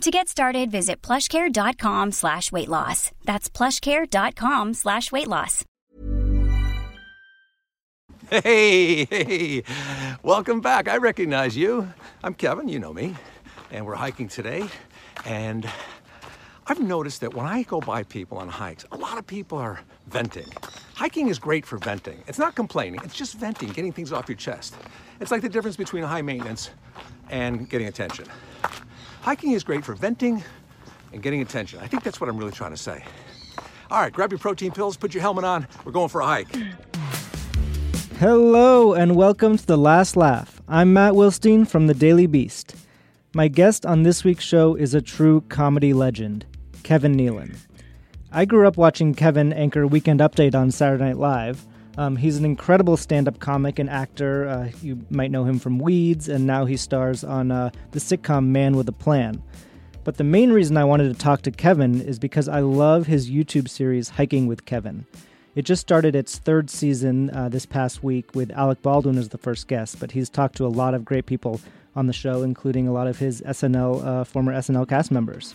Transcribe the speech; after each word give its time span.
To 0.00 0.10
get 0.10 0.28
started, 0.28 0.70
visit 0.70 1.00
plushcare.com 1.02 2.12
slash 2.12 2.52
weight 2.52 2.68
loss. 2.68 3.10
That's 3.24 3.48
plushcare.com 3.48 4.74
slash 4.74 5.10
weight 5.10 5.28
loss. 5.28 5.64
Hey, 8.30 9.04
hey, 9.04 9.62
welcome 10.22 10.60
back. 10.60 10.88
I 10.88 10.96
recognize 10.96 11.56
you. 11.56 11.88
I'm 12.22 12.34
Kevin, 12.34 12.68
you 12.68 12.78
know 12.78 12.92
me. 12.92 13.14
And 13.70 13.86
we're 13.86 13.94
hiking 13.94 14.28
today. 14.28 14.66
And 15.24 15.68
I've 16.66 16.80
noticed 16.80 17.20
that 17.20 17.32
when 17.34 17.46
I 17.46 17.62
go 17.62 17.80
by 17.80 18.02
people 18.02 18.38
on 18.38 18.48
hikes, 18.48 18.84
a 18.92 18.96
lot 18.96 19.18
of 19.18 19.26
people 19.26 19.58
are 19.58 19.80
venting. 20.08 20.46
Hiking 20.94 21.28
is 21.28 21.38
great 21.38 21.64
for 21.64 21.78
venting. 21.78 22.22
It's 22.26 22.38
not 22.38 22.54
complaining, 22.54 23.00
it's 23.04 23.14
just 23.14 23.34
venting, 23.34 23.70
getting 23.70 23.92
things 23.92 24.12
off 24.12 24.28
your 24.28 24.36
chest. 24.36 24.74
It's 25.20 25.30
like 25.30 25.42
the 25.42 25.48
difference 25.48 25.76
between 25.76 26.02
high 26.02 26.22
maintenance 26.22 26.70
and 27.30 27.68
getting 27.68 27.86
attention. 27.88 28.26
Hiking 29.24 29.52
is 29.52 29.64
great 29.64 29.86
for 29.86 29.94
venting 29.94 30.44
and 31.14 31.22
getting 31.22 31.40
attention. 31.40 31.80
I 31.80 31.86
think 31.86 32.02
that's 32.02 32.20
what 32.20 32.28
I'm 32.28 32.36
really 32.36 32.52
trying 32.52 32.72
to 32.72 32.76
say. 32.76 33.02
All 33.90 33.98
right, 34.02 34.12
grab 34.12 34.30
your 34.30 34.38
protein 34.38 34.70
pills, 34.70 34.98
put 34.98 35.14
your 35.14 35.22
helmet 35.22 35.46
on. 35.46 35.66
We're 35.82 35.92
going 35.92 36.10
for 36.10 36.20
a 36.20 36.26
hike. 36.26 36.54
Hello, 38.18 38.92
and 38.92 39.16
welcome 39.16 39.56
to 39.56 39.66
The 39.66 39.78
Last 39.78 40.18
Laugh. 40.18 40.60
I'm 40.68 40.92
Matt 40.92 41.14
Wilstein 41.14 41.66
from 41.66 41.86
The 41.86 41.94
Daily 41.94 42.26
Beast. 42.26 42.76
My 43.34 43.48
guest 43.48 43.86
on 43.86 44.02
this 44.02 44.24
week's 44.24 44.44
show 44.44 44.74
is 44.74 44.92
a 44.92 45.00
true 45.00 45.40
comedy 45.48 45.94
legend, 45.94 46.44
Kevin 46.82 47.16
Nealon. 47.16 47.56
I 48.30 48.44
grew 48.44 48.68
up 48.68 48.76
watching 48.76 49.14
Kevin 49.14 49.54
anchor 49.54 49.86
Weekend 49.86 50.20
Update 50.20 50.54
on 50.54 50.70
Saturday 50.70 51.02
Night 51.02 51.16
Live. 51.16 51.66
Um, 51.96 52.16
he's 52.16 52.36
an 52.36 52.44
incredible 52.44 52.96
stand 52.96 53.28
up 53.28 53.38
comic 53.38 53.78
and 53.78 53.88
actor. 53.88 54.48
Uh, 54.48 54.70
you 54.82 55.04
might 55.10 55.30
know 55.30 55.44
him 55.44 55.58
from 55.58 55.78
Weeds, 55.78 56.28
and 56.28 56.46
now 56.46 56.64
he 56.64 56.76
stars 56.76 57.22
on 57.22 57.50
uh, 57.50 57.70
the 57.92 58.00
sitcom 58.00 58.46
Man 58.46 58.76
with 58.76 58.88
a 58.88 58.92
Plan. 58.92 59.42
But 60.02 60.16
the 60.16 60.24
main 60.24 60.52
reason 60.52 60.76
I 60.76 60.84
wanted 60.84 61.12
to 61.12 61.18
talk 61.18 61.42
to 61.42 61.50
Kevin 61.50 62.00
is 62.00 62.18
because 62.18 62.48
I 62.48 62.60
love 62.60 63.06
his 63.06 63.30
YouTube 63.30 63.68
series, 63.68 64.10
Hiking 64.10 64.46
with 64.46 64.66
Kevin. 64.66 65.06
It 65.54 65.62
just 65.62 65.80
started 65.80 66.16
its 66.16 66.38
third 66.38 66.68
season 66.68 67.30
uh, 67.30 67.48
this 67.48 67.64
past 67.64 68.02
week 68.02 68.34
with 68.34 68.50
Alec 68.50 68.82
Baldwin 68.82 69.16
as 69.16 69.28
the 69.28 69.38
first 69.38 69.68
guest, 69.68 70.00
but 70.00 70.10
he's 70.10 70.28
talked 70.28 70.56
to 70.56 70.66
a 70.66 70.68
lot 70.68 70.94
of 70.94 71.04
great 71.04 71.26
people 71.26 71.60
on 71.94 72.08
the 72.08 72.12
show, 72.12 72.42
including 72.42 72.88
a 72.88 72.92
lot 72.92 73.06
of 73.06 73.18
his 73.18 73.40
SNL, 73.42 74.04
uh, 74.04 74.24
former 74.24 74.52
SNL 74.52 74.88
cast 74.88 75.12
members. 75.12 75.54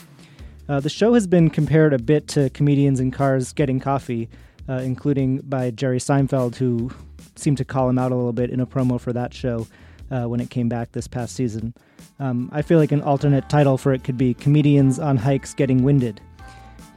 Uh, 0.70 0.80
the 0.80 0.90
show 0.90 1.16
has 1.16 1.28
been 1.28 1.50
compared 1.50 1.94
a 1.94 2.00
bit 2.00 2.28
to 2.30 2.50
comedians 2.52 3.00
in 3.00 3.12
cars 3.12 3.52
getting 3.52 3.80
coffee, 3.80 4.30
uh, 4.70 4.74
including 4.74 5.40
by 5.40 5.72
Jerry 5.72 6.00
Seinfeld, 6.00 6.56
who 6.56 6.92
seemed 7.36 7.58
to 7.58 7.66
call 7.66 7.90
him 7.90 7.98
out 7.98 8.12
a 8.12 8.16
little 8.16 8.34
bit 8.34 8.50
in 8.50 8.60
a 8.60 8.68
promo 8.68 9.00
for 9.00 9.12
that 9.14 9.34
show 9.34 9.68
uh, 10.12 10.26
when 10.26 10.40
it 10.40 10.50
came 10.50 10.70
back 10.70 10.92
this 10.92 11.08
past 11.08 11.36
season. 11.36 11.74
Um, 12.20 12.50
I 12.52 12.62
feel 12.62 12.78
like 12.78 12.92
an 12.92 13.02
alternate 13.02 13.50
title 13.50 13.78
for 13.78 13.94
it 13.94 14.04
could 14.04 14.18
be 14.18 14.34
Comedians 14.34 15.00
on 15.00 15.18
Hikes 15.18 15.54
Getting 15.54 15.84
Winded. 15.84 16.22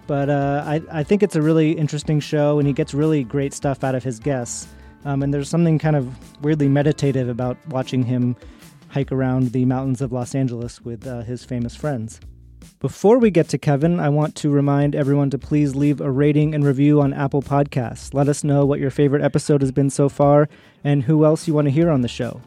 But 0.06 0.28
uh, 0.28 0.64
I, 0.66 0.82
I 0.90 1.02
think 1.04 1.22
it's 1.22 1.36
a 1.36 1.42
really 1.42 1.72
interesting 1.72 2.20
show, 2.20 2.58
and 2.58 2.66
he 2.66 2.74
gets 2.74 2.92
really 2.92 3.22
great 3.24 3.54
stuff 3.54 3.84
out 3.84 3.94
of 3.94 4.02
his 4.02 4.18
guests. 4.18 4.66
Um, 5.04 5.22
and 5.22 5.32
there's 5.32 5.48
something 5.48 5.78
kind 5.78 5.96
of 5.96 6.42
weirdly 6.42 6.68
meditative 6.68 7.28
about 7.28 7.56
watching 7.68 8.04
him 8.04 8.36
hike 8.88 9.10
around 9.10 9.52
the 9.52 9.64
mountains 9.64 10.00
of 10.00 10.12
Los 10.12 10.34
Angeles 10.34 10.80
with 10.82 11.06
uh, 11.06 11.22
his 11.22 11.44
famous 11.44 11.74
friends. 11.74 12.20
Before 12.80 13.18
we 13.18 13.30
get 13.30 13.48
to 13.50 13.58
Kevin, 13.58 14.00
I 14.00 14.08
want 14.08 14.34
to 14.36 14.50
remind 14.50 14.94
everyone 14.94 15.30
to 15.30 15.38
please 15.38 15.74
leave 15.74 16.00
a 16.00 16.10
rating 16.10 16.54
and 16.54 16.64
review 16.64 17.00
on 17.00 17.12
Apple 17.12 17.42
Podcasts. 17.42 18.12
Let 18.12 18.28
us 18.28 18.42
know 18.42 18.64
what 18.66 18.80
your 18.80 18.90
favorite 18.90 19.22
episode 19.22 19.60
has 19.60 19.70
been 19.72 19.90
so 19.90 20.08
far 20.08 20.48
and 20.82 21.02
who 21.04 21.24
else 21.24 21.46
you 21.46 21.54
want 21.54 21.66
to 21.66 21.70
hear 21.70 21.90
on 21.90 22.00
the 22.02 22.08
show. 22.08 22.40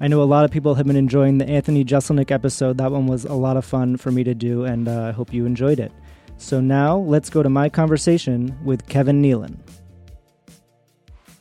I 0.00 0.08
know 0.08 0.22
a 0.22 0.24
lot 0.24 0.44
of 0.44 0.50
people 0.50 0.74
have 0.76 0.86
been 0.86 0.96
enjoying 0.96 1.38
the 1.38 1.48
Anthony 1.48 1.84
Jeselnik 1.84 2.30
episode. 2.30 2.78
That 2.78 2.92
one 2.92 3.06
was 3.06 3.24
a 3.24 3.34
lot 3.34 3.56
of 3.56 3.64
fun 3.64 3.96
for 3.96 4.12
me 4.12 4.22
to 4.24 4.34
do, 4.34 4.64
and 4.64 4.86
uh, 4.88 5.04
I 5.04 5.10
hope 5.12 5.32
you 5.32 5.44
enjoyed 5.44 5.80
it. 5.80 5.90
So 6.36 6.60
now 6.60 6.98
let's 6.98 7.30
go 7.30 7.42
to 7.42 7.48
my 7.48 7.68
conversation 7.68 8.56
with 8.64 8.86
Kevin 8.88 9.20
Nealon. 9.22 9.56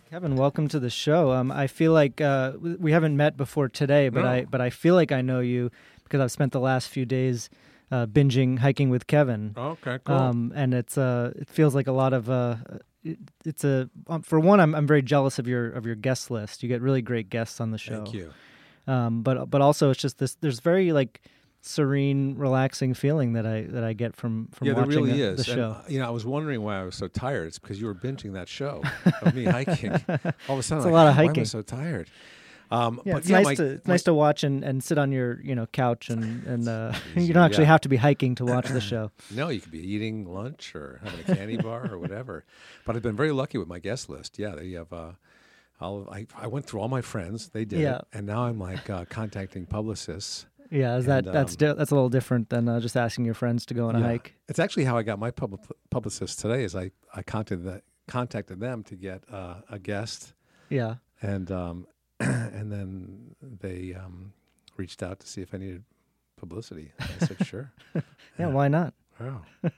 Kevin, 0.10 0.36
welcome 0.38 0.68
to 0.70 0.80
the 0.80 0.90
show. 0.90 1.32
Um, 1.32 1.52
I 1.52 1.68
feel 1.68 1.92
like 1.92 2.22
uh, 2.22 2.54
we 2.60 2.94
haven't 2.94 3.16
met 3.18 3.38
before 3.38 3.68
today, 3.70 4.10
but 4.10 4.22
No. 4.24 4.28
I 4.30 4.46
but 4.46 4.62
I 4.62 4.70
feel 4.70 4.96
like 4.96 5.12
I 5.12 5.22
know 5.22 5.42
you 5.42 5.70
because 6.06 6.22
I've 6.22 6.32
spent 6.32 6.54
the 6.54 6.62
last 6.62 6.88
few 6.88 7.06
days 7.06 7.50
uh, 7.92 8.06
binging 8.06 8.60
hiking 8.60 8.90
with 8.90 9.08
Kevin. 9.08 9.54
Okay, 9.58 10.00
cool. 10.04 10.16
Um, 10.16 10.52
and 10.56 10.74
it's 10.74 10.98
uh, 10.98 11.32
it 11.36 11.50
feels 11.50 11.74
like 11.76 11.88
a 11.88 11.92
lot 11.92 12.14
of 12.14 12.30
uh, 12.30 12.58
it, 13.04 13.18
it's 13.46 13.64
a 13.64 13.90
um, 14.08 14.22
for 14.22 14.40
one, 14.40 14.60
I'm 14.60 14.76
I'm 14.76 14.88
very 14.88 15.02
jealous 15.02 15.40
of 15.40 15.48
your 15.48 15.70
of 15.72 15.86
your 15.86 15.96
guest 15.96 16.30
list. 16.32 16.64
You 16.64 16.70
get 16.70 16.82
really 16.82 17.02
great 17.02 17.30
guests 17.30 17.60
on 17.62 17.72
the 17.72 17.78
show. 17.78 18.04
Thank 18.04 18.14
you. 18.14 18.32
Um, 18.88 19.22
but 19.22 19.50
but 19.50 19.62
also 19.62 19.90
it's 19.92 20.02
just 20.02 20.18
this. 20.18 20.36
There's 20.36 20.60
very 20.60 20.92
like 20.94 21.22
serene, 21.62 22.36
relaxing 22.38 22.94
feeling 22.94 23.34
that 23.34 23.46
I 23.46 23.64
that 23.64 23.84
I 23.84 23.94
get 23.94 24.16
from 24.16 24.48
from 24.54 24.68
yeah, 24.68 24.74
there 24.74 24.84
watching 24.84 25.04
really 25.04 25.18
the, 25.18 25.24
is. 25.34 25.46
the 25.46 25.52
And, 25.52 25.60
show. 25.60 25.70
uh, 25.72 25.84
you 25.90 26.00
know, 26.00 26.08
I 26.08 26.10
was 26.12 26.26
wondering 26.26 26.62
why 26.62 26.80
I 26.80 26.84
was 26.84 26.96
so 26.96 27.08
tired. 27.08 27.48
It's 27.48 27.60
because 27.60 27.80
you 27.80 27.88
were 27.88 27.96
binging 27.96 28.34
that 28.34 28.48
show 28.48 28.84
of 29.22 29.36
me 29.36 29.44
hiking. 29.46 29.92
All 29.92 29.98
of 29.98 30.60
a 30.60 30.64
sudden, 30.64 30.64
It's 30.64 30.72
a 30.72 30.76
like, 30.76 30.92
lot 30.92 31.08
of 31.08 31.16
"Why 31.16 31.24
am 31.24 31.26
I 31.26 31.26
hiking." 31.28 31.46
so 31.46 31.62
tired? 31.62 32.10
Um, 32.70 33.02
yeah, 33.06 33.14
but 33.14 33.20
it's 33.20 33.30
yeah, 33.30 33.38
nice 33.38 33.46
my- 33.46 33.56
to 33.56 33.82
my- 33.86 33.94
nice 33.94 34.04
to 34.04 34.14
watch 34.14 34.44
and, 34.44 34.64
and 34.64 34.84
sit 34.84 34.98
on 34.98 35.12
your 35.12 35.40
you 35.42 35.56
know 35.56 35.66
couch 35.68 36.10
and 36.10 36.46
and 36.48 36.68
uh, 36.68 36.94
you 37.16 37.34
don't 37.34 37.44
actually 37.44 37.64
yeah. 37.64 37.72
have 37.72 37.82
to 37.82 37.90
be 37.90 37.96
hiking 37.98 38.36
to 38.36 38.46
watch 38.46 38.68
the 38.68 38.82
show. 38.92 39.12
No, 39.32 39.50
you 39.50 39.62
could 39.62 39.72
be 39.72 39.80
eating 39.80 40.26
lunch 40.26 40.76
or 40.76 41.00
having 41.04 41.20
a 41.22 41.36
candy 41.36 41.58
bar 41.58 41.90
or 41.92 41.98
whatever. 41.98 42.44
But 42.86 42.96
I've 42.96 43.02
been 43.02 43.16
very 43.16 43.32
lucky 43.32 43.58
with 43.58 43.68
my 43.68 43.80
guest 43.80 44.10
list. 44.10 44.38
Yeah, 44.38 44.56
they 44.56 44.72
have. 44.72 44.92
Uh, 44.92 45.12
I'll, 45.80 46.08
I 46.12 46.26
I 46.36 46.48
went 46.48 46.66
through 46.66 46.80
all 46.82 46.88
my 46.90 47.02
friends. 47.02 47.50
They 47.50 47.64
did 47.64 47.80
Yeah. 47.80 47.98
it, 47.98 48.06
and 48.14 48.26
now 48.26 48.46
I'm 48.46 48.60
like 48.60 48.90
uh, 48.90 49.06
contacting 49.06 49.66
publicists. 49.68 50.46
Yeah, 50.70 50.98
is 50.98 51.06
that 51.06 51.26
And, 51.26 51.34
that's 51.34 51.54
um, 51.54 51.58
di- 51.58 51.74
that's 51.74 51.92
a 51.92 51.96
little 51.96 52.10
different 52.10 52.50
than 52.50 52.68
uh, 52.68 52.82
just 52.82 52.98
asking 52.98 53.24
your 53.24 53.34
friends 53.36 53.66
to 53.68 53.74
go 53.74 53.88
on 53.88 53.96
a 53.96 54.02
hike. 54.02 54.34
It's 54.50 54.60
actually 54.60 54.84
how 54.84 54.98
I 54.98 55.04
got 55.04 55.18
my 55.20 55.32
pub- 55.32 55.66
publicist 55.90 56.40
today. 56.40 56.64
Is 56.66 56.76
I 56.76 56.92
I 57.16 57.22
contacted 57.24 57.64
that 57.66 57.84
contacted 58.08 58.60
them 58.60 58.84
to 58.84 58.96
get 58.96 59.24
uh, 59.32 59.62
a 59.70 59.80
guest, 59.80 60.34
Yeah. 60.70 60.96
and 61.22 61.50
um, 61.52 61.88
and 62.20 62.72
then 62.72 63.36
they 63.42 63.94
um, 63.94 64.34
reached 64.78 65.04
out 65.04 65.20
to 65.20 65.28
see 65.28 65.42
if 65.42 65.54
I 65.54 65.58
needed 65.58 65.84
publicity. 66.38 66.92
I 67.00 67.26
said 67.26 67.46
sure. 67.46 67.72
Yeah, 68.40 68.48
why 68.48 68.68
not? 68.68 68.94
Wow. 69.20 69.42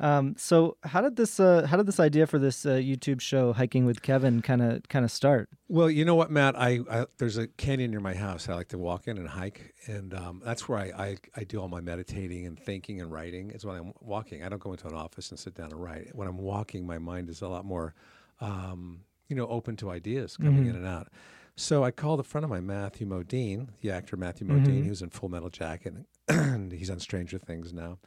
Um, 0.00 0.34
so 0.38 0.78
how 0.82 1.02
did 1.02 1.16
this 1.16 1.38
uh, 1.38 1.66
how 1.66 1.76
did 1.76 1.84
this 1.84 2.00
idea 2.00 2.26
for 2.26 2.38
this 2.38 2.64
uh, 2.64 2.70
YouTube 2.70 3.20
show 3.20 3.52
hiking 3.52 3.84
with 3.84 4.00
Kevin 4.00 4.40
kind 4.40 4.62
of 4.62 4.88
kind 4.88 5.04
of 5.04 5.10
start? 5.10 5.50
Well, 5.68 5.90
you 5.90 6.06
know 6.06 6.14
what, 6.14 6.30
Matt? 6.30 6.58
I, 6.58 6.80
I 6.90 7.04
there's 7.18 7.36
a 7.36 7.48
canyon 7.48 7.90
near 7.90 8.00
my 8.00 8.14
house. 8.14 8.48
I 8.48 8.54
like 8.54 8.68
to 8.68 8.78
walk 8.78 9.08
in 9.08 9.18
and 9.18 9.28
hike, 9.28 9.74
and 9.86 10.14
um, 10.14 10.40
that's 10.42 10.66
where 10.66 10.78
I, 10.78 10.84
I 10.84 11.16
I 11.36 11.44
do 11.44 11.60
all 11.60 11.68
my 11.68 11.82
meditating 11.82 12.46
and 12.46 12.58
thinking 12.58 13.02
and 13.02 13.12
writing. 13.12 13.50
Is 13.50 13.66
when 13.66 13.76
I'm 13.76 13.92
walking. 14.00 14.42
I 14.42 14.48
don't 14.48 14.62
go 14.62 14.72
into 14.72 14.86
an 14.88 14.94
office 14.94 15.30
and 15.30 15.38
sit 15.38 15.54
down 15.54 15.70
and 15.70 15.82
write. 15.82 16.14
When 16.14 16.26
I'm 16.26 16.38
walking, 16.38 16.86
my 16.86 16.98
mind 16.98 17.28
is 17.28 17.42
a 17.42 17.48
lot 17.48 17.66
more, 17.66 17.94
um, 18.40 19.00
you 19.30 19.36
know, 19.36 19.46
open 19.48 19.76
to 19.76 19.90
ideas 19.90 20.36
coming 20.36 20.66
in 20.66 20.76
and 20.76 20.86
out. 20.86 21.08
So 21.56 21.84
I 21.84 21.90
called 21.90 22.20
a 22.20 22.22
friend 22.22 22.44
of 22.44 22.50
mine, 22.50 22.66
Matthew 22.66 23.06
Modine, 23.06 23.68
the 23.80 23.90
actor 23.90 24.16
Matthew 24.16 24.46
Modine, 24.46 24.84
who's 24.86 25.02
in 25.02 25.10
Full 25.10 25.28
Metal 25.28 25.50
Jacket, 25.50 25.94
and 26.28 26.72
he's 26.78 26.90
on 26.90 27.00
Stranger 27.00 27.38
Things 27.38 27.72
now. 27.72 27.98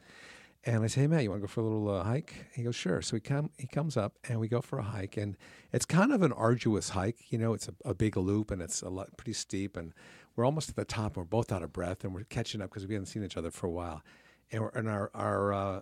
And 0.66 0.82
I 0.82 0.86
say, 0.86 1.02
hey, 1.02 1.06
Matt, 1.08 1.22
you 1.22 1.30
want 1.30 1.42
to 1.42 1.46
go 1.46 1.50
for 1.50 1.60
a 1.60 1.64
little 1.64 1.88
uh, 1.90 2.02
hike? 2.02 2.46
He 2.54 2.62
goes, 2.62 2.74
sure. 2.74 3.02
So 3.02 3.16
he 3.16 3.20
come 3.20 3.50
he 3.58 3.66
comes 3.66 3.96
up 3.98 4.14
and 4.28 4.40
we 4.40 4.48
go 4.48 4.60
for 4.62 4.78
a 4.78 4.82
hike, 4.82 5.16
and 5.16 5.36
it's 5.72 5.84
kind 5.84 6.10
of 6.12 6.22
an 6.22 6.32
arduous 6.32 6.90
hike. 6.90 7.30
You 7.30 7.38
know, 7.38 7.52
it's 7.52 7.68
a, 7.68 7.74
a 7.84 7.94
big 7.94 8.16
loop 8.16 8.50
and 8.50 8.62
it's 8.62 8.80
a 8.82 8.88
lot 8.88 9.16
pretty 9.16 9.34
steep, 9.34 9.76
and 9.76 9.92
we're 10.34 10.44
almost 10.46 10.70
at 10.70 10.76
the 10.76 10.84
top. 10.86 11.16
and 11.16 11.18
We're 11.18 11.24
both 11.24 11.52
out 11.52 11.62
of 11.62 11.72
breath, 11.72 12.02
and 12.02 12.14
we're 12.14 12.24
catching 12.24 12.60
up 12.62 12.70
because 12.70 12.86
we 12.86 12.94
haven't 12.94 13.06
seen 13.06 13.22
each 13.24 13.36
other 13.36 13.50
for 13.50 13.66
a 13.66 13.70
while, 13.70 14.02
and, 14.50 14.62
we're, 14.62 14.70
and 14.70 14.88
our 14.88 15.10
our 15.14 15.52
uh, 15.52 15.80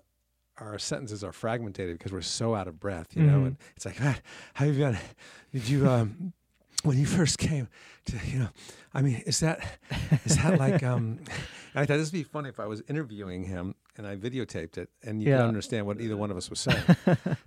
our 0.58 0.78
sentences 0.78 1.22
are 1.25 1.32
fragmented 1.32 1.96
because 1.99 2.12
we're 2.12 2.20
so 2.22 2.54
out 2.54 2.69
of 2.69 2.78
breath. 2.81 3.16
You 3.16 3.22
know, 3.22 3.44
and 3.44 3.56
it's 3.76 3.84
like, 3.87 3.99
Matt, 4.00 4.20
how 4.54 4.66
have 4.66 4.75
you 4.75 4.84
been? 4.84 4.99
Did 5.52 5.69
you 5.69 5.88
um, 5.88 6.32
when 6.84 6.99
you 6.99 7.06
first 7.06 7.38
came 7.38 7.69
to 8.06 8.16
you 8.26 8.40
know 8.40 8.49
i 8.93 9.00
mean 9.00 9.22
is 9.26 9.38
that 9.38 9.78
is 10.25 10.37
that 10.38 10.58
like 10.58 10.82
um 10.93 11.20
and 11.28 11.31
i 11.76 11.87
thought 11.87 11.99
this 11.99 12.08
would 12.10 12.19
be 12.19 12.25
funny 12.25 12.49
if 12.49 12.58
i 12.58 12.66
was 12.66 12.82
interviewing 12.88 13.44
him 13.44 13.76
and 13.96 14.04
i 14.04 14.16
videotaped 14.16 14.76
it 14.78 14.88
and 15.04 15.22
you 15.22 15.28
Yeah. 15.28 15.37
could 15.37 15.46
understand 15.46 15.87
what 15.87 16.00
either 16.00 16.16
one 16.16 16.32
of 16.32 16.37
us 16.37 16.50
was 16.50 16.58
saying 16.58 16.82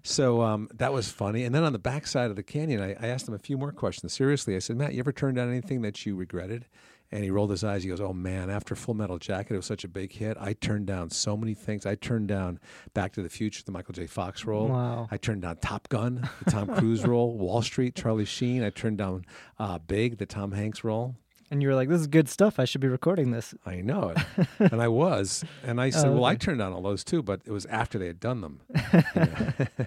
so 0.04 0.42
um 0.42 0.70
that 0.76 0.94
was 0.94 1.12
funny 1.12 1.44
and 1.44 1.54
then 1.54 1.66
on 1.66 1.74
the 1.74 1.80
back 1.80 2.08
side 2.08 2.30
of 2.30 2.38
the 2.38 2.44
canyon 2.44 2.82
I, 2.82 2.92
I 2.94 3.08
asked 3.08 3.28
him 3.28 3.34
a 3.34 3.38
few 3.40 3.58
more 3.58 3.74
questions 3.74 4.14
seriously 4.14 4.56
i 4.56 4.60
said 4.60 4.78
matt 4.78 4.94
you 4.94 5.00
ever 5.00 5.12
turned 5.12 5.36
down 5.36 5.50
anything 5.50 5.82
that 5.82 6.06
you 6.06 6.16
regretted 6.16 6.68
And 7.12 7.24
he 7.24 7.30
rolled 7.30 7.52
his 7.52 7.64
eyes. 7.64 7.84
He 7.84 7.90
goes, 7.90 8.02
"Oh 8.02 8.14
man! 8.14 8.50
After 8.50 8.76
Full 8.76 8.96
Metal 8.96 9.18
Jacket, 9.20 9.54
it 9.54 9.58
was 9.58 9.66
such 9.66 9.84
a 9.84 9.88
big 9.88 10.12
hit. 10.12 10.38
I 10.40 10.54
turned 10.54 10.88
down 10.88 11.12
so 11.12 11.38
many 11.38 11.54
things. 11.54 11.86
I 11.86 11.96
turned 11.96 12.28
down 12.28 12.60
Back 12.94 13.14
to 13.14 13.22
the 13.22 13.30
Future, 13.30 13.64
the 13.64 13.72
Michael 13.72 13.94
J. 13.94 14.08
Fox 14.08 14.44
role. 14.44 14.68
Wow. 14.68 15.08
I 15.12 15.18
turned 15.18 15.44
down 15.44 15.58
Top 15.58 15.88
Gun, 15.90 16.28
the 16.44 16.52
Tom 16.52 16.68
Cruise 16.76 17.06
role. 17.06 17.38
Wall 17.38 17.62
Street, 17.62 17.96
Charlie 17.96 18.26
Sheen. 18.26 18.64
I 18.64 18.70
turned 18.72 18.98
down 18.98 19.24
uh, 19.60 19.78
Big, 19.80 20.18
the 20.18 20.26
Tom 20.26 20.52
Hanks 20.52 20.84
role. 20.84 21.16
And 21.52 21.62
you 21.62 21.68
were 21.70 21.76
like, 21.76 21.90
"This 21.90 22.02
is 22.02 22.08
good 22.08 22.28
stuff. 22.28 22.60
I 22.60 22.66
should 22.66 22.82
be 22.82 22.88
recording 22.88 23.30
this." 23.32 23.54
I 23.66 23.76
know 23.76 24.10
it, 24.16 24.48
and 24.72 24.82
I 24.82 24.88
was. 24.88 25.46
And 25.64 25.80
I 25.80 25.92
said, 25.92 26.08
Oh, 26.08 26.14
"Well, 26.14 26.26
I 26.26 26.36
turned 26.36 26.58
down 26.58 26.74
all 26.74 26.82
those 26.82 27.04
too, 27.04 27.22
but 27.22 27.42
it 27.46 27.52
was 27.52 27.68
after 27.68 28.00
they 28.00 28.08
had 28.08 28.20
done 28.20 28.42
them." 28.42 28.62
You 29.16 29.22
know? 29.22 29.86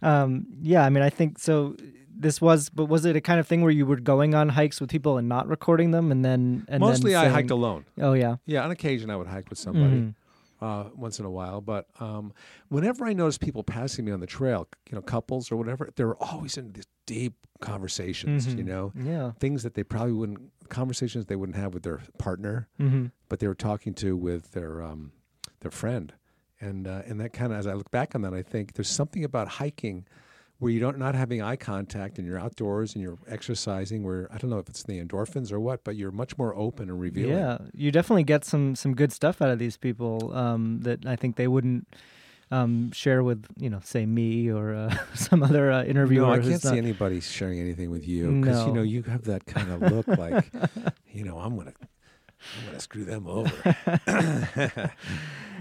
Um, 0.00 0.46
yeah, 0.60 0.84
I 0.84 0.90
mean, 0.90 1.02
I 1.02 1.10
think 1.10 1.38
so. 1.38 1.74
This 2.20 2.40
was, 2.40 2.68
but 2.68 2.86
was 2.86 3.04
it 3.04 3.14
a 3.14 3.20
kind 3.20 3.38
of 3.38 3.46
thing 3.46 3.62
where 3.62 3.70
you 3.70 3.86
were 3.86 4.00
going 4.00 4.34
on 4.34 4.48
hikes 4.48 4.80
with 4.80 4.90
people 4.90 5.18
and 5.18 5.28
not 5.28 5.46
recording 5.46 5.92
them, 5.92 6.10
and 6.10 6.24
then 6.24 6.64
and 6.68 6.82
then 6.82 6.90
Mostly, 6.90 7.14
I 7.14 7.28
hiked 7.28 7.50
alone. 7.50 7.84
Oh 8.00 8.12
yeah. 8.14 8.36
Yeah, 8.44 8.64
on 8.64 8.70
occasion 8.72 9.08
I 9.10 9.16
would 9.16 9.28
hike 9.28 9.48
with 9.50 9.58
somebody 9.58 10.00
Mhm. 10.00 10.14
uh, 10.60 10.90
once 10.96 11.20
in 11.20 11.24
a 11.26 11.30
while. 11.30 11.60
But 11.60 11.86
um, 12.00 12.32
whenever 12.68 13.04
I 13.06 13.12
noticed 13.12 13.40
people 13.40 13.62
passing 13.62 14.04
me 14.04 14.10
on 14.10 14.18
the 14.18 14.26
trail, 14.26 14.66
you 14.90 14.96
know, 14.96 15.02
couples 15.02 15.52
or 15.52 15.56
whatever, 15.56 15.90
they 15.94 16.04
were 16.04 16.16
always 16.16 16.58
in 16.58 16.72
these 16.72 16.86
deep 17.06 17.34
conversations. 17.60 18.52
You 18.52 18.64
Mhm. 18.64 18.66
know, 18.66 18.92
Yeah. 18.96 19.32
things 19.38 19.62
that 19.62 19.74
they 19.74 19.84
probably 19.84 20.12
wouldn't 20.12 20.40
conversations 20.68 21.26
they 21.26 21.36
wouldn't 21.36 21.56
have 21.56 21.72
with 21.72 21.82
their 21.84 22.02
partner, 22.18 22.68
Mm-hmm. 22.80 23.06
but 23.28 23.38
they 23.38 23.46
were 23.46 23.54
talking 23.54 23.94
to 23.94 24.16
with 24.16 24.50
their 24.52 24.82
um, 24.82 25.12
their 25.60 25.70
friend. 25.70 26.14
And 26.60 26.88
uh, 26.88 27.02
and 27.06 27.20
that 27.20 27.32
kind 27.32 27.52
of, 27.52 27.58
as 27.60 27.66
I 27.68 27.74
look 27.74 27.90
back 27.92 28.14
on 28.16 28.22
that, 28.22 28.34
I 28.34 28.42
think 28.42 28.72
there's 28.74 28.90
something 28.90 29.22
about 29.24 29.46
hiking 29.62 30.04
where 30.58 30.72
you 30.72 30.80
don't 30.80 30.98
not 30.98 31.14
having 31.14 31.40
eye 31.40 31.56
contact 31.56 32.18
and 32.18 32.26
you're 32.26 32.38
outdoors 32.38 32.94
and 32.94 33.02
you're 33.02 33.18
exercising. 33.28 34.02
Where 34.02 34.28
I 34.32 34.38
don't 34.38 34.50
know 34.50 34.58
if 34.58 34.68
it's 34.68 34.82
the 34.82 35.02
endorphins 35.02 35.52
or 35.52 35.60
what, 35.60 35.84
but 35.84 35.96
you're 35.96 36.10
much 36.10 36.36
more 36.36 36.54
open 36.56 36.90
and 36.90 37.00
revealing. 37.00 37.36
Yeah, 37.36 37.58
you 37.72 37.90
definitely 37.90 38.24
get 38.24 38.44
some 38.44 38.74
some 38.74 38.94
good 38.94 39.12
stuff 39.12 39.40
out 39.40 39.50
of 39.50 39.58
these 39.58 39.76
people 39.76 40.34
um, 40.34 40.80
that 40.82 41.06
I 41.06 41.16
think 41.16 41.36
they 41.36 41.48
wouldn't 41.48 41.86
um, 42.50 42.90
share 42.92 43.22
with 43.22 43.46
you 43.56 43.70
know, 43.70 43.80
say 43.84 44.04
me 44.06 44.50
or 44.50 44.74
uh, 44.74 44.96
some 45.14 45.42
other 45.42 45.70
uh, 45.70 45.84
interviewer. 45.84 46.26
No, 46.26 46.32
I 46.32 46.38
can't 46.38 46.64
not- 46.64 46.72
see 46.72 46.78
anybody 46.78 47.20
sharing 47.20 47.60
anything 47.60 47.90
with 47.90 48.06
you 48.06 48.40
because 48.40 48.66
you 48.66 48.72
know 48.72 48.82
you 48.82 49.02
have 49.04 49.24
that 49.24 49.46
kind 49.46 49.70
of 49.70 49.92
look 49.92 50.08
like, 50.18 50.50
you 51.12 51.24
know, 51.24 51.38
I'm 51.38 51.56
gonna, 51.56 51.74
I'm 52.58 52.66
gonna 52.66 52.80
screw 52.80 53.04
them 53.04 53.26
over. 53.26 54.90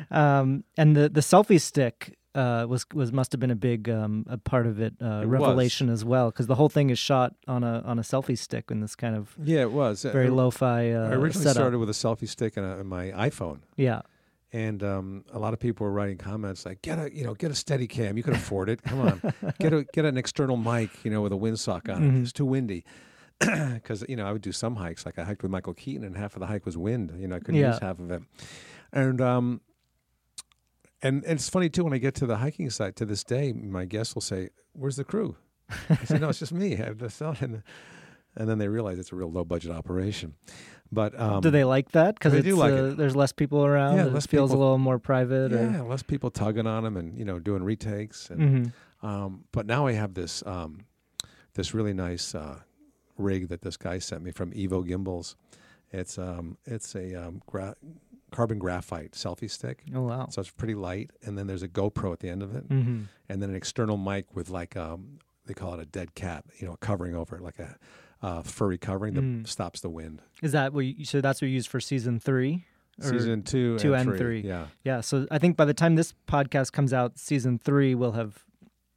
Um, 0.09 0.63
and 0.77 0.95
the 0.95 1.09
the 1.09 1.19
selfie 1.19 1.59
stick 1.59 2.16
uh, 2.37 2.65
was 2.69 2.85
was 2.93 3.11
must 3.11 3.31
have 3.33 3.39
been 3.39 3.51
a 3.51 3.55
big 3.55 3.89
um, 3.89 4.25
a 4.29 4.37
part 4.37 4.65
of 4.67 4.79
it, 4.79 4.93
uh, 5.01 5.05
It 5.23 5.27
was. 5.27 5.39
revelation 5.39 5.89
as 5.89 6.05
well, 6.05 6.29
because 6.31 6.47
the 6.47 6.55
whole 6.55 6.69
thing 6.69 6.89
is 6.89 6.99
shot 6.99 7.33
on 7.47 7.63
a 7.63 7.81
on 7.85 7.97
a 7.99 8.03
selfie 8.03 8.37
stick 8.37 8.65
in 8.71 8.79
this 8.79 8.95
kind 8.95 9.15
of 9.15 9.35
yeah, 9.43 9.61
it 9.61 9.71
was 9.71 10.03
very 10.03 10.27
I, 10.27 10.29
lo-fi 10.29 10.91
uh, 10.91 11.09
I 11.09 11.13
originally 11.13 11.43
setup. 11.47 11.55
started 11.61 11.79
with 11.79 11.89
a 11.89 11.99
selfie 12.05 12.27
stick 12.29 12.55
and, 12.57 12.65
a, 12.65 12.79
and 12.79 12.87
my 12.87 13.05
iPhone, 13.29 13.59
Yeah, 13.75 14.01
and 14.53 14.81
um, 14.83 15.25
a 15.33 15.39
lot 15.39 15.53
of 15.53 15.59
people 15.59 15.85
were 15.85 15.91
writing 15.91 16.17
comments 16.17 16.65
like, 16.65 16.81
"Get 16.81 16.99
a, 16.99 17.13
you 17.13 17.23
know, 17.25 17.33
get 17.33 17.49
a 17.51 17.55
steady 17.55 17.87
cam. 17.87 18.15
You 18.17 18.23
can 18.23 18.33
afford 18.35 18.69
it. 18.69 18.81
Come 18.83 19.01
on, 19.01 19.21
get 19.59 19.73
a 19.73 19.83
get 19.91 20.05
an 20.05 20.15
external 20.17 20.57
mic, 20.57 20.91
you 21.03 21.11
know, 21.11 21.21
with 21.21 21.33
a 21.33 21.37
windsock 21.45 21.93
on 21.93 22.03
it. 22.03 22.11
Mhm. 22.11 22.21
It's 22.23 22.31
too 22.33 22.45
windy." 22.45 22.83
Because 23.39 24.03
you 24.09 24.15
know, 24.15 24.25
I 24.25 24.31
would 24.31 24.41
do 24.41 24.51
some 24.51 24.75
hikes. 24.77 25.05
Like 25.05 25.19
I 25.19 25.23
hiked 25.23 25.43
with 25.43 25.51
Michael 25.51 25.73
Keaton, 25.75 26.03
and 26.03 26.15
half 26.17 26.35
of 26.35 26.39
the 26.39 26.47
hike 26.47 26.65
was 26.65 26.75
wind. 26.77 27.13
You 27.19 27.27
know, 27.27 27.35
I 27.35 27.39
couldn't 27.39 27.55
Yeah. 27.61 27.71
use 27.73 27.79
half 27.79 27.99
of 27.99 28.09
it. 28.11 28.21
And 28.91 29.21
um, 29.21 29.61
and, 31.01 31.23
and 31.23 31.33
it's 31.33 31.49
funny 31.49 31.69
too 31.69 31.83
when 31.83 31.93
I 31.93 31.97
get 31.97 32.15
to 32.15 32.25
the 32.25 32.37
hiking 32.37 32.69
site. 32.69 32.95
To 32.97 33.05
this 33.05 33.23
day, 33.23 33.53
my 33.53 33.85
guests 33.85 34.15
will 34.15 34.21
say, 34.21 34.49
"Where's 34.73 34.95
the 34.95 35.03
crew?" 35.03 35.35
I 35.89 35.95
say, 36.05 36.17
"No, 36.19 36.29
it's 36.29 36.39
just 36.39 36.53
me. 36.53 36.73
I 36.81 36.85
have 36.85 36.97
the 36.99 37.09
sound." 37.09 37.37
And, 37.41 37.63
and 38.35 38.47
then 38.47 38.57
they 38.59 38.67
realize 38.67 38.99
it's 38.99 39.11
a 39.11 39.15
real 39.15 39.31
low 39.31 39.43
budget 39.43 39.71
operation. 39.71 40.35
But 40.91 41.19
um, 41.19 41.41
do 41.41 41.49
they 41.49 41.63
like 41.63 41.91
that? 41.91 42.15
Because 42.15 42.31
they 42.33 42.41
do 42.41 42.55
like 42.55 42.71
uh, 42.71 42.75
it. 42.91 42.97
there's 42.97 43.15
less 43.15 43.31
people 43.31 43.65
around. 43.65 43.97
Yeah, 43.97 44.05
it 44.05 44.13
less 44.13 44.25
feels 44.27 44.51
people- 44.51 44.61
a 44.61 44.63
little 44.63 44.77
more 44.77 44.99
private. 44.99 45.51
Yeah, 45.51 45.81
less 45.81 46.03
people 46.03 46.29
tugging 46.29 46.67
on 46.67 46.83
them 46.83 46.95
and 46.97 47.17
you 47.17 47.25
know 47.25 47.39
doing 47.39 47.63
retakes. 47.63 48.29
Or, 48.31 48.35
And 48.35 48.71
Mhm. 49.01 49.07
um, 49.07 49.43
but 49.51 49.65
now 49.65 49.87
I 49.87 49.93
have 49.93 50.13
this 50.13 50.43
um, 50.45 50.85
this 51.55 51.73
really 51.73 51.93
nice 51.93 52.33
uh, 52.35 52.59
rig 53.17 53.49
that 53.49 53.61
this 53.61 53.75
guy 53.75 53.99
sent 53.99 54.23
me 54.23 54.31
from 54.31 54.51
Evo 54.53 54.87
Gimbals. 54.87 55.35
It's 55.91 56.17
um, 56.17 56.57
it's 56.65 56.95
a 56.95 57.15
um, 57.15 57.41
gra- 57.47 57.75
carbon 58.31 58.59
graphite 58.59 59.11
selfie 59.13 59.49
stick. 59.49 59.83
Oh 59.95 60.01
wow. 60.01 60.27
So 60.29 60.41
it's 60.41 60.49
pretty 60.51 60.75
light, 60.75 61.11
and 61.23 61.37
then 61.37 61.47
there's 61.47 61.63
a 61.63 61.67
GoPro 61.69 62.11
at 62.13 62.19
the 62.19 62.29
end 62.29 62.43
of 62.43 62.55
it, 62.55 62.63
hmm 62.63 63.03
and 63.29 63.41
then 63.41 63.49
an 63.49 63.55
external 63.55 63.97
mic 63.97 64.35
with 64.35 64.49
like 64.49 64.77
um, 64.77 65.19
they 65.45 65.53
call 65.53 65.73
it 65.73 65.79
a 65.81 65.85
dead 65.85 66.15
cat, 66.15 66.45
you 66.59 66.67
know, 66.67 66.75
covering 66.79 67.13
over 67.15 67.35
it, 67.37 67.41
like 67.41 67.59
a 67.59 67.75
uh, 68.21 68.41
furry 68.41 68.77
covering 68.77 69.13
that 69.13 69.23
Mm. 69.23 69.47
stops 69.47 69.79
the 69.81 69.89
wind. 69.89 70.21
Is 70.41 70.51
that 70.53 70.73
what? 70.73 70.85
You, 70.85 71.05
so 71.05 71.21
that's 71.21 71.41
what 71.41 71.47
you 71.49 71.53
used 71.53 71.67
for 71.69 71.79
season 71.79 72.19
three. 72.19 72.65
Season 72.99 73.43
two, 73.43 73.77
two 73.77 73.93
and 73.93 74.01
and 74.09 74.09
three. 74.17 74.41
three. 74.41 74.49
Yeah, 74.49 74.65
Yeah. 74.83 75.01
So 75.01 75.27
I 75.29 75.37
think 75.37 75.55
by 75.55 75.65
the 75.65 75.73
time 75.75 75.95
this 75.95 76.15
podcast 76.27 76.71
comes 76.71 76.93
out, 76.93 77.19
season 77.19 77.59
three 77.59 77.93
will 77.93 78.13
have 78.13 78.43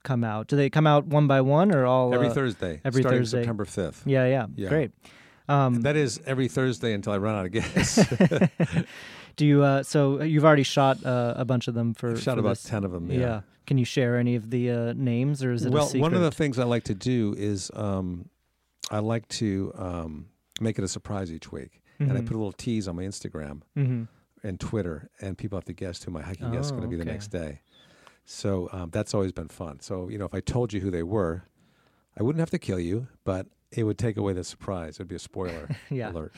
come 0.05 0.25
out. 0.25 0.47
Do 0.49 0.57
they 0.57 0.71
come 0.71 0.87
out 0.87 1.05
one 1.07 1.27
by 1.27 1.43
one 1.43 1.71
or 1.75 1.85
all? 1.85 2.15
every 2.15 2.29
uh, 2.29 2.33
Thursday, 2.33 2.81
every 2.83 3.03
starting 3.03 3.21
Thursday. 3.21 3.41
September 3.43 3.67
fifth. 3.67 4.03
Yeah, 4.07 4.25
yeah, 4.27 4.47
Yeah. 4.57 4.69
Great. 4.71 4.93
Um, 5.51 5.83
That 5.83 5.97
is 5.97 6.19
every 6.25 6.49
Thursday 6.49 6.95
until 6.95 7.13
I 7.13 7.19
run 7.19 7.35
out 7.35 7.45
of 7.45 7.53
gas. 7.53 7.99
do 9.41 9.47
you? 9.47 9.63
Uh, 9.65 9.83
so 9.83 10.23
you've 10.23 10.45
already 10.45 10.63
shot 10.63 11.05
uh, 11.05 11.35
a 11.37 11.45
bunch 11.45 11.67
of 11.67 11.75
them 11.75 11.95
for. 11.95 12.11
I've 12.11 12.21
shot 12.23 12.35
for 12.35 12.41
about 12.41 12.51
this. 12.51 12.63
ten 12.65 12.85
of 12.85 12.93
them. 12.93 13.11
Yeah. 13.11 13.19
Yeah. 13.21 13.41
Can 13.67 13.79
you 13.79 13.85
share 13.85 14.17
any 14.19 14.35
of 14.37 14.51
the 14.51 14.71
uh, 14.71 14.93
names, 14.97 15.43
or 15.45 15.53
is 15.53 15.65
it 15.65 15.73
well, 15.73 15.85
a 15.85 15.89
secret? 15.89 16.03
one 16.03 16.15
of 16.15 16.21
the 16.23 16.31
things 16.31 16.59
I 16.59 16.65
like 16.65 16.85
to 16.85 16.95
do 16.95 17.35
is 17.39 17.71
um, 17.75 18.29
I 18.91 18.99
like 18.99 19.27
to 19.41 19.73
um, 19.77 20.27
make 20.61 20.79
it 20.79 20.85
a 20.85 20.89
surprise 20.89 21.33
each 21.33 21.51
week, 21.53 21.81
and 21.99 22.13
I 22.13 22.21
Mhm. 22.21 22.27
put 22.27 22.35
a 22.35 22.39
little 22.39 22.53
tease 22.53 22.87
on 22.89 22.97
my 22.97 23.03
Instagram 23.05 23.63
Mhm. 23.77 24.09
and 24.43 24.59
Twitter, 24.61 25.09
and 25.21 25.39
people 25.39 25.57
have 25.57 25.65
to 25.67 25.73
guess 25.73 26.03
who 26.03 26.11
my 26.11 26.23
hiking 26.23 26.51
guest 26.53 26.67
is 26.67 26.73
Oh, 26.73 26.77
going 26.77 26.91
to 26.91 26.97
be 26.97 26.97
the 26.97 27.05
next 27.05 27.29
day. 27.29 27.61
So 28.25 28.69
um, 28.73 28.91
that's 28.91 29.15
always 29.15 29.33
been 29.33 29.49
fun. 29.49 29.81
So 29.81 30.09
you 30.09 30.19
know, 30.19 30.25
if 30.27 30.35
I 30.35 30.41
told 30.41 30.73
you 30.73 30.81
who 30.81 30.91
they 30.91 31.03
were, 31.05 31.45
I 32.19 32.23
wouldn't 32.23 32.41
have 32.41 32.51
to 32.51 32.59
kill 32.59 32.81
you, 32.81 33.07
but 33.25 33.47
it 33.71 33.85
would 33.85 33.99
take 33.99 34.17
away 34.17 34.33
the 34.33 34.43
surprise. 34.45 34.95
It 34.95 35.01
would 35.01 35.09
be 35.09 35.15
a 35.17 35.19
spoiler 35.21 35.69
Yeah. 35.91 36.11
alert. 36.11 36.33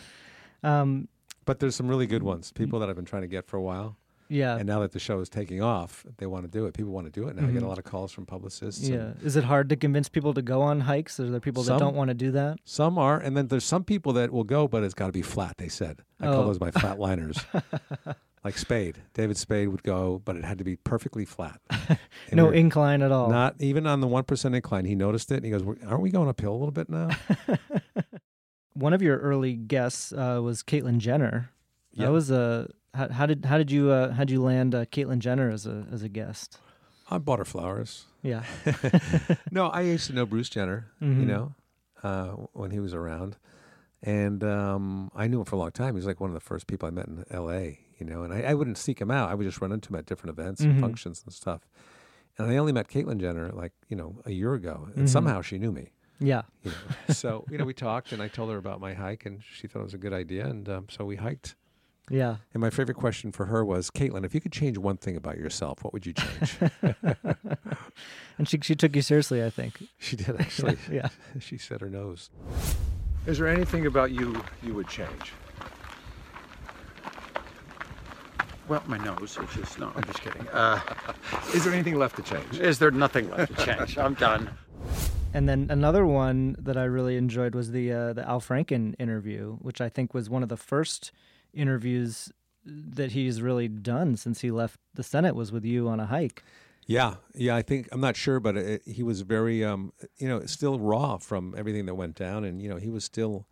Um, 0.63 1.09
But 1.45 1.59
there's 1.61 1.75
some 1.75 1.89
really 1.89 2.07
good 2.07 2.23
ones. 2.23 2.49
Mm-hmm. 2.49 2.63
People 2.65 2.79
that 2.81 2.89
I've 2.89 2.97
been 2.97 3.05
trying 3.05 3.23
to 3.23 3.29
get 3.29 3.47
for 3.47 3.57
a 3.57 3.63
while, 3.63 3.97
yeah. 4.29 4.57
and 4.57 4.67
now 4.67 4.81
that 4.81 4.93
the 4.93 4.99
show 4.99 5.21
is 5.21 5.29
taking 5.29 5.61
off, 5.63 6.07
they 6.19 6.27
want 6.27 6.45
to 6.45 6.51
do 6.51 6.67
it. 6.67 6.75
People 6.75 6.93
want 6.93 7.07
to 7.07 7.21
do 7.21 7.29
it 7.29 7.37
now. 7.37 7.43
I 7.43 7.47
get 7.47 7.55
a 7.57 7.59
mm-hmm. 7.59 7.69
lot 7.69 7.79
of 7.79 7.85
calls 7.85 8.13
from 8.13 8.27
publicists. 8.27 8.87
and 8.89 8.95
Yeah. 8.95 9.27
Is 9.27 9.37
it 9.37 9.45
hard 9.45 9.69
to 9.71 9.77
convince 9.77 10.09
people 10.09 10.33
to 10.35 10.43
go 10.43 10.63
on 10.63 10.81
hikes? 10.81 11.19
Are 11.21 11.29
there 11.29 11.41
people 11.41 11.63
that 11.65 11.69
Some- 11.69 11.79
don't 11.79 11.97
want 11.97 12.09
to 12.09 12.15
do 12.15 12.31
that? 12.33 12.59
Some 12.65 12.97
are, 12.99 13.19
and 13.19 13.37
then 13.37 13.49
there's 13.49 13.65
some 13.65 13.85
people 13.85 14.13
that 14.15 14.31
will 14.33 14.45
go, 14.45 14.69
but 14.69 14.83
it's 14.85 14.95
got 14.95 15.07
to 15.07 15.13
be 15.13 15.23
flat. 15.23 15.57
They 15.59 15.69
said 15.69 16.01
I 16.21 16.27
call 16.27 16.43
Oh. 16.43 16.47
those 16.47 16.61
my 16.61 16.71
flatliners. 16.71 17.45
like 18.45 18.59
Spade, 18.59 18.99
David 19.15 19.37
Spade 19.37 19.69
would 19.69 19.83
go, 19.85 20.21
but 20.25 20.37
it 20.37 20.45
had 20.45 20.59
to 20.59 20.65
be 20.65 20.77
perfectly 20.77 21.25
flat. 21.25 21.61
And 22.31 22.39
no 22.39 22.47
we're- 22.47 22.59
incline 22.59 23.03
at 23.03 23.13
all. 23.13 23.29
not 23.29 23.57
even 23.59 23.87
on 23.87 24.01
the 24.01 24.07
one 24.07 24.25
percent 24.25 24.55
incline. 24.55 24.85
He 24.87 24.95
noticed 24.95 25.31
it, 25.31 25.37
and 25.37 25.45
he 25.45 25.51
goes, 25.51 25.63
"Aren't 25.87 26.01
we 26.01 26.11
going 26.11 26.29
uphill 26.29 26.53
a 26.53 26.57
little 26.57 26.71
bit 26.73 26.89
now?" 26.89 27.11
One 28.75 28.93
of 28.93 29.03
your 29.03 29.19
early 29.19 29.55
guests 29.55 30.13
uh, 30.13 30.41
was 30.43 30.63
Caitlyn 30.63 30.99
Jenner. 30.99 31.51
Yeah. 31.93 32.07
That 32.07 32.13
was 32.13 32.31
a 32.31 32.69
how, 32.95 33.09
how 33.11 33.27
did 33.27 33.45
how 33.45 33.59
did 33.59 33.71
you 33.71 33.91
uh, 33.91 34.13
how 34.13 34.25
did 34.25 34.31
you 34.31 34.43
land 34.43 34.75
uh, 34.75 34.85
Caitlyn 34.87 35.19
Jenner 35.19 35.51
as 35.51 35.67
a 35.67 35.87
as 35.93 36.03
a 36.03 36.09
guest? 36.09 36.59
I 37.11 37.19
bought 37.19 37.39
her 37.39 37.45
flowers. 37.45 38.07
Yeah. 38.23 38.45
no, 39.51 39.67
I 39.69 39.83
used 39.83 40.07
to 40.07 40.15
know 40.15 40.25
Bruce 40.25 40.49
Jenner, 40.49 40.87
you 41.01 41.09
Mhm. 41.09 41.27
know, 41.27 41.55
uh, 42.03 42.29
when 42.53 42.71
he 42.71 42.79
was 42.81 42.95
around, 42.95 43.37
and 44.03 44.43
um, 44.45 45.11
I 45.15 45.27
knew 45.27 45.41
him 45.41 45.45
for 45.45 45.57
a 45.57 45.59
long 45.59 45.73
time. 45.73 45.89
He 45.95 45.97
was 45.97 46.07
like 46.07 46.21
one 46.21 46.31
of 46.31 46.35
the 46.35 46.41
first 46.41 46.67
people 46.67 46.87
I 46.89 46.91
met 46.91 47.07
in 47.09 47.25
L.A. 47.31 47.81
You 47.99 48.07
know, 48.07 48.23
and 48.23 48.33
I, 48.33 48.41
I 48.43 48.55
wouldn't 48.55 48.79
seek 48.79 49.01
him 49.01 49.11
out. 49.11 49.31
I 49.31 49.35
would 49.35 49.45
just 49.47 49.61
run 49.61 49.71
into 49.73 49.91
him 49.91 49.97
at 49.97 50.07
different 50.07 50.39
events 50.39 50.63
Mhm. 50.63 50.71
and 50.71 50.81
functions 50.81 51.23
and 51.25 51.33
stuff. 51.35 51.69
And 52.39 52.51
I 52.51 52.57
only 52.57 52.73
met 52.73 52.89
Caitlyn 52.89 53.21
Jenner 53.21 53.51
like 53.53 53.73
you 53.89 53.97
know 53.97 54.23
a 54.25 54.31
year 54.33 54.55
ago, 54.55 54.89
and 54.97 55.05
Mhm. 55.05 55.09
somehow 55.09 55.43
she 55.43 55.59
knew 55.59 55.73
me. 55.73 55.93
Yeah. 56.23 56.43
You 56.63 56.71
know, 56.71 56.77
so 57.15 57.45
you 57.51 57.59
know 57.59 57.65
we 57.65 57.75
talked, 57.75 58.13
and 58.13 58.23
I 58.23 58.29
told 58.29 58.51
her 58.51 58.57
about 58.57 58.81
my 58.81 58.95
hike, 58.95 59.27
and 59.27 59.41
she 59.43 59.67
thought 59.67 59.81
it 59.81 59.85
was 59.85 59.95
a 59.95 59.99
good 59.99 60.13
idea, 60.13 60.47
and 60.47 60.69
um, 60.69 60.87
so 60.89 61.05
we 61.05 61.17
hiked. 61.17 61.57
Yeah. 62.11 62.37
And 62.53 62.61
my 62.61 62.69
favorite 62.71 62.97
question 62.97 63.31
for 63.33 63.47
her 63.47 63.65
was, 63.65 63.91
Caitlyn, 63.91 64.25
if 64.25 64.35
you 64.35 64.41
could 64.41 64.53
change 64.53 64.77
one 64.77 64.97
thing 64.97 65.17
about 65.17 65.39
yourself, 65.39 65.83
what 65.85 65.93
would 65.93 66.05
you 66.07 66.13
change? 66.15 66.57
And 68.39 68.49
she 68.49 68.59
she 68.63 68.75
took 68.75 68.97
you 68.97 69.03
seriously, 69.03 69.45
I 69.45 69.51
think. 69.51 69.75
she 69.99 70.17
did 70.17 70.41
actually. 70.41 70.79
yeah. 70.91 71.09
she 71.39 71.59
said 71.59 71.81
her 71.81 71.89
nose. 71.91 72.31
Is 73.27 73.39
there 73.39 73.47
anything 73.47 73.87
about 73.87 74.11
you 74.11 74.43
you 74.63 74.75
would 74.75 74.89
change? 74.89 75.33
Well, 78.69 78.83
my 78.87 78.97
nose, 78.99 79.39
which 79.39 79.57
is 79.59 79.79
no, 79.79 79.93
I'm 79.95 80.05
just 80.05 80.23
kidding. 80.23 80.49
Uh, 80.49 80.81
Is 81.55 81.65
there 81.65 81.73
anything 81.75 81.99
left 81.99 82.17
to 82.17 82.23
change? 82.23 82.59
is 82.59 82.79
there 82.79 82.91
nothing 82.91 83.29
left 83.31 83.57
to 83.59 83.65
change? 83.67 83.99
I'm 83.99 84.15
done. 84.15 84.51
And 85.35 85.49
then 85.49 85.67
another 85.71 86.05
one 86.07 86.57
that 86.59 86.77
I 86.77 86.85
really 86.85 87.17
enjoyed 87.17 87.55
was 87.55 87.71
the 87.71 87.93
uh, 87.93 88.13
the 88.13 88.29
Al 88.29 88.41
Franken 88.41 88.95
interview, 88.99 89.57
which 89.61 89.81
I 89.81 89.89
think 89.89 90.13
was 90.15 90.29
one 90.29 90.43
of 90.43 90.49
the 90.49 90.57
first 90.57 91.13
interviews 91.55 92.33
that 92.65 93.13
he's 93.13 93.43
really 93.43 93.69
done 93.69 94.17
since 94.17 94.41
he 94.43 94.51
left 94.51 94.79
the 94.95 95.03
Senate 95.03 95.35
was 95.35 95.51
with 95.51 95.65
you 95.65 95.89
on 95.89 96.01
a 96.01 96.07
hike. 96.07 96.43
Yeah, 96.87 97.15
yeah. 97.35 97.57
I 97.57 97.63
think 97.63 97.89
I'm 97.93 98.01
not 98.01 98.17
sure, 98.17 98.41
but 98.41 98.57
it, 98.57 98.83
he 98.87 99.03
was 99.03 99.23
very, 99.23 99.65
um, 99.65 99.93
you 100.19 100.29
know, 100.29 100.45
still 100.47 100.79
raw 100.79 101.17
from 101.17 101.55
everything 101.57 101.87
that 101.87 101.95
went 101.95 102.15
down, 102.17 102.45
and 102.45 102.61
you 102.61 102.69
know, 102.69 102.77
he 102.77 102.91
was 102.91 103.05
still 103.05 103.47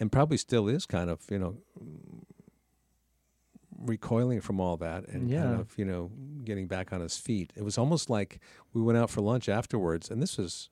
and 0.00 0.12
probably 0.12 0.36
still 0.36 0.68
is 0.68 0.86
kind 0.86 1.10
of 1.10 1.20
you 1.30 1.38
know 1.38 1.56
recoiling 3.80 4.40
from 4.40 4.60
all 4.60 4.76
that 4.76 5.06
and 5.08 5.30
Yeah. 5.30 5.42
kind 5.42 5.60
of 5.60 5.78
you 5.78 5.84
know 5.84 6.10
getting 6.44 6.66
back 6.66 6.92
on 6.92 7.00
his 7.00 7.16
feet. 7.16 7.52
It 7.56 7.62
was 7.62 7.78
almost 7.78 8.10
like 8.10 8.40
we 8.72 8.82
went 8.82 8.98
out 8.98 9.10
for 9.10 9.20
lunch 9.20 9.48
afterwards, 9.48 10.10
and 10.10 10.20
this 10.22 10.36
was 10.36 10.70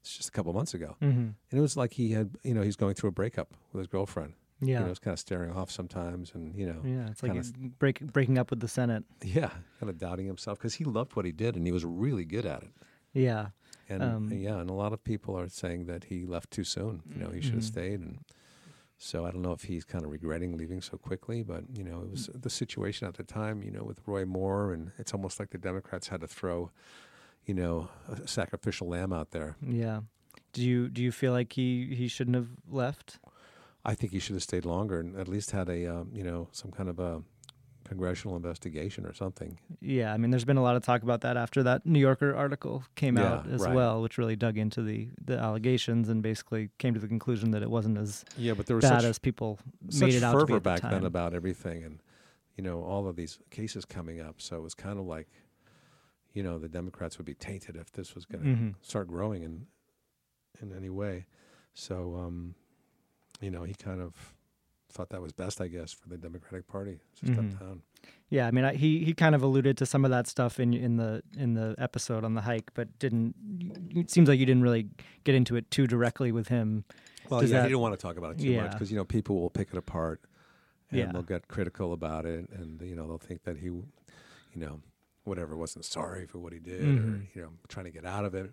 it's 0.00 0.16
just 0.16 0.28
a 0.28 0.32
couple 0.32 0.52
months 0.52 0.74
ago, 0.74 0.96
Mm-hmm. 1.02 1.18
and 1.20 1.34
it 1.52 1.60
was 1.60 1.76
like 1.76 1.92
he 1.94 2.12
had 2.12 2.30
you 2.42 2.54
know 2.54 2.62
he's 2.62 2.76
going 2.76 2.94
through 2.94 3.08
a 3.10 3.12
breakup 3.12 3.52
with 3.72 3.80
his 3.80 3.86
girlfriend. 3.86 4.34
Yeah. 4.62 4.80
you 4.80 4.84
know, 4.84 4.90
it's 4.90 4.98
kind 4.98 5.14
of 5.14 5.18
staring 5.18 5.52
off 5.52 5.70
sometimes, 5.70 6.32
and 6.34 6.54
you 6.54 6.66
know, 6.66 6.82
yeah. 6.84 7.08
It's 7.10 7.22
like 7.22 7.32
he's 7.32 7.50
break, 7.52 8.00
breaking 8.12 8.36
up 8.36 8.50
with 8.50 8.60
the 8.60 8.68
Senate. 8.68 9.04
yeah, 9.22 9.48
kind 9.78 9.88
of 9.88 9.96
doubting 9.96 10.26
himself 10.26 10.58
because 10.58 10.74
he 10.74 10.84
loved 10.84 11.16
what 11.16 11.24
he 11.24 11.32
did 11.32 11.56
and 11.56 11.64
he 11.66 11.72
was 11.72 11.82
really 11.84 12.26
good 12.26 12.44
at 12.44 12.62
it. 12.64 12.70
Yeah. 13.14 13.48
And 13.88 14.02
Um, 14.02 14.30
yeah, 14.32 14.58
and 14.60 14.68
a 14.68 14.74
lot 14.74 14.92
of 14.92 15.02
people 15.02 15.34
are 15.38 15.48
saying 15.48 15.86
that 15.86 16.04
he 16.04 16.26
left 16.26 16.50
too 16.50 16.62
soon. 16.64 17.02
You 17.10 17.22
know, 17.22 17.30
he 17.30 17.40
should 17.40 17.54
have 17.54 17.62
Mhm. 17.62 17.66
stayed. 17.66 18.00
And 18.00 18.18
so 18.98 19.24
I 19.24 19.30
don't 19.30 19.40
know 19.40 19.52
if 19.52 19.62
he's 19.62 19.84
kind 19.84 20.04
of 20.04 20.10
regretting 20.10 20.56
leaving 20.58 20.82
so 20.82 20.98
quickly, 20.98 21.42
but 21.42 21.64
you 21.74 21.82
know, 21.82 22.02
it 22.02 22.10
was 22.10 22.28
the 22.34 22.50
situation 22.50 23.08
at 23.08 23.14
the 23.14 23.24
time. 23.24 23.62
You 23.62 23.70
know, 23.70 23.82
with 23.82 24.00
Roy 24.06 24.26
Moore, 24.26 24.74
and 24.74 24.92
it's 24.98 25.14
almost 25.14 25.40
like 25.40 25.50
the 25.50 25.58
Democrats 25.58 26.08
had 26.08 26.20
to 26.20 26.28
throw, 26.28 26.70
you 27.46 27.54
know, 27.54 27.88
a 28.08 28.26
sacrificial 28.28 28.88
lamb 28.88 29.12
out 29.12 29.30
there. 29.30 29.56
Yeah. 29.66 30.00
Do 30.52 30.62
you 30.62 30.88
do 30.88 31.02
you 31.02 31.12
feel 31.12 31.32
like 31.32 31.52
he 31.52 31.94
he 31.94 32.08
shouldn't 32.08 32.34
have 32.36 32.48
left? 32.68 33.18
I 33.84 33.94
think 33.94 34.12
he 34.12 34.18
should 34.18 34.34
have 34.34 34.42
stayed 34.42 34.64
longer 34.64 35.00
and 35.00 35.16
at 35.16 35.26
least 35.26 35.52
had 35.52 35.68
a, 35.70 35.86
um, 35.86 36.10
you 36.12 36.22
know, 36.22 36.48
some 36.52 36.70
kind 36.70 36.88
of 36.90 36.98
a 36.98 37.22
congressional 37.84 38.36
investigation 38.36 39.06
or 39.06 39.12
something. 39.14 39.58
Yeah, 39.80 40.12
I 40.12 40.16
mean, 40.18 40.30
there's 40.30 40.44
been 40.44 40.58
a 40.58 40.62
lot 40.62 40.76
of 40.76 40.82
talk 40.82 41.02
about 41.02 41.22
that 41.22 41.36
after 41.38 41.62
that 41.62 41.86
New 41.86 41.98
Yorker 41.98 42.34
article 42.34 42.84
came 42.94 43.16
Yeah, 43.16 43.32
out 43.32 43.48
as 43.48 43.62
right. 43.62 43.74
well, 43.74 44.02
which 44.02 44.18
really 44.18 44.36
dug 44.36 44.58
into 44.58 44.82
the 44.82 45.08
the 45.24 45.38
allegations 45.38 46.08
and 46.08 46.22
basically 46.22 46.70
came 46.78 46.94
to 46.94 47.00
the 47.00 47.08
conclusion 47.08 47.52
that 47.52 47.62
it 47.62 47.70
wasn't 47.70 47.96
as 47.98 48.24
Yeah, 48.36 48.52
but 48.54 48.66
there 48.66 48.76
was 48.76 48.84
bad 48.84 49.00
such 49.00 49.04
as 49.10 49.18
people 49.18 49.58
made 49.92 50.14
it 50.14 50.22
out 50.22 50.38
to 50.38 50.46
be 50.46 50.52
at 50.54 50.56
the 50.56 50.60
back 50.60 50.82
then 50.82 51.04
about 51.04 51.32
everything 51.34 51.82
and 51.84 52.00
you 52.56 52.62
know 52.62 52.82
all 52.82 53.08
of 53.08 53.16
these 53.16 53.38
cases 53.50 53.84
coming 53.84 54.20
up 54.20 54.40
so 54.42 54.56
it 54.56 54.62
was 54.62 54.74
kind 54.74 54.98
of 54.98 55.06
like 55.06 55.28
you 56.32 56.42
know 56.42 56.58
the 56.58 56.68
democrats 56.68 57.18
would 57.18 57.26
be 57.26 57.34
tainted 57.34 57.76
if 57.76 57.90
this 57.92 58.14
was 58.14 58.24
going 58.24 58.42
to 58.44 58.50
Mhm. 58.50 58.74
start 58.82 59.08
growing 59.08 59.42
in 59.42 59.66
in 60.62 60.72
any 60.76 60.90
way 60.90 61.26
so 61.74 62.16
um 62.16 62.54
you 63.40 63.50
know 63.50 63.64
he 63.64 63.74
kind 63.74 64.00
of 64.00 64.34
thought 64.90 65.08
that 65.10 65.22
was 65.22 65.32
best 65.32 65.60
i 65.60 65.68
guess 65.68 65.92
for 65.92 66.08
the 66.08 66.16
democratic 66.18 66.66
party 66.66 67.00
to 67.16 67.26
step 67.32 67.44
Mhm. 67.44 67.58
down 67.60 67.82
Yeah, 68.30 68.46
I 68.46 68.50
mean, 68.52 68.64
I, 68.64 68.74
he 68.76 69.04
he 69.04 69.12
kind 69.12 69.34
of 69.34 69.42
alluded 69.42 69.76
to 69.78 69.84
some 69.86 70.04
of 70.06 70.10
that 70.12 70.26
stuff 70.28 70.58
in 70.60 70.72
in 70.72 70.96
the 70.96 71.22
in 71.36 71.52
the 71.54 71.74
episode 71.78 72.24
on 72.24 72.34
the 72.34 72.40
hike, 72.42 72.70
but 72.74 72.96
didn't. 72.98 73.34
It 73.94 74.08
seems 74.10 74.26
like 74.28 74.38
you 74.38 74.46
didn't 74.46 74.62
really 74.62 74.88
get 75.24 75.34
into 75.34 75.54
it 75.56 75.68
too 75.70 75.86
directly 75.88 76.30
with 76.32 76.48
him. 76.48 76.84
well 77.28 77.40
Does 77.40 77.50
yeah 77.50 77.58
that- 77.58 77.62
he 77.64 77.68
didn't 77.70 77.80
want 77.82 77.94
to 77.98 78.00
talk 78.00 78.16
about 78.16 78.30
it 78.36 78.38
too 78.38 78.56
much 78.56 78.70
because 78.72 78.90
you 78.90 78.96
know 78.96 79.04
people 79.04 79.38
will 79.40 79.50
pick 79.50 79.68
it 79.72 79.76
apart 79.76 80.20
and 80.90 80.98
Yeah. 80.98 81.12
they'll 81.12 81.22
get 81.34 81.48
critical 81.48 81.92
about 81.92 82.24
it 82.24 82.48
and 82.50 82.80
you 82.82 82.94
know 82.94 83.06
they'll 83.08 83.18
think 83.18 83.42
that 83.42 83.56
he 83.58 83.66
you 83.66 83.84
know 84.54 84.80
whatever 85.30 85.56
wasn't 85.56 85.84
sorry 85.84 86.26
for 86.26 86.38
what 86.44 86.52
he 86.52 86.58
did 86.58 86.84
or 86.98 87.02
Mhm. 87.02 87.26
you 87.34 87.40
know 87.42 87.52
trying 87.68 87.86
to 87.90 87.94
get 87.98 88.04
out 88.04 88.24
of 88.28 88.34
it 88.34 88.48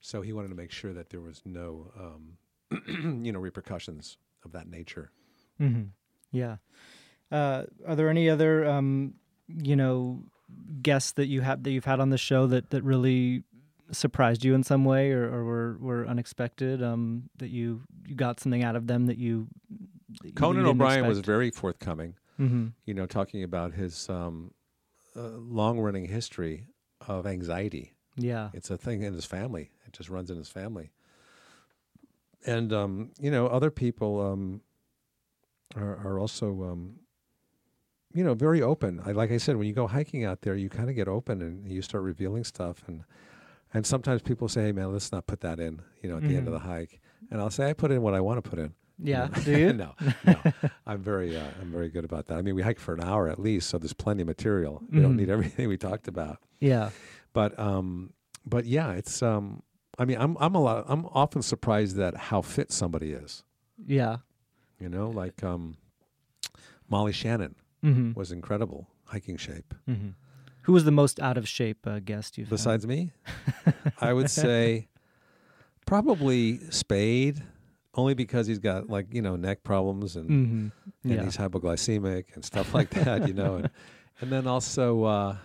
so 0.00 0.20
he 0.26 0.32
wanted 0.36 0.48
to 0.48 0.54
make 0.62 0.70
sure 0.80 0.92
that 0.98 1.08
there 1.10 1.20
was 1.20 1.42
no 1.44 1.68
um, 2.04 2.22
you 3.26 3.32
know 3.32 3.40
repercussions 3.40 4.16
of 4.44 4.52
that 4.52 4.66
nature 4.78 5.10
hmm 5.58 5.84
Yeah. 6.30 6.56
Uh, 7.32 7.64
are 7.86 7.96
there 7.96 8.08
any 8.08 8.26
other 8.34 8.52
um, 8.74 9.14
you 9.70 9.76
know 9.76 10.22
guests 10.82 11.12
that 11.12 11.26
you 11.26 11.40
have 11.42 11.62
that 11.64 11.70
you've 11.72 11.84
had 11.92 12.00
on 12.00 12.10
the 12.10 12.18
show 12.30 12.46
that 12.46 12.70
that 12.70 12.82
really 12.82 13.42
surprised 13.90 14.44
you 14.44 14.54
in 14.54 14.62
some 14.62 14.84
way 14.84 15.10
or, 15.12 15.24
or 15.34 15.44
were 15.50 15.76
were 15.88 16.06
unexpected? 16.06 16.82
Um, 16.82 17.28
that 17.40 17.50
you 17.50 17.82
you 18.06 18.14
got 18.14 18.40
something 18.40 18.62
out 18.68 18.76
of 18.76 18.86
them 18.86 19.06
that 19.06 19.18
you 19.18 19.48
that 20.22 20.28
you 20.28 20.32
conan 20.32 20.64
didn't 20.64 20.70
o'brien 20.82 21.06
was 21.06 21.20
very 21.20 21.50
forthcoming 21.50 22.14
Mm-hmm. 22.40 22.66
you 22.86 22.94
know 22.94 23.06
talking 23.06 23.42
about 23.42 23.74
his 23.74 24.08
um, 24.08 24.52
uh, 25.18 25.30
long-running 25.38 26.06
history 26.06 26.66
of 27.06 27.26
anxiety 27.26 27.94
Yeah. 28.16 28.50
It's 28.54 28.70
a 28.70 28.76
thing 28.76 29.02
in 29.02 29.12
his 29.14 29.24
family. 29.26 29.70
It 29.86 29.92
just 29.92 30.08
runs 30.10 30.30
in 30.30 30.36
his 30.36 30.48
family. 30.48 30.90
And 32.46 32.72
um, 32.72 33.10
you 33.20 33.30
know, 33.30 33.46
other 33.48 33.70
people 33.70 34.20
um, 34.20 34.60
are, 35.76 35.96
are 36.06 36.18
also, 36.18 36.46
um, 36.64 37.00
you 38.14 38.24
know, 38.24 38.34
very 38.34 38.62
open. 38.62 39.00
I, 39.04 39.12
like 39.12 39.30
I 39.30 39.36
said, 39.38 39.56
when 39.56 39.66
you 39.66 39.74
go 39.74 39.86
hiking 39.86 40.24
out 40.24 40.42
there, 40.42 40.54
you 40.54 40.68
kind 40.68 40.88
of 40.88 40.96
get 40.96 41.08
open 41.08 41.42
and 41.42 41.70
you 41.70 41.82
start 41.82 42.02
revealing 42.04 42.44
stuff. 42.44 42.82
And 42.86 43.04
and 43.74 43.84
sometimes 43.86 44.22
people 44.22 44.48
say, 44.48 44.62
"Hey, 44.62 44.72
man, 44.72 44.92
let's 44.92 45.12
not 45.12 45.26
put 45.26 45.40
that 45.40 45.60
in." 45.60 45.82
You 46.02 46.08
know, 46.10 46.16
at 46.16 46.22
the 46.26 46.36
end 46.36 46.48
of 46.48 46.54
Mhm. 46.54 46.62
the 46.62 46.66
hike, 46.68 47.00
and 47.30 47.40
I'll 47.40 47.50
say, 47.50 47.68
"I 47.68 47.74
put 47.74 47.90
in 47.90 48.00
what 48.02 48.14
I 48.14 48.20
want 48.20 48.42
to 48.42 48.48
put 48.50 48.58
in." 48.58 48.74
Yeah. 49.02 49.28
Do 49.44 49.56
you? 49.56 49.72
no, 49.72 49.94
no. 50.26 50.36
I'm 50.86 51.00
very, 51.02 51.36
uh, 51.36 51.44
I'm 51.60 51.70
very 51.70 51.88
good 51.88 52.04
about 52.04 52.26
that. 52.26 52.38
I 52.38 52.42
mean, 52.42 52.54
we 52.54 52.62
hike 52.62 52.80
for 52.80 52.94
an 52.94 53.02
hour 53.02 53.28
at 53.28 53.38
least, 53.38 53.68
so 53.70 53.78
there's 53.78 53.92
plenty 53.92 54.22
of 54.22 54.26
material. 54.28 54.82
You 54.90 55.00
don't 55.02 55.12
Mhm. 55.14 55.16
need 55.16 55.30
everything 55.30 55.68
we 55.68 55.76
talked 55.76 56.08
about 56.08 56.38
Yeah. 56.60 56.90
but 57.32 57.56
um 57.58 58.12
but 58.46 58.64
yeah 58.64 58.92
it's 58.92 59.22
um 59.22 59.62
i 59.98 60.04
mean 60.04 60.16
i'm 60.18 60.36
i'm 60.40 60.54
a 60.54 60.60
lot 60.60 60.84
i'm 60.88 61.04
often 61.06 61.42
surprised 61.42 61.98
at 61.98 62.16
how 62.16 62.40
fit 62.40 62.72
somebody 62.72 63.12
is 63.12 63.44
Yeah. 63.86 64.16
you 64.80 64.88
know 64.88 65.10
like 65.10 65.44
um 65.44 65.76
molly 66.88 67.12
shannon 67.12 67.54
Mm-hmm. 67.84 68.18
was 68.18 68.32
incredible 68.32 68.88
hiking 69.04 69.36
shape 69.36 69.74
Mm-hmm. 69.88 70.08
Who 70.62 70.72
was 70.72 70.84
the 70.84 70.90
most 71.02 71.20
out 71.20 71.36
of 71.38 71.46
shape 71.48 71.86
uh, 71.86 72.00
guest 72.00 72.36
you've 72.38 72.48
had? 72.48 72.56
besides 72.56 72.86
me 72.86 73.12
i 74.00 74.12
would 74.12 74.30
say 74.30 74.88
probably 75.86 76.58
spade 76.70 77.42
only 77.98 78.14
because 78.14 78.46
he's 78.46 78.58
got 78.60 78.88
like 78.88 79.12
you 79.12 79.20
know 79.20 79.36
neck 79.36 79.62
problems 79.62 80.16
and 80.16 80.30
Mm-hmm. 80.30 80.68
and 81.04 81.12
Yeah. 81.12 81.24
he's 81.24 81.36
hypoglycemic 81.36 82.34
and 82.34 82.42
stuff 82.44 82.72
like 82.72 82.88
that, 82.90 83.28
you 83.28 83.34
know. 83.34 83.56
And, 83.56 83.70
and 84.20 84.32
then 84.32 84.46
also, 84.46 85.04
uh, 85.04 85.36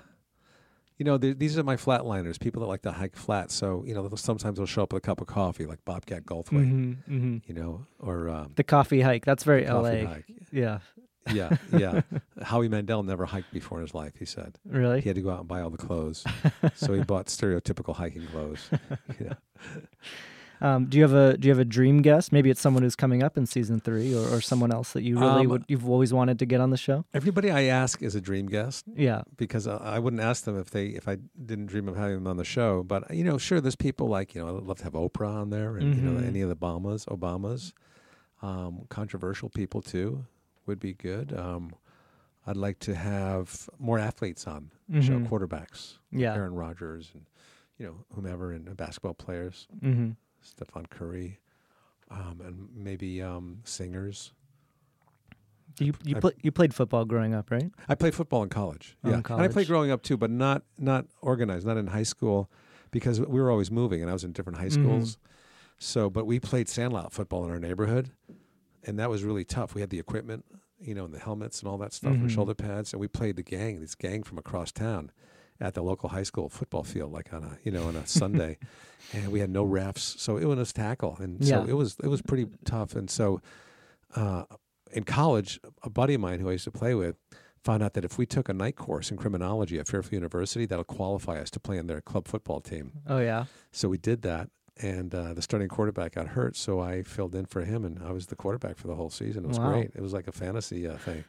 you 0.97 1.05
know, 1.05 1.17
th- 1.17 1.37
these 1.39 1.57
are 1.57 1.63
my 1.63 1.75
flatliners, 1.75 2.39
people 2.39 2.61
that 2.61 2.67
like 2.67 2.83
to 2.83 2.91
hike 2.91 3.15
flat. 3.15 3.51
So, 3.51 3.83
you 3.85 3.93
know, 3.95 4.07
they'll- 4.07 4.17
sometimes 4.17 4.57
they'll 4.57 4.65
show 4.67 4.83
up 4.83 4.93
with 4.93 5.03
a 5.03 5.05
cup 5.05 5.19
of 5.21 5.27
coffee, 5.27 5.65
like 5.65 5.83
Bobcat 5.85 6.23
Goldthwait, 6.25 6.67
Mm-hmm. 6.71 7.13
Mm-hmm. 7.15 7.37
you 7.47 7.53
know, 7.55 7.85
or 7.99 8.29
um, 8.29 8.53
The 8.55 8.63
coffee 8.63 9.01
hike. 9.01 9.25
That's 9.25 9.43
very 9.43 9.65
LA. 9.65 10.05
hike. 10.05 10.25
Yeah. 10.51 10.79
Yeah, 11.31 11.55
yeah. 11.71 12.01
Howie 12.43 12.67
Mandel 12.67 13.01
never 13.01 13.25
hiked 13.25 13.51
before 13.53 13.77
in 13.79 13.85
his 13.85 13.93
life, 13.95 14.13
he 14.19 14.25
said. 14.25 14.59
Really? 14.65 14.99
He 15.01 15.07
had 15.09 15.15
to 15.15 15.21
go 15.21 15.29
out 15.31 15.39
and 15.39 15.47
buy 15.47 15.61
all 15.61 15.69
the 15.69 15.77
clothes. 15.77 16.23
so 16.75 16.93
he 16.93 17.01
bought 17.01 17.27
stereotypical 17.27 17.95
hiking 17.95 18.27
clothes. 18.27 18.69
Yeah. 19.21 19.33
Um, 20.63 20.85
do 20.85 20.97
you 20.97 21.03
have 21.03 21.13
a 21.13 21.37
Do 21.37 21.47
you 21.47 21.51
have 21.51 21.59
a 21.59 21.65
dream 21.65 22.01
guest? 22.01 22.31
Maybe 22.31 22.49
it's 22.49 22.61
someone 22.61 22.83
who's 22.83 22.95
coming 22.95 23.21
up 23.21 23.37
in 23.37 23.45
season 23.45 23.79
three, 23.81 24.15
or, 24.15 24.25
or 24.35 24.39
someone 24.41 24.71
else 24.71 24.93
that 24.93 25.03
you 25.03 25.19
really 25.19 25.41
Um, 25.41 25.49
would 25.49 25.65
you've 25.67 25.87
always 25.89 26.13
wanted 26.13 26.39
to 26.39 26.45
get 26.45 26.61
on 26.61 26.69
the 26.69 26.77
show. 26.77 27.03
Everybody 27.13 27.51
I 27.51 27.63
ask 27.63 28.01
is 28.01 28.15
a 28.15 28.21
dream 28.21 28.47
guest. 28.47 28.85
Yeah. 28.95 29.23
because 29.35 29.67
I 29.67 29.75
I 29.77 29.99
wouldn't 29.99 30.21
ask 30.21 30.45
them 30.45 30.57
if 30.57 30.71
they 30.71 30.87
if 30.87 31.07
I 31.07 31.17
didn't 31.45 31.65
dream 31.67 31.87
of 31.89 31.97
having 31.97 32.15
them 32.15 32.27
on 32.27 32.37
the 32.37 32.45
show. 32.45 32.81
But 32.81 33.13
you 33.13 33.25
know, 33.25 33.37
sure, 33.37 33.59
there's 33.59 33.75
people 33.75 34.07
like 34.07 34.33
you 34.33 34.41
know 34.41 34.57
I'd 34.57 34.63
love 34.63 34.77
to 34.77 34.83
have 34.85 34.93
Oprah 34.93 35.35
on 35.41 35.49
there, 35.49 35.75
and 35.77 35.93
you 35.95 36.01
know 36.01 36.19
Mhm. 36.21 36.27
any 36.27 36.39
of 36.41 36.49
the 36.49 36.55
Obamas, 36.55 37.05
Obamas, 37.07 37.73
um, 38.41 38.85
controversial 38.89 39.49
people 39.49 39.81
too 39.81 40.25
would 40.65 40.79
be 40.79 40.93
good. 40.93 41.33
Um, 41.37 41.71
I'd 42.47 42.57
like 42.57 42.79
to 42.79 42.95
have 42.95 43.69
more 43.79 43.99
athletes 43.99 44.47
on 44.47 44.71
the 44.89 45.01
show, 45.01 45.19
quarterbacks, 45.19 45.97
Yeah. 46.11 46.33
Aaron 46.35 46.53
Rodgers, 46.55 47.11
and 47.13 47.25
you 47.77 47.85
know 47.85 48.05
whomever, 48.15 48.51
and 48.51 48.69
uh, 48.69 48.73
basketball 48.73 49.13
players, 49.13 49.67
Mm-hmm. 49.81 50.11
Stephen 50.43 50.85
Curry, 50.87 51.39
um, 52.11 52.41
and 52.45 52.69
maybe 52.75 53.21
um, 53.21 53.59
singers. 53.63 54.33
You 55.79 55.93
you 56.03 56.15
I- 56.17 56.19
play, 56.19 56.31
you 56.41 56.51
played 56.51 56.73
football 56.73 57.05
growing 57.05 57.33
up, 57.33 57.49
right? 57.49 57.71
I 57.89 57.95
played 57.95 58.13
football 58.13 58.43
in 58.43 58.49
college. 58.49 58.95
Oh, 59.03 59.09
yeah, 59.09 59.15
in 59.17 59.23
and 59.27 59.41
I 59.41 59.47
played 59.47 59.67
growing 59.67 59.89
up 59.91 60.03
too, 60.03 60.17
but 60.17 60.29
not 60.29 60.63
not 60.77 61.07
organized, 61.21 61.65
not 61.65 61.77
in 61.77 61.87
high 61.87 62.03
school, 62.03 62.49
because 62.91 63.19
we 63.19 63.41
were 63.41 63.49
always 63.49 63.71
moving, 63.71 64.01
and 64.01 64.09
I 64.09 64.13
was 64.13 64.23
in 64.23 64.33
different 64.33 64.59
high 64.59 64.67
Mhm. 64.67 64.71
schools. 64.73 65.17
So, 65.79 66.09
but 66.09 66.25
we 66.25 66.39
played 66.39 66.69
sandlot 66.69 67.11
football 67.11 67.43
in 67.45 67.51
our 67.51 67.59
neighborhood, 67.59 68.11
and 68.83 68.99
that 68.99 69.09
was 69.09 69.23
really 69.23 69.43
tough. 69.43 69.73
We 69.73 69.81
had 69.81 69.89
the 69.89 69.99
equipment, 69.99 70.45
you 70.79 70.93
know, 70.93 71.05
and 71.05 71.13
the 71.13 71.19
helmets 71.19 71.59
and 71.59 71.67
all 71.67 71.77
that 71.79 71.91
stuff, 71.91 72.13
Mhm. 72.13 72.21
and 72.21 72.31
shoulder 72.31 72.53
pads, 72.53 72.93
and 72.93 72.99
we 72.99 73.07
played 73.07 73.35
the 73.35 73.43
gang, 73.43 73.79
this 73.81 73.95
gang 73.95 74.21
from 74.23 74.37
across 74.37 74.71
town, 74.71 75.11
at 75.63 75.73
the 75.73 75.81
local 75.81 76.09
high 76.09 76.23
school 76.23 76.49
football 76.49 76.83
field, 76.83 77.11
like 77.11 77.33
on 77.33 77.43
a 77.43 77.57
you 77.63 77.71
know 77.71 77.87
on 77.87 77.95
a 77.95 78.05
Sunday, 78.05 78.57
and 79.13 79.31
we 79.31 79.39
had 79.39 79.49
no 79.49 79.65
refs, 79.65 80.19
so 80.19 80.37
it 80.37 80.45
was 80.45 80.71
tackle, 80.73 81.17
and 81.19 81.43
so 81.43 81.63
Yeah. 81.63 81.69
it 81.71 81.73
was 81.73 81.95
it 82.03 82.07
was 82.07 82.21
pretty 82.21 82.45
tough, 82.65 82.95
and 82.95 83.09
so. 83.09 83.41
Uh, 84.15 84.43
in 84.91 85.03
college, 85.03 85.59
a 85.81 85.89
buddy 85.89 86.13
of 86.13 86.21
mine 86.21 86.39
who 86.39 86.47
I 86.49 86.51
used 86.51 86.65
to 86.65 86.71
play 86.71 86.93
with 86.93 87.15
found 87.63 87.81
out 87.81 87.93
that 87.93 88.05
if 88.05 88.19
we 88.19 88.27
took 88.27 88.47
a 88.47 88.53
night 88.53 88.75
course 88.75 89.09
in 89.09 89.17
criminology 89.17 89.79
at 89.79 89.87
Fairfield 89.87 90.13
University, 90.13 90.67
that'll 90.67 90.83
qualify 90.83 91.39
us 91.39 91.49
to 91.49 91.59
play 91.59 91.79
in 91.79 91.87
their 91.87 91.99
club 91.99 92.27
football 92.27 92.61
team. 92.61 92.91
Oh 93.07 93.17
yeah. 93.17 93.45
So 93.71 93.89
we 93.89 93.97
did 93.97 94.21
that, 94.21 94.49
and 94.79 95.15
uh, 95.15 95.33
the 95.33 95.41
starting 95.41 95.67
quarterback 95.67 96.13
got 96.13 96.27
hurt, 96.27 96.55
so 96.55 96.79
I 96.79 97.01
filled 97.01 97.33
in 97.33 97.45
for 97.47 97.61
him, 97.61 97.83
and 97.85 98.03
I 98.03 98.11
was 98.11 98.27
the 98.27 98.35
quarterback 98.35 98.77
for 98.77 98.85
the 98.85 98.93
whole 98.93 99.09
season. 99.09 99.45
It 99.45 99.47
was 99.47 99.57
Wow. 99.57 99.71
great. 99.71 99.91
It 99.95 100.01
was 100.01 100.13
like 100.13 100.27
a 100.27 100.31
fantasy 100.31 100.87
uh, 100.87 100.97
thing. 100.97 101.23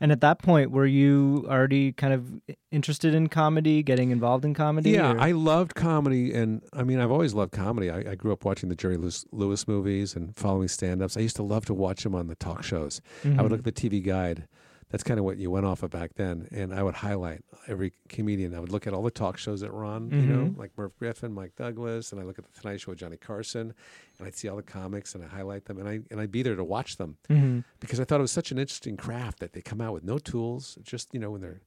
And 0.00 0.12
at 0.12 0.20
that 0.20 0.38
point, 0.40 0.70
were 0.70 0.86
you 0.86 1.46
already 1.48 1.92
kind 1.92 2.12
of 2.12 2.40
interested 2.70 3.14
in 3.14 3.28
comedy, 3.28 3.82
getting 3.82 4.10
involved 4.10 4.44
in 4.44 4.54
comedy? 4.54 4.90
Yeah, 4.90 5.12
or- 5.12 5.18
I 5.20 5.32
loved 5.32 5.74
comedy, 5.74 6.32
and 6.34 6.62
I 6.72 6.82
mean, 6.82 7.00
I've 7.00 7.10
always 7.10 7.34
loved 7.34 7.52
comedy. 7.52 7.90
I, 7.90 7.98
I 8.12 8.14
grew 8.14 8.32
up 8.32 8.44
watching 8.44 8.68
the 8.68 8.76
Jerry 8.76 8.96
Lewis, 8.96 9.24
Lewis 9.32 9.66
movies 9.66 10.14
and 10.14 10.36
following 10.36 10.68
stand-ups. 10.68 11.16
I 11.16 11.20
used 11.20 11.36
to 11.36 11.42
love 11.42 11.64
to 11.66 11.74
watch 11.74 12.02
them 12.02 12.14
on 12.14 12.26
the 12.26 12.34
talk 12.36 12.62
shows. 12.62 13.00
I 13.24 13.28
Mhm. 13.28 13.42
would 13.42 13.50
look 13.52 13.60
at 13.60 13.64
the 13.64 13.72
TV 13.72 14.00
guide. 14.04 14.46
That's 14.90 15.02
kind 15.02 15.18
of 15.18 15.24
what 15.24 15.36
you 15.36 15.50
went 15.50 15.66
off 15.66 15.82
of 15.82 15.90
back 15.90 16.14
then, 16.14 16.46
and 16.52 16.72
I 16.72 16.82
would 16.84 16.94
highlight 16.94 17.42
every 17.66 17.92
comedian. 18.08 18.54
I 18.54 18.60
would 18.60 18.70
look 18.70 18.86
at 18.86 18.94
all 18.94 19.02
the 19.02 19.10
talk 19.10 19.36
shows 19.36 19.60
that 19.60 19.72
were 19.72 19.84
on, 19.84 20.10
you 20.12 20.22
know, 20.22 20.46
Mhm. 20.46 20.56
like 20.56 20.78
Merv 20.78 20.96
Griffin, 20.96 21.32
Mike 21.32 21.56
Douglas, 21.56 22.12
and 22.12 22.20
I 22.20 22.24
look 22.24 22.38
at 22.38 22.44
the 22.44 22.60
Tonight 22.60 22.80
Show 22.80 22.92
with 22.92 23.00
Johnny 23.00 23.16
Carson, 23.16 23.74
and 24.18 24.26
I'd 24.26 24.36
see 24.36 24.46
all 24.46 24.56
the 24.56 24.62
comics 24.62 25.14
and 25.16 25.24
I 25.24 25.26
highlight 25.26 25.64
them, 25.64 25.78
and 25.80 25.88
I 25.88 26.00
and 26.10 26.20
I'd 26.20 26.30
be 26.30 26.42
there 26.42 26.54
to 26.54 26.62
watch 26.62 26.98
them 26.98 27.16
Mhm. 27.28 27.64
because 27.80 27.98
I 27.98 28.04
thought 28.04 28.20
it 28.20 28.22
was 28.22 28.30
such 28.30 28.52
an 28.52 28.58
interesting 28.58 28.96
craft 28.96 29.40
that 29.40 29.54
they 29.54 29.60
come 29.60 29.80
out 29.80 29.92
with 29.92 30.04
no 30.04 30.18
tools, 30.18 30.78
just 30.82 31.12
you 31.12 31.18
know, 31.20 31.34
in 31.34 31.40
their 31.40 31.60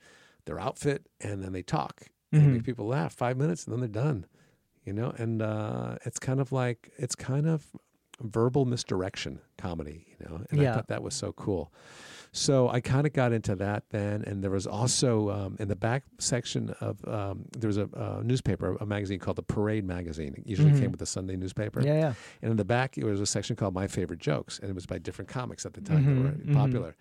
their 0.46 0.60
outfit, 0.60 1.06
and 1.20 1.44
then 1.44 1.52
they 1.52 1.62
talk 1.62 2.08
and 2.32 2.42
Mhm. 2.44 2.54
make 2.54 2.64
people 2.64 2.88
laugh 2.88 3.14
five 3.14 3.36
minutes, 3.38 3.66
and 3.66 3.74
then 3.74 3.82
they're 3.82 4.04
done. 4.04 4.26
You 4.86 4.94
know, 4.94 5.14
and 5.18 5.42
uh, 5.42 5.98
it's 6.06 6.20
kind 6.20 6.40
of 6.40 6.54
like 6.54 6.92
it's 6.98 7.16
kind 7.16 7.48
of 7.48 7.68
verbal 8.22 8.64
misdirection 8.66 9.42
comedy. 9.58 10.08
You 10.20 10.26
know, 10.26 10.46
and 10.50 10.62
Yeah. 10.62 10.72
I 10.72 10.76
thought 10.76 10.88
that 10.88 11.04
was 11.04 11.14
so 11.14 11.34
cool. 11.34 11.72
So 12.32 12.70
I 12.70 12.80
kind 12.80 13.08
of 13.08 13.14
got 13.14 13.32
into 13.34 13.56
that 13.56 13.90
then, 13.90 14.24
and 14.24 14.44
there 14.44 14.52
was 14.52 14.68
also 14.68 15.30
um, 15.32 15.58
in 15.60 15.68
the 15.68 15.76
back 15.76 16.04
section 16.20 16.70
of 16.80 17.06
um, 17.08 17.46
there 17.58 17.68
was 17.68 17.78
a, 17.78 17.90
uh 17.96 18.22
newspaper, 18.24 18.76
a 18.80 18.86
magazine 18.86 19.20
called 19.20 19.38
the 19.38 19.44
Parade 19.44 19.84
magazine. 19.84 20.36
It 20.38 20.48
usually 20.48 20.72
Mhm. 20.72 20.80
came 20.80 20.92
with 20.92 21.00
the 21.00 21.06
Sunday 21.08 21.36
newspaper. 21.36 21.82
Yeah, 21.84 21.94
yeah. 22.00 22.14
And 22.42 22.52
in 22.52 22.58
the 22.58 22.66
back, 22.66 22.96
there 22.96 23.08
was 23.08 23.20
a 23.22 23.26
section 23.26 23.56
called 23.56 23.74
My 23.74 23.88
Favorite 23.88 24.20
Jokes, 24.20 24.60
and 24.60 24.70
it 24.70 24.76
was 24.76 24.86
by 24.86 25.00
different 25.00 25.28
comics 25.30 25.66
at 25.66 25.74
the 25.74 25.82
time 25.82 26.06
that 26.06 26.16
Mhm, 26.16 26.24
were 26.24 26.32
mhm. 26.32 26.54
popular. 26.54 26.96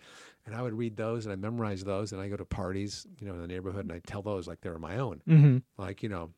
And 0.46 0.54
I 0.54 0.62
would 0.62 0.72
read 0.74 0.96
those, 0.96 1.26
and 1.26 1.32
I 1.32 1.36
memorized 1.36 1.84
those, 1.84 2.12
and 2.12 2.20
I 2.22 2.28
go 2.28 2.36
to 2.36 2.44
parties, 2.46 3.06
you 3.20 3.26
know, 3.26 3.34
in 3.34 3.40
the 3.42 3.48
neighborhood, 3.48 3.84
and 3.84 3.92
I 3.92 4.00
tell 4.06 4.22
those 4.22 4.48
like 4.48 4.62
they 4.62 4.70
were 4.70 4.78
my 4.78 4.96
own. 4.98 5.20
hmm 5.26 5.58
Like, 5.76 6.02
you 6.02 6.08
know, 6.08 6.30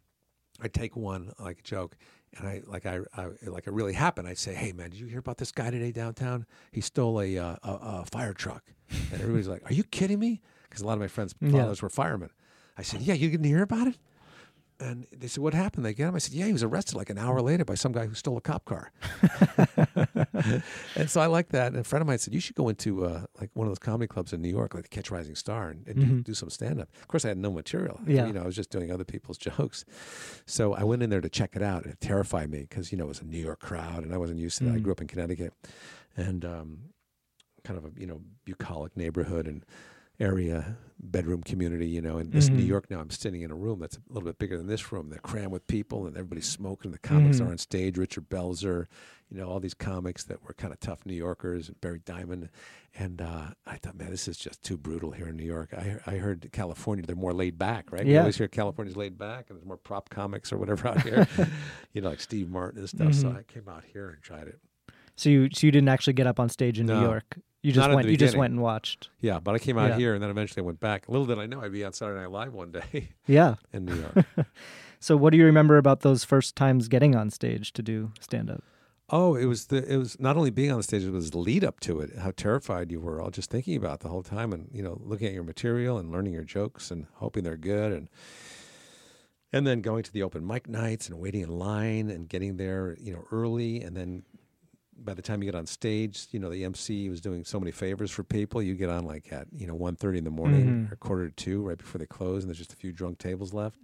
I 0.61 0.67
take 0.69 0.97
one 0.97 1.31
like 1.39 1.61
a 1.61 1.63
joke, 1.63 1.97
and 2.39 2.47
I 2.49 2.63
like 2.67 2.87
I, 2.87 3.01
I 3.17 3.29
like 3.47 3.67
it 3.67 3.73
really 3.73 3.93
happened. 3.93 4.29
I'd 4.29 4.39
say, 4.39 4.55
"Hey, 4.55 4.73
man, 4.73 4.91
did 4.91 5.01
you 5.01 5.07
hear 5.07 5.19
about 5.19 5.39
this 5.39 5.53
guy 5.53 5.71
today 5.71 5.93
downtown? 5.93 6.47
He 6.73 6.81
stole 6.81 7.21
a 7.21 7.37
uh, 7.39 7.57
a, 7.63 7.71
a 7.71 8.05
fire 8.11 8.33
truck." 8.33 8.63
And 9.13 9.21
everybody's 9.21 9.49
like, 9.49 9.63
"Are 9.71 9.73
you 9.75 9.85
kidding 9.85 10.19
me?" 10.19 10.41
Because 10.69 10.83
a 10.83 10.87
lot 10.87 10.95
of 10.95 11.01
my 11.01 11.09
friends' 11.09 11.35
Yeah. 11.41 11.51
fathers 11.53 11.83
were 11.83 11.89
firemen. 11.89 12.31
I 12.79 12.83
said, 12.83 13.01
"Yeah, 13.03 13.15
you 13.15 13.31
didn't 13.31 13.47
hear 13.47 13.63
about 13.63 13.87
it." 13.89 13.97
And 14.83 15.07
they 15.13 15.27
said, 15.27 15.43
"What 15.43 15.53
happened?" 15.53 15.85
They 15.85 15.93
get 15.93 16.09
him. 16.09 16.15
I 16.15 16.19
said, 16.19 16.33
"Yeah, 16.33 16.47
he 16.47 16.53
was 16.53 16.63
arrested 16.63 16.97
like 16.97 17.11
an 17.11 17.19
hour 17.19 17.43
later 17.43 17.65
by 17.67 17.75
some 17.75 17.93
guy 17.93 18.07
who 18.07 18.15
stole 18.15 18.39
a 18.39 18.41
cop 18.41 18.65
car." 18.65 18.91
and 20.97 21.11
so 21.11 21.21
I 21.21 21.27
like 21.27 21.51
that. 21.51 21.69
And 21.73 21.77
a 21.77 21.85
friend 21.85 22.01
of 22.01 22.07
mine 22.07 22.19
said, 22.19 22.35
"You 22.35 22.41
should 22.41 22.57
go 22.57 22.69
into 22.69 23.05
uh, 23.05 23.25
like 23.41 23.51
one 23.55 23.67
of 23.67 23.71
those 23.71 23.79
comedy 23.79 24.07
clubs 24.09 24.33
in 24.33 24.41
New 24.41 24.49
York, 24.49 24.75
like 24.75 24.85
the 24.85 24.89
Catch 24.89 25.11
Rising 25.11 25.35
Star, 25.35 25.69
and, 25.71 25.87
and 25.87 25.97
do, 26.01 26.07
Mhm. 26.07 26.25
do 26.25 26.35
some 26.35 26.51
stand 26.51 26.81
up." 26.81 26.89
Of 27.01 27.09
course, 27.09 27.25
I 27.25 27.29
had 27.29 27.39
no 27.39 27.51
material. 27.51 28.01
Yeah. 28.07 28.27
you 28.27 28.33
know, 28.33 28.43
I 28.43 28.47
was 28.47 28.57
just 28.57 28.71
doing 28.71 28.91
other 28.91 29.05
people's 29.05 29.39
jokes. 29.49 29.85
So 30.47 30.75
I 30.75 30.85
went 30.85 31.03
in 31.03 31.11
there 31.11 31.21
to 31.21 31.29
check 31.29 31.57
it 31.57 31.63
out, 31.63 31.85
and 31.85 31.93
it 31.93 32.01
terrified 32.01 32.51
me 32.51 32.61
because 32.61 32.91
you 32.93 32.99
know 32.99 33.05
it 33.05 33.09
was 33.09 33.21
a 33.21 33.27
New 33.27 33.39
York 33.39 33.61
crowd, 33.61 34.03
and 34.05 34.15
I 34.15 34.17
wasn't 34.17 34.39
used 34.39 34.59
to 34.59 34.65
that. 34.65 34.75
I 34.75 34.79
Mm. 34.79 34.83
grew 34.83 34.93
up 34.93 35.01
in 35.01 35.07
Connecticut, 35.09 35.53
and 36.17 36.45
um, 36.45 36.79
kind 37.65 37.79
of 37.79 37.85
a 37.85 38.01
you 38.01 38.07
know 38.07 38.23
bucolic 38.45 38.97
neighborhood 38.97 39.47
and 39.47 39.65
area 40.21 40.77
bedroom 41.03 41.43
community, 41.43 41.89
you 41.89 42.03
know. 42.03 42.19
In 42.19 42.29
this 42.31 42.51
New. 42.51 42.63
York 42.63 42.91
now, 42.91 43.01
I'm 43.01 43.09
sitting 43.09 43.41
in 43.41 43.51
a 43.51 43.55
room 43.55 43.79
that's 43.81 43.97
a 43.97 44.01
little 44.13 44.29
bit 44.29 44.39
bigger 44.39 44.59
than 44.59 44.67
this 44.67 44.93
room. 44.93 45.09
They're 45.09 45.19
crammed 45.19 45.51
with 45.51 45.67
people, 45.67 46.07
and 46.07 46.15
everybody's 46.15 46.47
smoking. 46.47 46.91
The 46.91 46.99
comics 46.99 47.39
Mhm. 47.41 47.47
are 47.47 47.51
on 47.53 47.57
stage. 47.59 47.97
Richard 47.97 48.29
Belzer, 48.29 48.85
you 49.31 49.39
know, 49.39 49.49
all 49.49 49.61
these 49.61 49.73
comics 49.73 50.25
that 50.25 50.43
were 50.45 50.53
kind 50.53 50.75
of 50.75 50.79
tough 50.81 51.07
New 51.07 51.15
Yorkers, 51.15 51.69
and 51.69 51.81
Barry 51.81 52.01
Diamond. 52.05 52.51
And 52.95 53.23
uh, 53.23 53.55
I 53.67 53.77
thought, 53.79 53.97
man, 53.97 54.11
this 54.11 54.29
is 54.29 54.37
just 54.37 54.63
too 54.63 54.77
brutal 54.77 55.13
here 55.13 55.29
in 55.29 55.37
New 55.37 55.45
York. 55.47 55.73
I, 55.73 55.97
I 56.07 56.17
heard 56.17 56.51
California, 56.53 57.07
they're 57.07 57.17
more 57.17 57.33
laid 57.33 57.57
back, 57.59 57.91
right? 57.91 58.05
Yeah. 58.07 58.19
always 58.21 58.37
hear 58.37 58.49
California's 58.49 58.97
laid 58.97 59.17
back, 59.17 59.49
and 59.49 59.57
there's 59.59 59.67
more 59.67 59.79
prop 59.79 60.11
comics 60.11 60.53
or 60.53 60.59
whatever 60.59 60.87
out 60.89 61.01
here, 61.01 61.27
you 61.95 62.03
know, 62.03 62.11
like 62.11 62.21
Steve 62.21 62.51
Martin 62.51 62.79
and 62.81 62.89
stuff. 62.91 63.15
So 63.15 63.29
Mhm. 63.31 63.39
I 63.39 63.43
came 63.45 63.69
out 63.71 63.85
here 63.91 64.11
and 64.11 64.21
tried 64.23 64.49
it. 64.49 64.59
So 65.21 65.29
you 65.29 65.51
so 65.53 65.67
you 65.67 65.71
didn't 65.71 65.89
actually 65.91 66.15
get 66.15 66.27
up 66.27 66.41
on 66.41 66.49
stage 66.49 66.81
in 66.81 66.87
New 66.87 66.99
York. 67.01 67.39
You 67.63 67.73
just 67.73 67.91
went. 67.91 68.09
You 68.09 68.17
just 68.17 68.37
went 68.39 68.53
and 68.53 68.63
watched. 68.63 69.11
Yeah, 69.21 69.39
but 69.39 69.55
I 69.55 69.59
came 69.59 69.77
out 69.77 69.91
Yeah. 69.91 69.97
here, 69.99 70.15
and 70.15 70.23
then 70.23 70.31
eventually 70.31 70.63
I 70.63 70.65
went 70.65 70.81
back. 70.81 71.09
Little 71.11 71.27
did 71.27 71.39
I 71.39 71.45
know 71.45 71.61
I'd 71.61 71.73
be 71.73 71.85
on 71.85 71.93
Saturday 71.93 72.21
Night 72.21 72.31
Live 72.31 72.55
one 72.55 72.73
day 72.73 73.11
Yeah. 73.27 73.57
in 73.73 73.85
New 73.85 73.97
York. 73.97 74.25
So 75.03 75.17
what 75.17 75.31
do 75.31 75.39
you 75.39 75.47
remember 75.47 75.79
about 75.79 76.01
those 76.01 76.25
first 76.25 76.57
times 76.57 76.87
getting 76.87 77.17
on 77.17 77.31
stage 77.31 77.73
to 77.73 77.83
do 77.83 78.13
stand 78.21 78.51
up? 78.51 78.63
Oh, 79.09 79.35
it 79.35 79.47
was 79.47 79.67
the 79.69 79.83
it 79.91 79.97
was 79.97 80.21
not 80.21 80.37
only 80.37 80.51
being 80.51 80.71
on 80.71 80.77
the 80.77 80.83
stage, 80.83 81.05
it 81.05 81.11
was 81.11 81.31
the 81.31 81.39
lead 81.39 81.65
up 81.65 81.81
to 81.81 82.01
it. 82.01 82.19
How 82.19 82.33
terrified 82.33 82.91
you 82.93 83.01
were, 83.01 83.19
all 83.21 83.31
just 83.31 83.49
thinking 83.51 83.77
about 83.77 84.01
the 84.01 84.09
whole 84.11 84.23
time, 84.23 84.53
and 84.53 84.69
you 84.73 84.83
know, 84.83 85.01
looking 85.03 85.27
at 85.27 85.33
your 85.33 85.43
material 85.43 85.97
and 85.97 86.11
learning 86.13 86.35
your 86.35 86.45
jokes 86.45 86.91
and 86.91 87.07
hoping 87.15 87.45
they're 87.45 87.57
good, 87.57 87.93
and 87.93 88.09
and 89.55 89.67
then 89.67 89.81
going 89.81 90.03
to 90.03 90.13
the 90.13 90.23
open 90.23 90.47
mic 90.47 90.69
nights 90.69 91.09
and 91.09 91.19
waiting 91.19 91.41
in 91.41 91.49
line 91.59 92.11
and 92.11 92.29
getting 92.29 92.57
there, 92.59 92.95
you 93.01 93.13
know, 93.15 93.25
early, 93.33 93.81
and 93.83 93.97
then 93.97 94.23
by 95.03 95.15
the 95.15 95.23
time 95.23 95.43
you 95.43 95.51
get 95.51 95.57
on 95.59 95.67
stage, 95.67 96.27
you 96.31 96.39
know, 96.39 96.51
the 96.51 96.65
MC 96.65 97.09
was 97.09 97.21
doing 97.21 97.45
so 97.45 97.59
many 97.59 97.71
favors 97.73 98.11
for 98.11 98.23
people. 98.23 98.63
You 98.63 98.75
get 98.75 98.91
on 98.91 99.05
like 99.05 99.33
at 99.33 99.47
you 99.57 99.67
know 99.67 99.75
1.30 99.77 100.19
in 100.19 100.25
the 100.25 100.31
morning 100.31 100.67
Mhm. 100.89 100.93
or 100.93 100.97
quarter 100.97 101.29
to 101.29 101.35
two, 101.35 101.63
right 101.63 101.79
before 101.79 101.99
they 101.99 102.07
close, 102.07 102.43
and 102.43 102.49
there's 102.51 102.59
just 102.59 102.73
a 102.73 102.77
few 102.77 102.93
drunk 102.93 103.19
tables 103.19 103.53
left. 103.55 103.79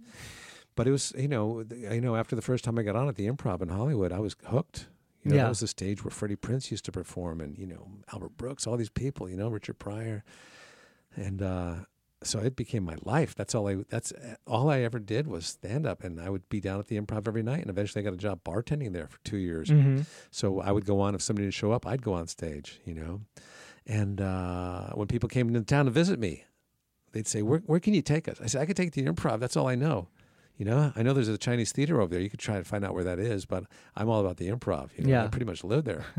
But 0.75 0.87
it 0.87 0.91
was, 0.91 1.11
you 1.17 1.27
know, 1.27 1.63
you 1.71 2.01
know, 2.01 2.15
after 2.15 2.35
the 2.35 2.41
first 2.41 2.63
time 2.63 2.77
I 2.77 2.83
got 2.83 2.95
on 2.95 3.07
at 3.07 3.15
the 3.15 3.27
Improv 3.27 3.61
in 3.61 3.69
Hollywood, 3.69 4.11
I 4.11 4.19
was 4.19 4.35
hooked. 4.45 4.87
You 5.23 5.31
know, 5.31 5.37
Yeah. 5.37 5.43
that 5.43 5.49
was 5.49 5.59
the 5.61 5.67
stage 5.67 6.03
where 6.03 6.11
Freddie 6.11 6.35
Prinze 6.35 6.69
used 6.71 6.85
to 6.85 6.91
perform, 6.91 7.41
and 7.41 7.57
you 7.57 7.65
know, 7.65 7.87
Albert 8.13 8.37
Brooks, 8.37 8.67
all 8.67 8.77
these 8.77 8.89
people, 8.91 9.27
you 9.27 9.35
know, 9.35 9.49
Richard 9.49 9.79
Pryor, 9.79 10.23
and 11.15 11.41
uh, 11.41 11.75
so 12.23 12.39
it 12.39 12.55
became 12.55 12.83
my 12.83 12.95
life. 13.03 13.35
That's 13.35 13.53
all 13.53 13.67
I. 13.67 13.77
That's 13.89 14.11
uh, 14.11 14.35
all 14.47 14.69
I 14.69 14.81
ever 14.81 14.99
did 14.99 15.27
was 15.27 15.45
stand 15.45 15.85
up, 15.85 16.03
and 16.03 16.19
I 16.19 16.29
would 16.29 16.47
be 16.49 16.59
down 16.59 16.79
at 16.79 16.87
the 16.87 16.99
Improv 16.99 17.27
every 17.27 17.43
night, 17.43 17.61
and 17.61 17.69
eventually 17.69 18.01
I 18.01 18.03
got 18.03 18.13
a 18.13 18.17
job 18.17 18.43
bartending 18.43 18.93
there 18.93 19.07
for 19.07 19.19
two 19.23 19.37
years. 19.37 19.69
Mm-hmm. 19.69 20.01
So 20.31 20.59
I 20.59 20.71
would 20.71 20.85
go 20.85 20.99
on 20.99 21.15
if 21.15 21.21
somebody 21.21 21.45
didn't 21.45 21.53
show 21.53 21.71
up, 21.71 21.85
I'd 21.85 22.01
go 22.01 22.13
on 22.13 22.27
stage, 22.27 22.79
you 22.85 22.95
know. 22.95 23.21
And 23.85 24.19
uh, 24.19 24.89
when 24.93 25.07
people 25.07 25.29
came 25.29 25.47
into 25.47 25.61
town 25.61 25.85
to 25.85 25.91
visit 25.91 26.19
me, 26.19 26.43
they'd 27.11 27.27
say, 27.27 27.41
"Where 27.41 27.59
where 27.59 27.79
can 27.79 27.93
you 27.93 28.01
take 28.01 28.27
us?" 28.27 28.41
I 28.41 28.47
said, 28.47 28.61
"I 28.61 28.65
could 28.65 28.77
take 28.77 28.95
you 28.95 29.03
to 29.03 29.11
the 29.11 29.13
Improv. 29.13 29.39
That's 29.39 29.55
all 29.55 29.67
I 29.67 29.75
know." 29.75 30.07
You 30.57 30.65
know, 30.65 30.91
I 30.95 31.03
know 31.03 31.13
there's 31.13 31.27
a 31.27 31.37
Chinese 31.37 31.71
theater 31.71 32.01
over 32.01 32.09
there. 32.09 32.19
You 32.19 32.31
could 32.31 32.39
try 32.39 32.57
to 32.57 32.63
find 32.63 32.83
out 32.83 32.95
where 32.95 33.03
that 33.03 33.19
is, 33.19 33.45
but 33.45 33.65
I'm 33.95 34.09
all 34.09 34.21
about 34.21 34.37
the 34.37 34.49
improv. 34.49 34.89
You 34.97 35.03
know, 35.05 35.25
I 35.25 35.27
pretty 35.27 35.45
much 35.45 35.63
live 35.63 35.85
there. 35.85 36.03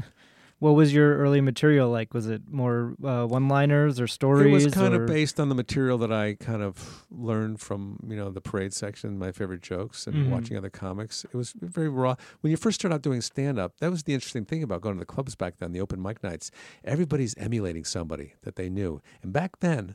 What 0.61 0.73
was 0.73 0.93
your 0.93 1.17
early 1.19 1.41
material 1.41 1.89
like? 1.89 2.13
Was 2.13 2.27
it 2.27 2.43
more 2.51 2.97
uh, 3.05 3.25
one-liners 3.27 4.01
or 4.01 4.09
stories? 4.09 4.63
It 4.63 4.67
was 4.67 4.75
kind 4.75 4.93
or- 4.93 5.03
of 5.05 5.07
based 5.09 5.39
on 5.39 5.49
the 5.49 5.55
material 5.55 5.99
that 5.99 6.11
I 6.13 6.35
kind 6.35 6.63
of 6.63 7.07
learned 7.13 7.61
from 7.61 8.01
you 8.09 8.17
know 8.17 8.31
the 8.31 8.41
parade 8.41 8.73
section, 8.75 9.19
my 9.21 9.31
favorite 9.31 9.63
jokes, 9.63 10.09
and 10.09 10.17
Mhm. 10.17 10.31
watching 10.31 10.57
other 10.57 10.69
comics. 10.71 11.25
It 11.25 11.35
was 11.35 11.53
very 11.61 11.89
raw. 11.89 12.17
When 12.41 12.51
you 12.51 12.57
first 12.57 12.81
start 12.81 12.93
out 12.93 13.03
doing 13.03 13.21
stand 13.21 13.59
up, 13.61 13.79
that 13.79 13.91
was 13.91 14.03
the 14.03 14.15
interesting 14.15 14.45
thing 14.45 14.65
about 14.65 14.81
going 14.81 14.97
to 14.97 14.99
the 15.01 15.07
clubs 15.07 15.37
back 15.37 15.59
then, 15.59 15.71
the 15.71 15.81
open 15.81 16.03
mic 16.03 16.25
nights. 16.25 16.51
Everybody's 16.83 17.37
emulating 17.37 17.85
somebody 17.85 18.35
that 18.43 18.57
they 18.57 18.69
knew, 18.69 19.01
and 19.23 19.33
back 19.33 19.61
then. 19.61 19.95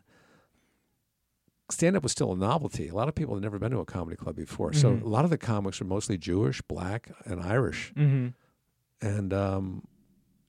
Stand 1.72 1.96
up 1.96 2.04
was 2.04 2.12
still 2.12 2.34
a 2.34 2.36
novelty. 2.38 2.90
A 2.90 2.94
lot 2.94 3.08
of 3.08 3.16
people 3.16 3.34
had 3.36 3.42
never 3.42 3.58
been 3.58 3.72
to 3.72 3.80
a 3.80 3.86
comedy 3.86 4.16
club 4.18 4.36
before. 4.36 4.74
So 4.74 4.92
Mhm. 4.98 5.02
a 5.02 5.08
lot 5.08 5.24
of 5.24 5.32
the 5.32 5.38
comics 5.38 5.80
were 5.80 5.88
mostly 5.88 6.18
Jewish, 6.18 6.62
black, 6.62 7.10
and 7.26 7.42
Irish. 7.42 7.94
Mhm. 7.96 8.34
and 9.02 9.34
um 9.34 9.84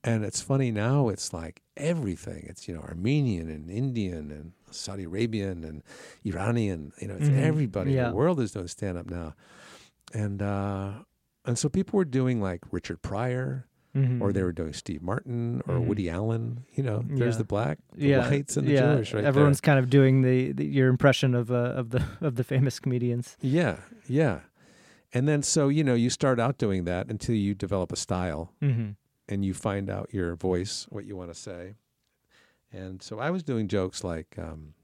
and 0.04 0.24
it's 0.24 0.40
funny 0.40 0.70
now 0.70 1.08
it's 1.08 1.32
like 1.32 1.62
everything 1.76 2.44
it's 2.48 2.68
you 2.68 2.74
know 2.74 2.80
armenian 2.82 3.48
and 3.48 3.70
indian 3.70 4.30
and 4.30 4.52
saudi 4.70 5.04
arabian 5.04 5.64
and 5.64 5.82
iranian 6.24 6.92
you 7.00 7.08
know 7.08 7.14
it's 7.14 7.28
Mhm. 7.28 7.40
everybody 7.42 7.96
in 7.96 8.10
the 8.10 8.14
world 8.14 8.38
is 8.40 8.52
doing 8.52 8.68
stand 8.68 8.96
up 8.98 9.08
now 9.10 9.34
and 10.12 10.42
uh 10.42 10.92
and 11.44 11.58
so 11.58 11.68
people 11.68 11.96
were 11.96 12.04
doing 12.04 12.40
like 12.40 12.60
richard 12.70 13.02
pryor 13.02 13.66
Mhm. 13.96 14.20
or 14.20 14.32
they 14.32 14.42
were 14.42 14.52
doing 14.52 14.72
steve 14.72 15.02
martin 15.02 15.62
or 15.68 15.76
Mhm. 15.76 15.86
woody 15.86 16.10
allen 16.10 16.64
you 16.74 16.82
know 16.82 17.04
there's 17.08 17.34
Yeah. 17.34 17.38
the 17.38 17.44
black 17.44 17.78
the 17.96 18.08
yeah, 18.08 18.28
whites 18.28 18.56
and 18.56 18.66
the 18.66 18.72
yeah. 18.72 18.94
jewish 18.96 19.14
right 19.14 19.24
Everyone's 19.24 19.60
kind 19.60 19.78
of 19.78 19.88
doing 19.88 20.22
the, 20.22 20.52
the 20.52 20.66
your 20.66 20.88
impression 20.88 21.34
of 21.34 21.50
uh, 21.50 21.54
of 21.80 21.90
the 21.90 22.02
of 22.20 22.34
the 22.34 22.44
famous 22.44 22.78
comedians. 22.80 23.36
yeah 23.40 23.76
yeah 24.08 24.40
and 25.12 25.28
then 25.28 25.42
so 25.42 25.68
you 25.68 25.84
know 25.84 25.94
you 25.94 26.10
start 26.10 26.40
out 26.40 26.58
doing 26.58 26.84
that 26.84 27.08
until 27.08 27.36
you 27.36 27.54
develop 27.54 27.92
a 27.92 27.96
style 27.96 28.52
Mm-hmm. 28.60 28.90
And 29.28 29.44
you 29.44 29.54
find 29.54 29.90
out 29.90 30.12
your 30.12 30.34
voice, 30.36 30.86
what 30.90 31.04
you 31.04 31.16
want 31.16 31.32
to 31.32 31.38
say. 31.38 31.74
And 32.72 33.02
so 33.02 33.18
I 33.18 33.30
was 33.30 33.42
doing 33.42 33.68
jokes 33.68 34.02
like, 34.02 34.34
um, 34.38 34.74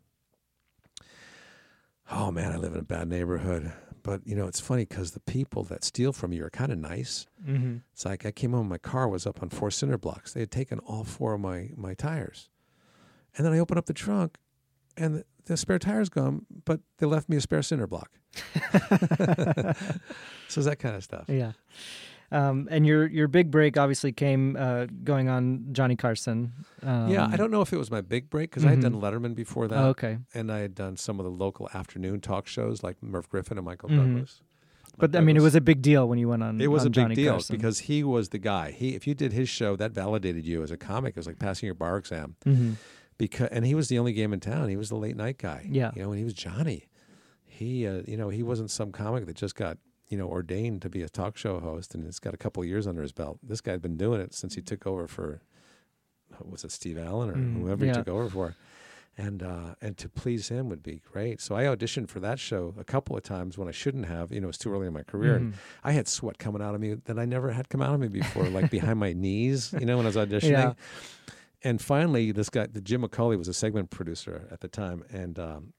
"Oh 2.11 2.31
man, 2.31 2.53
I 2.53 2.57
live 2.57 2.72
in 2.72 2.81
a 2.81 2.85
bad 2.85 3.09
neighborhood." 3.09 3.72
But 4.03 4.26
you 4.26 4.35
know, 4.35 4.46
it's 4.46 4.61
funny 4.61 4.85
because 4.87 5.11
the 5.11 5.20
people 5.20 5.64
that 5.64 5.85
steal 5.85 6.12
from 6.12 6.33
you 6.33 6.44
are 6.44 6.50
kind 6.50 6.72
of 6.72 6.79
nice. 6.79 7.26
Mm-hmm. 7.46 7.79
It's 7.92 8.05
like 8.05 8.24
I 8.24 8.31
came 8.31 8.53
home, 8.53 8.68
my 8.68 8.79
car 8.79 9.09
was 9.09 9.26
up 9.26 9.42
on 9.42 9.50
four 9.50 9.70
cinder 9.70 9.98
blocks. 9.98 10.33
They 10.33 10.40
had 10.40 10.50
taken 10.50 10.79
all 10.81 11.05
four 11.05 11.35
of 11.35 11.40
my 11.40 11.70
my 11.76 11.94
tires, 11.94 12.48
and 13.37 13.44
then 13.44 13.53
I 13.53 13.59
opened 13.59 13.79
up 13.79 13.87
the 13.87 13.92
trunk, 13.92 14.38
and 14.96 15.16
the, 15.16 15.24
the 15.46 15.57
spare 15.57 15.79
tire's 15.79 16.09
gone, 16.09 16.46
but 16.64 16.81
they 16.98 17.07
left 17.07 17.29
me 17.29 17.37
a 17.37 17.40
spare 17.40 17.62
cinder 17.62 17.87
block. 17.87 18.11
so 18.35 18.44
it's 20.46 20.64
that 20.64 20.79
kind 20.79 20.94
of 20.94 21.03
stuff. 21.03 21.24
Yeah. 21.29 21.53
Um, 22.32 22.68
and 22.70 22.86
your 22.86 23.06
your 23.08 23.26
big 23.26 23.50
break 23.50 23.76
obviously 23.76 24.12
came 24.12 24.56
uh, 24.56 24.86
going 25.02 25.28
on 25.28 25.66
Johnny 25.72 25.96
Carson. 25.96 26.52
Um, 26.82 27.08
yeah, 27.08 27.26
I 27.30 27.36
don't 27.36 27.50
know 27.50 27.60
if 27.60 27.72
it 27.72 27.76
was 27.76 27.90
my 27.90 28.00
big 28.00 28.30
break 28.30 28.50
because 28.50 28.64
I 28.64 28.70
had 28.70 28.80
done 28.80 28.94
Letterman 28.94 29.34
before 29.34 29.66
that. 29.68 29.76
Oh, 29.78 29.88
okay. 29.88 30.18
And 30.32 30.50
I 30.52 30.58
had 30.60 30.74
done 30.76 30.96
some 30.96 31.18
of 31.18 31.24
the 31.24 31.30
local 31.32 31.68
afternoon 31.74 32.20
talk 32.20 32.46
shows 32.46 32.82
like 32.84 33.02
Merv 33.02 33.28
Griffin 33.28 33.58
and 33.58 33.64
Michael 33.64 33.88
Mhm. 33.88 33.96
Douglas. 33.96 34.42
But 34.98 35.16
I 35.16 35.20
mean, 35.20 35.36
it 35.36 35.40
was 35.42 35.54
a 35.54 35.60
big 35.60 35.82
deal 35.82 36.08
when 36.08 36.18
you 36.18 36.28
went 36.28 36.42
on. 36.42 36.60
It 36.60 36.66
was 36.70 36.82
on 36.82 36.88
a 36.88 36.90
big 36.90 36.94
Johnny 36.94 37.14
deal 37.16 37.32
Carson. 37.34 37.56
because 37.56 37.78
he 37.80 38.04
was 38.04 38.28
the 38.28 38.38
guy. 38.38 38.70
He, 38.72 38.94
if 38.94 39.06
you 39.06 39.14
did 39.14 39.32
his 39.32 39.48
show, 39.48 39.74
that 39.76 39.92
validated 39.92 40.44
you 40.46 40.62
as 40.62 40.70
a 40.70 40.76
comic. 40.76 41.10
It 41.10 41.16
was 41.16 41.26
like 41.26 41.38
passing 41.38 41.66
your 41.66 41.74
bar 41.74 41.96
exam. 41.96 42.36
Mhm. 42.44 42.74
Because, 43.18 43.48
and 43.48 43.64
he 43.66 43.74
was 43.74 43.88
the 43.88 43.98
only 43.98 44.12
game 44.12 44.32
in 44.32 44.40
town. 44.40 44.68
He 44.68 44.76
was 44.76 44.88
the 44.88 44.96
late 44.96 45.16
night 45.16 45.38
guy. 45.38 45.66
Yeah. 45.70 45.90
you 45.96 46.02
know, 46.02 46.10
and 46.10 46.18
he 46.18 46.24
was 46.24 46.34
Johnny. 46.34 46.88
He, 47.44 47.86
uh, 47.86 48.02
you 48.06 48.16
know, 48.16 48.28
he 48.28 48.42
wasn't 48.42 48.70
some 48.70 48.92
comic 48.92 49.26
that 49.26 49.36
just 49.36 49.54
got 49.56 49.78
you 50.10 50.18
know 50.18 50.26
ordained 50.28 50.82
to 50.82 50.90
be 50.90 51.00
a 51.02 51.08
talk 51.08 51.38
show 51.38 51.58
host 51.60 51.94
and 51.94 52.04
has 52.04 52.18
got 52.18 52.34
a 52.34 52.36
couple 52.36 52.62
of 52.62 52.68
years 52.68 52.86
under 52.86 53.00
his 53.00 53.12
belt. 53.12 53.38
This 53.42 53.60
guy 53.62 53.70
had 53.72 53.80
been 53.82 53.96
doing 53.96 54.20
it 54.20 54.34
since 54.34 54.54
he 54.56 54.60
took 54.60 54.86
over 54.86 55.06
for, 55.06 55.40
what 56.36 56.50
was 56.50 56.64
it 56.64 56.72
Steve 56.72 56.98
Allen 56.98 57.30
or 57.30 57.34
Mm, 57.34 57.52
whoever 57.60 57.84
he 57.84 57.90
took 57.92 58.08
over 58.08 58.28
for. 58.28 58.56
And 59.18 59.42
uh, 59.42 59.74
and 59.82 59.96
to 59.98 60.08
please 60.08 60.48
him 60.48 60.68
would 60.68 60.82
be 60.82 61.00
great. 61.12 61.40
So 61.40 61.54
I 61.54 61.64
auditioned 61.64 62.08
for 62.08 62.20
that 62.20 62.38
show 62.38 62.74
a 62.78 62.84
couple 62.84 63.16
of 63.16 63.22
times 63.22 63.58
when 63.58 63.68
I 63.68 63.72
shouldn't 63.72 64.06
have. 64.06 64.32
You 64.32 64.40
know, 64.40 64.46
it 64.46 64.54
was 64.54 64.58
too 64.58 64.72
early 64.72 64.86
in 64.86 64.92
my 64.92 65.02
career. 65.02 65.36
And 65.36 65.52
Mhm. 65.52 65.56
I 65.84 65.92
had 65.92 66.08
sweat 66.08 66.38
coming 66.38 66.62
out 66.62 66.74
of 66.74 66.80
me 66.80 66.94
that 66.94 67.18
I 67.18 67.24
never 67.24 67.50
had 67.50 67.68
come 67.68 67.82
out 67.82 67.92
of 67.94 68.00
me 68.00 68.08
before, 68.08 68.44
like 68.48 68.70
behind 68.70 68.98
my 68.98 69.12
knees, 69.12 69.74
you 69.78 69.84
know, 69.84 69.96
when 69.96 70.06
I 70.06 70.08
was 70.08 70.16
auditioning. 70.28 70.50
Yeah. 70.52 70.72
And 71.62 71.82
finally, 71.82 72.32
this 72.32 72.48
guy, 72.48 72.66
the 72.66 72.80
Jim 72.80 73.02
McCawley, 73.02 73.36
was 73.36 73.48
a 73.48 73.52
segment 73.52 73.90
producer 73.90 74.48
at 74.50 74.60
the 74.60 74.68
time, 74.68 75.04
and 75.10 75.38
um, 75.38 75.72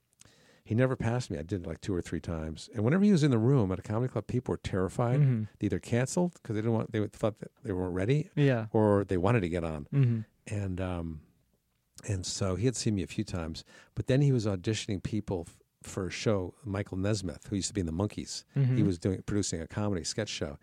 he 0.72 0.76
never 0.76 0.96
passed 0.96 1.30
me. 1.30 1.36
I 1.38 1.42
did 1.42 1.62
it 1.62 1.66
like 1.66 1.82
two 1.82 1.94
or 1.94 2.00
three 2.00 2.18
times. 2.20 2.70
And 2.74 2.82
whenever 2.82 3.04
he 3.04 3.12
was 3.12 3.22
in 3.22 3.30
the 3.30 3.36
room 3.50 3.70
at 3.72 3.78
a 3.78 3.82
comedy 3.82 4.10
club, 4.10 4.26
people 4.26 4.52
were 4.52 4.56
terrified. 4.74 5.20
Mhm. 5.20 5.48
They 5.58 5.66
either 5.66 5.78
canceled 5.78 6.32
because 6.34 6.54
they 6.54 6.62
didn't 6.62 6.72
want, 6.72 6.92
they 6.92 7.06
thought 7.08 7.38
that 7.40 7.50
they 7.62 7.72
weren't 7.72 7.92
ready, 7.94 8.30
Yeah. 8.34 8.66
or 8.72 9.04
they 9.04 9.18
wanted 9.18 9.40
to 9.40 9.50
get 9.50 9.64
on. 9.64 9.84
hmm 9.90 10.20
And 10.46 10.80
um, 10.80 11.20
and 12.08 12.24
so 12.24 12.54
he 12.56 12.64
had 12.64 12.74
seen 12.74 12.94
me 12.94 13.02
a 13.02 13.06
few 13.06 13.22
times, 13.24 13.64
but 13.94 14.06
then 14.06 14.22
he 14.22 14.32
was 14.32 14.46
auditioning 14.46 15.02
people 15.02 15.44
f- 15.46 15.58
for 15.82 16.06
a 16.06 16.10
show. 16.10 16.54
Michael 16.64 16.96
Nesmith, 16.96 17.46
who 17.48 17.56
used 17.56 17.68
to 17.68 17.74
be 17.74 17.80
in 17.80 17.86
the 17.86 17.92
Monkees, 17.92 18.44
Mm-hmm. 18.56 18.76
he 18.76 18.82
was 18.82 18.98
doing 18.98 19.20
producing 19.26 19.60
a 19.60 19.66
comedy 19.66 20.04
sketch 20.04 20.30
show. 20.30 20.58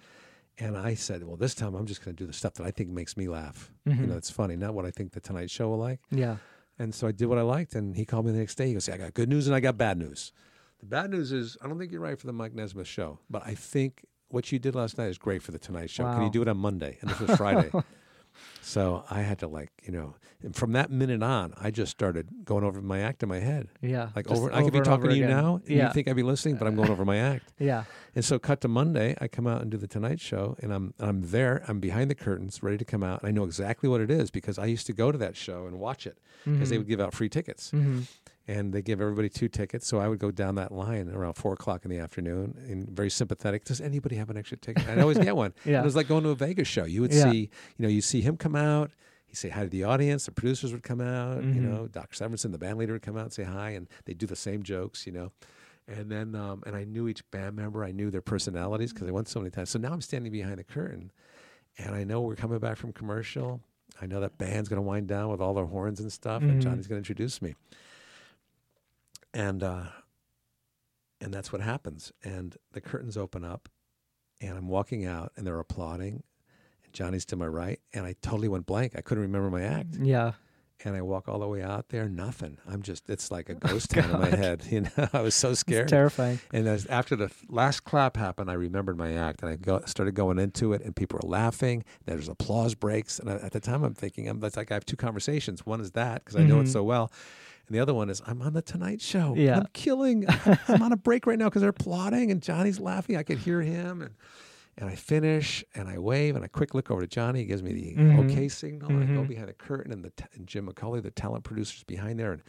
And 0.57 0.75
I 0.75 0.95
said, 0.95 1.23
well, 1.23 1.37
this 1.37 1.53
time 1.55 1.75
I'm 1.75 1.85
just 1.85 2.03
going 2.03 2.15
to 2.17 2.23
do 2.23 2.27
the 2.27 2.33
stuff 2.33 2.55
that 2.55 2.65
I 2.65 2.71
think 2.71 2.89
makes 2.89 3.15
me 3.15 3.27
laugh. 3.29 3.71
You 3.85 3.93
Mhm. 3.93 4.07
know, 4.09 4.17
it's 4.17 4.31
funny, 4.31 4.55
not 4.57 4.73
what 4.73 4.85
I 4.85 4.91
think 4.91 5.11
the 5.13 5.21
Tonight 5.21 5.49
Show 5.51 5.69
will 5.69 5.77
like. 5.77 6.01
Yeah. 6.09 6.37
And 6.79 6.95
so 6.95 7.07
I 7.07 7.11
did 7.11 7.27
what 7.27 7.37
I 7.37 7.41
liked. 7.41 7.75
And 7.75 7.95
he 7.95 8.05
called 8.05 8.25
me 8.25 8.31
the 8.31 8.39
next 8.39 8.55
day. 8.55 8.67
He 8.67 8.73
goes, 8.73 8.89
I 8.89 8.97
got 8.97 9.13
good 9.13 9.29
news 9.29 9.45
and 9.47 9.55
I 9.55 9.59
got 9.59 9.77
bad 9.77 9.97
news. 9.97 10.31
The 10.79 10.85
bad 10.85 11.11
news 11.11 11.31
is 11.33 11.57
I 11.61 11.67
don't 11.67 11.77
think 11.77 11.91
you're 11.91 12.01
right 12.01 12.17
for 12.17 12.25
the 12.25 12.33
Mike 12.33 12.53
Nesmith 12.55 12.87
show, 12.87 13.19
but 13.29 13.45
I 13.45 13.53
think 13.53 14.05
what 14.29 14.49
you 14.51 14.59
did 14.59 14.75
last 14.75 14.97
night 14.97 15.07
is 15.09 15.17
great 15.17 15.41
for 15.43 15.51
the 15.51 15.59
Tonight 15.59 15.89
Show. 15.89 16.03
Can 16.13 16.23
you 16.23 16.29
do 16.29 16.41
it 16.41 16.47
on 16.47 16.57
Monday? 16.57 16.97
And 17.01 17.09
this 17.09 17.19
was 17.19 17.35
Friday. 17.35 17.69
so 18.61 19.03
I 19.09 19.21
had 19.21 19.39
to 19.39 19.47
like, 19.47 19.71
you 19.83 19.91
know, 19.91 20.15
and 20.41 20.55
from 20.55 20.71
that 20.73 20.89
minute 20.89 21.21
on, 21.23 21.53
I 21.59 21.69
just 21.71 21.91
started 21.91 22.27
going 22.45 22.63
over 22.63 22.81
my 22.81 22.99
act 23.01 23.23
in 23.23 23.29
my 23.29 23.39
head. 23.39 23.67
Yeah. 23.81 24.09
Like 24.15 24.27
Just 24.27 24.41
over, 24.41 24.53
I 24.53 24.63
could 24.63 24.71
be 24.73 24.79
talking 24.81 25.09
to 25.09 25.15
you 25.15 25.25
again. 25.25 25.35
now, 25.37 25.55
and 25.57 25.69
Yeah. 25.69 25.87
you 25.87 25.93
think 25.93 26.07
I'd 26.07 26.15
be 26.15 26.23
listening, 26.23 26.55
but 26.55 26.67
I'm 26.67 26.75
going 26.75 26.89
over 26.89 27.03
my 27.03 27.17
act. 27.33 27.51
Yeah. 27.59 27.83
And 28.15 28.23
so, 28.23 28.39
cut 28.39 28.61
to 28.61 28.67
Monday, 28.67 29.15
I 29.21 29.27
come 29.27 29.47
out 29.47 29.61
and 29.61 29.69
do 29.69 29.77
the 29.77 29.87
Tonight 29.87 30.19
Show, 30.19 30.55
and 30.61 30.73
I'm 30.73 30.93
I'm 30.99 31.21
there. 31.31 31.63
I'm 31.67 31.79
behind 31.79 32.09
the 32.09 32.15
curtains, 32.15 32.63
ready 32.63 32.77
to 32.77 32.85
come 32.85 33.03
out. 33.03 33.21
And 33.21 33.29
I 33.29 33.31
know 33.31 33.43
exactly 33.43 33.89
what 33.89 34.01
it 34.01 34.09
is 34.11 34.31
because 34.31 34.57
I 34.57 34.65
used 34.65 34.85
to 34.87 34.93
go 34.93 35.11
to 35.11 35.17
that 35.17 35.35
show 35.35 35.65
and 35.67 35.79
watch 35.79 36.07
it 36.07 36.17
because 36.45 36.69
they 36.69 36.77
would 36.77 36.87
give 36.87 36.99
out 37.01 37.13
free 37.13 37.29
tickets, 37.29 37.71
hmm 37.71 38.01
and 38.47 38.73
they 38.73 38.81
give 38.81 38.99
everybody 38.99 39.29
two 39.29 39.47
tickets. 39.47 39.85
So 39.85 39.99
I 39.99 40.07
would 40.07 40.17
go 40.17 40.31
down 40.31 40.55
that 40.55 40.71
line 40.71 41.07
around 41.09 41.33
four 41.35 41.53
o'clock 41.53 41.85
in 41.85 41.91
the 41.91 41.99
afternoon, 41.99 42.55
and 42.67 42.89
very 42.89 43.11
sympathetic. 43.11 43.63
Does 43.63 43.79
anybody 43.79 44.15
have 44.15 44.31
an 44.31 44.37
extra 44.37 44.57
ticket? 44.57 44.87
I'd 44.89 44.97
always 44.97 45.19
get 45.19 45.35
one. 45.35 45.53
Yeah. 45.65 45.75
And 45.77 45.83
it 45.83 45.85
was 45.85 45.95
like 45.95 46.07
going 46.07 46.23
to 46.23 46.29
a 46.31 46.35
Vegas 46.35 46.67
show. 46.67 46.85
You 46.85 47.01
would 47.01 47.13
Yeah. 47.13 47.29
see, 47.31 47.37
you 47.77 47.83
know, 47.83 47.89
you 47.89 48.01
see 48.01 48.21
him 48.21 48.37
come 48.37 48.48
out. 48.55 48.91
He'd 49.27 49.35
say 49.37 49.49
hi 49.49 49.63
to 49.63 49.69
the 49.69 49.83
audience. 49.83 50.25
The 50.25 50.31
producers 50.31 50.71
would 50.73 50.83
come 50.83 51.01
out. 51.01 51.43
You 51.43 51.61
Mhm. 51.61 51.69
know, 51.69 51.87
Doc 51.87 52.11
Severinsen, 52.13 52.51
the 52.51 52.57
band 52.57 52.77
leader, 52.79 52.93
would 52.93 53.01
come 53.03 53.15
out 53.17 53.25
and 53.25 53.33
say 53.33 53.43
hi, 53.43 53.69
and 53.71 53.87
they'd 54.05 54.17
do 54.17 54.25
the 54.25 54.35
same 54.35 54.63
jokes. 54.63 55.05
You 55.05 55.13
know. 55.13 55.31
And 55.87 56.11
then, 56.11 56.35
um, 56.35 56.61
and 56.67 56.75
I 56.75 56.83
knew 56.83 57.07
each 57.07 57.29
band 57.31 57.55
member. 57.55 57.83
I 57.83 57.91
knew 57.91 58.11
their 58.11 58.21
personalities 58.21 58.93
because 58.93 59.07
I 59.07 59.11
went 59.11 59.27
so 59.27 59.39
many 59.39 59.49
times. 59.49 59.71
So 59.71 59.79
now 59.79 59.91
I'm 59.91 60.01
standing 60.01 60.31
behind 60.31 60.59
the 60.59 60.63
curtain, 60.63 61.11
and 61.79 61.95
I 61.95 62.03
know 62.03 62.21
we're 62.21 62.35
coming 62.35 62.59
back 62.59 62.77
from 62.77 62.93
commercial. 62.93 63.61
I 63.99 64.05
know 64.05 64.19
that 64.21 64.37
band's 64.37 64.69
going 64.69 64.77
to 64.81 64.87
wind 64.87 65.07
down 65.07 65.29
with 65.31 65.41
all 65.41 65.53
their 65.55 65.65
horns 65.65 65.99
and 65.99 66.11
stuff, 66.13 66.43
Mhm. 66.43 66.49
and 66.49 66.61
Johnny's 66.61 66.87
going 66.87 66.97
to 67.01 67.09
introduce 67.09 67.41
me. 67.41 67.55
And 69.33 69.63
uh, 69.63 69.87
and 71.21 71.33
that's 71.33 71.51
what 71.51 71.61
happens. 71.61 72.11
And 72.23 72.55
the 72.71 72.81
curtains 72.81 73.17
open 73.17 73.43
up, 73.43 73.67
and 74.41 74.57
I'm 74.57 74.67
walking 74.67 75.05
out, 75.05 75.31
and 75.35 75.45
they're 75.45 75.59
applauding. 75.59 76.23
Johnny's 76.93 77.25
to 77.25 77.35
my 77.35 77.47
right, 77.47 77.79
and 77.93 78.05
I 78.05 78.15
totally 78.21 78.47
went 78.47 78.65
blank. 78.65 78.93
I 78.97 79.01
couldn't 79.01 79.23
remember 79.23 79.49
my 79.49 79.63
act 79.63 79.95
Yeah. 80.01 80.33
and 80.85 80.95
I 80.95 81.01
walk 81.01 81.27
all 81.27 81.39
the 81.39 81.47
way 81.47 81.61
out 81.61 81.89
there, 81.89 82.07
nothing. 82.07 82.57
I'm 82.67 82.81
just, 82.81 83.09
it's 83.09 83.31
like 83.31 83.49
a 83.49 83.53
ghost 83.67 83.89
town 83.91 84.11
in 84.11 84.19
my 84.19 84.29
head. 84.29 84.63
You 84.71 84.81
know, 84.81 85.07
I 85.13 85.21
was 85.21 85.35
so 85.35 85.53
scared. 85.53 85.83
It's 85.83 85.91
terrifying. 85.91 86.39
And 86.53 86.67
as 86.67 86.85
after 86.85 87.15
the 87.15 87.29
last 87.49 87.81
clap 87.83 88.15
happened, 88.17 88.49
I 88.49 88.53
remembered 88.53 88.97
my 88.97 89.13
act, 89.13 89.41
and 89.41 89.51
I 89.51 89.55
go, 89.57 89.81
started 89.85 90.13
going 90.15 90.39
into 90.39 90.73
it, 90.73 90.81
and 90.83 90.95
people 90.95 91.19
were 91.21 91.29
laughing. 91.29 91.83
There's 92.05 92.29
applause 92.29 92.75
breaks, 92.75 93.19
and 93.19 93.29
I, 93.29 93.33
at 93.35 93.51
the 93.51 93.59
time, 93.59 93.83
I'm 93.83 93.93
thinking, 93.93 94.27
I'm 94.29 94.39
that's 94.39 94.57
like 94.57 94.71
I 94.71 94.75
have 94.75 94.85
two 94.85 94.97
conversations. 94.97 95.65
One 95.65 95.81
is 95.81 95.91
that 95.91 96.23
because 96.23 96.35
I 96.39 96.43
know 96.43 96.59
it 96.59 96.63
Mhm. 96.65 96.69
so 96.73 96.83
well, 96.83 97.11
and 97.67 97.75
the 97.75 97.81
other 97.81 97.93
one 97.93 98.09
is 98.09 98.21
I'm 98.25 98.41
on 98.41 98.53
the 98.53 98.61
Tonight 98.61 99.01
Show. 99.01 99.35
Yeah. 99.35 99.57
I'm 99.57 99.67
killing. 99.73 100.25
I'm 100.67 100.81
on 100.81 100.91
a 100.91 100.97
break 100.97 101.27
right 101.27 101.37
now 101.37 101.45
because 101.49 101.61
they're 101.61 101.69
applauding, 101.69 102.31
and 102.31 102.41
Johnny's 102.41 102.79
laughing. 102.79 103.15
I 103.17 103.23
could 103.23 103.37
hear 103.39 103.61
him, 103.61 104.01
and 104.01 104.11
and 104.79 104.89
I 104.89 104.95
finish, 104.95 105.63
and 105.75 105.87
I 105.89 105.97
wave, 105.99 106.35
and 106.35 106.43
I 106.43 106.47
quick 106.47 106.73
look 106.73 106.89
over 106.89 107.01
to 107.01 107.07
Johnny. 107.07 107.39
He 107.39 107.45
gives 107.45 107.61
me 107.61 107.73
the 107.73 107.95
Mhm. 108.01 108.19
okay 108.31 108.47
signal, 108.47 108.89
and 108.91 109.03
I 109.03 109.13
go 109.13 109.23
Mhm. 109.23 109.27
behind 109.27 109.49
the 109.49 109.53
curtain, 109.53 109.91
and 109.91 110.03
the 110.03 110.11
t- 110.11 110.23
and 110.35 110.47
Jim 110.47 110.67
McCawley, 110.67 111.03
the 111.03 111.11
talent 111.11 111.43
producer, 111.43 111.75
is 111.77 111.83
behind 111.83 112.19
there, 112.19 112.31
and 112.31 112.41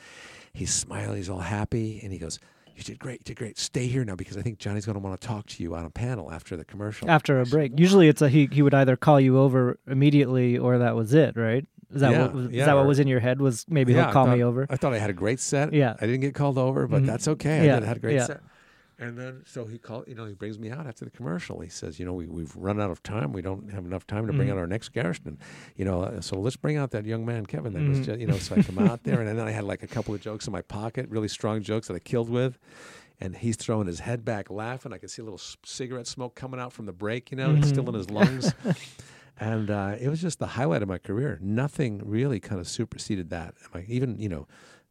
he's 0.52 0.72
smiling, 0.72 1.16
he's 1.16 1.28
all 1.28 1.40
happy, 1.40 2.00
and 2.02 2.12
he 2.12 2.18
goes, 2.18 2.38
"You 2.76 2.82
did 2.84 2.98
great, 2.98 3.20
you 3.20 3.24
did 3.24 3.36
great. 3.36 3.58
Stay 3.58 3.86
here 3.88 4.04
now 4.04 4.14
because 4.14 4.36
I 4.36 4.42
think 4.42 4.58
Johnny's 4.58 4.86
going 4.86 4.94
to 4.94 5.00
want 5.04 5.20
to 5.20 5.26
talk 5.26 5.46
to 5.46 5.62
you 5.62 5.74
on 5.74 5.84
a 5.84 5.90
panel 5.90 6.30
after 6.30 6.56
the 6.56 6.64
commercial." 6.64 7.10
After 7.10 7.40
a 7.40 7.44
break, 7.44 7.78
usually 7.78 8.08
it's 8.08 8.22
a 8.22 8.28
he. 8.28 8.48
He 8.50 8.62
would 8.62 8.74
either 8.74 8.96
call 8.96 9.20
you 9.20 9.36
over 9.38 9.78
immediately, 9.88 10.56
or 10.56 10.78
that 10.78 10.94
was 10.96 11.12
it, 11.12 11.36
right? 11.36 11.66
Is 11.92 12.00
that 12.02 12.12
Yeah, 12.12 12.22
what 12.22 12.34
was, 12.34 12.44
is 12.46 12.52
yeah, 12.52 12.66
that 12.66 12.76
what 12.76 12.86
was 12.86 13.00
in 13.00 13.08
your 13.08 13.18
head? 13.18 13.40
Was 13.40 13.66
maybe 13.68 13.92
Yeah, 13.92 14.02
he'll 14.02 14.10
I 14.10 14.12
call 14.12 14.26
me 14.28 14.44
over? 14.44 14.64
I 14.70 14.76
thought 14.76 14.92
I 14.92 14.98
had 14.98 15.10
a 15.10 15.12
great 15.12 15.40
set. 15.40 15.72
Yeah. 15.72 15.96
I 16.00 16.06
didn't 16.06 16.20
get 16.20 16.34
called 16.36 16.56
over, 16.56 16.86
but 16.86 17.02
Mhm. 17.02 17.06
that's 17.06 17.26
okay. 17.26 17.68
I 17.68 17.74
did, 17.80 17.82
had 17.82 17.96
a 17.96 18.00
great 18.00 18.20
set. 18.22 18.40
And 19.00 19.16
then 19.16 19.42
so 19.46 19.64
he 19.64 19.78
called, 19.78 20.04
you 20.06 20.14
know, 20.14 20.26
he 20.26 20.34
brings 20.34 20.58
me 20.58 20.70
out 20.70 20.86
after 20.86 21.06
the 21.06 21.10
commercial. 21.10 21.60
He 21.60 21.70
says, 21.70 21.98
you 21.98 22.04
know, 22.04 22.12
we, 22.12 22.26
we've 22.26 22.54
run 22.54 22.78
out 22.80 22.90
of 22.90 23.02
time. 23.02 23.32
We 23.32 23.40
don't 23.40 23.70
have 23.72 23.86
enough 23.86 24.06
time 24.06 24.26
to 24.26 24.32
bring 24.34 24.48
Mhm. 24.48 24.52
out 24.52 24.58
our 24.58 24.66
next 24.66 24.90
guest. 24.92 25.22
And, 25.24 25.38
you 25.74 25.86
know, 25.86 26.02
uh, 26.02 26.20
so 26.20 26.38
let's 26.38 26.56
bring 26.56 26.76
out 26.76 26.90
that 26.90 27.06
young 27.06 27.24
man, 27.24 27.46
Kevin. 27.46 27.72
That 27.72 27.86
was 27.86 27.98
Mhm. 28.00 28.04
just, 28.04 28.20
you 28.20 28.26
know, 28.26 28.38
so 28.38 28.56
I 28.56 28.58
come 28.60 28.78
out 28.78 29.04
there 29.04 29.20
and 29.22 29.26
then 29.38 29.46
I 29.46 29.52
had 29.52 29.64
like 29.64 29.82
a 29.82 29.86
couple 29.88 30.14
of 30.14 30.20
jokes 30.20 30.46
in 30.46 30.52
my 30.52 30.60
pocket, 30.62 31.08
really 31.08 31.28
strong 31.28 31.62
jokes 31.62 31.88
that 31.88 31.94
I 31.94 31.98
killed 31.98 32.28
with. 32.28 32.58
And 33.22 33.36
he's 33.36 33.56
throwing 33.56 33.86
his 33.86 34.00
head 34.00 34.22
back 34.24 34.50
laughing. 34.50 34.92
I 34.92 34.98
could 34.98 35.10
see 35.10 35.22
a 35.22 35.24
little 35.24 35.40
cigarette 35.64 36.06
smoke 36.06 36.34
coming 36.34 36.60
out 36.60 36.72
from 36.74 36.84
the 36.86 36.92
break, 36.92 37.30
you 37.30 37.36
know, 37.38 37.54
it's 37.54 37.68
still 37.68 37.88
in 37.88 37.94
his 37.94 38.10
lungs. 38.10 38.54
and 39.38 39.70
uh, 39.70 39.96
it 39.98 40.08
was 40.08 40.20
just 40.20 40.38
the 40.38 40.46
highlight 40.46 40.82
of 40.82 40.88
my 40.88 40.98
career. 40.98 41.38
Nothing 41.40 42.02
really 42.04 42.38
kind 42.40 42.60
of 42.60 42.68
superseded 42.68 43.30
that. 43.30 43.54
Like 43.74 43.88
even, 43.88 44.18
you 44.18 44.28
know, 44.28 44.46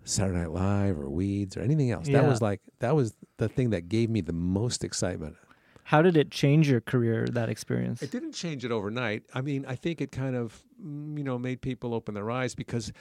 Saturday 0.10 0.40
Night 0.40 0.52
Live 0.52 1.00
or 1.00 1.10
Weeds 1.10 1.56
or 1.56 1.62
anything 1.62 1.92
else. 1.92 2.08
That 2.10 2.26
was 2.26 2.42
like 2.42 2.62
that 2.80 2.96
was 2.96 3.14
the 3.38 3.48
thing 3.48 3.70
that 3.70 3.88
gave 3.90 4.10
me 4.10 4.22
the 4.22 4.34
most 4.34 4.84
excitement. 4.84 5.36
How 5.84 6.02
did 6.04 6.16
it 6.16 6.30
change 6.30 6.70
your 6.70 6.82
career? 6.82 7.26
That 7.32 7.50
experience? 7.50 8.02
It 8.04 8.12
didn't 8.12 8.34
change 8.34 8.64
it 8.64 8.72
overnight. 8.72 9.24
I 9.34 9.42
mean, 9.42 9.66
I 9.68 9.76
think 9.76 10.02
it 10.02 10.12
kind 10.12 10.36
of 10.36 10.62
mm, 10.84 11.18
you 11.18 11.24
know 11.24 11.38
made 11.40 11.62
people 11.62 11.94
open 11.94 12.14
their 12.14 12.30
eyes 12.30 12.54
because 12.56 12.92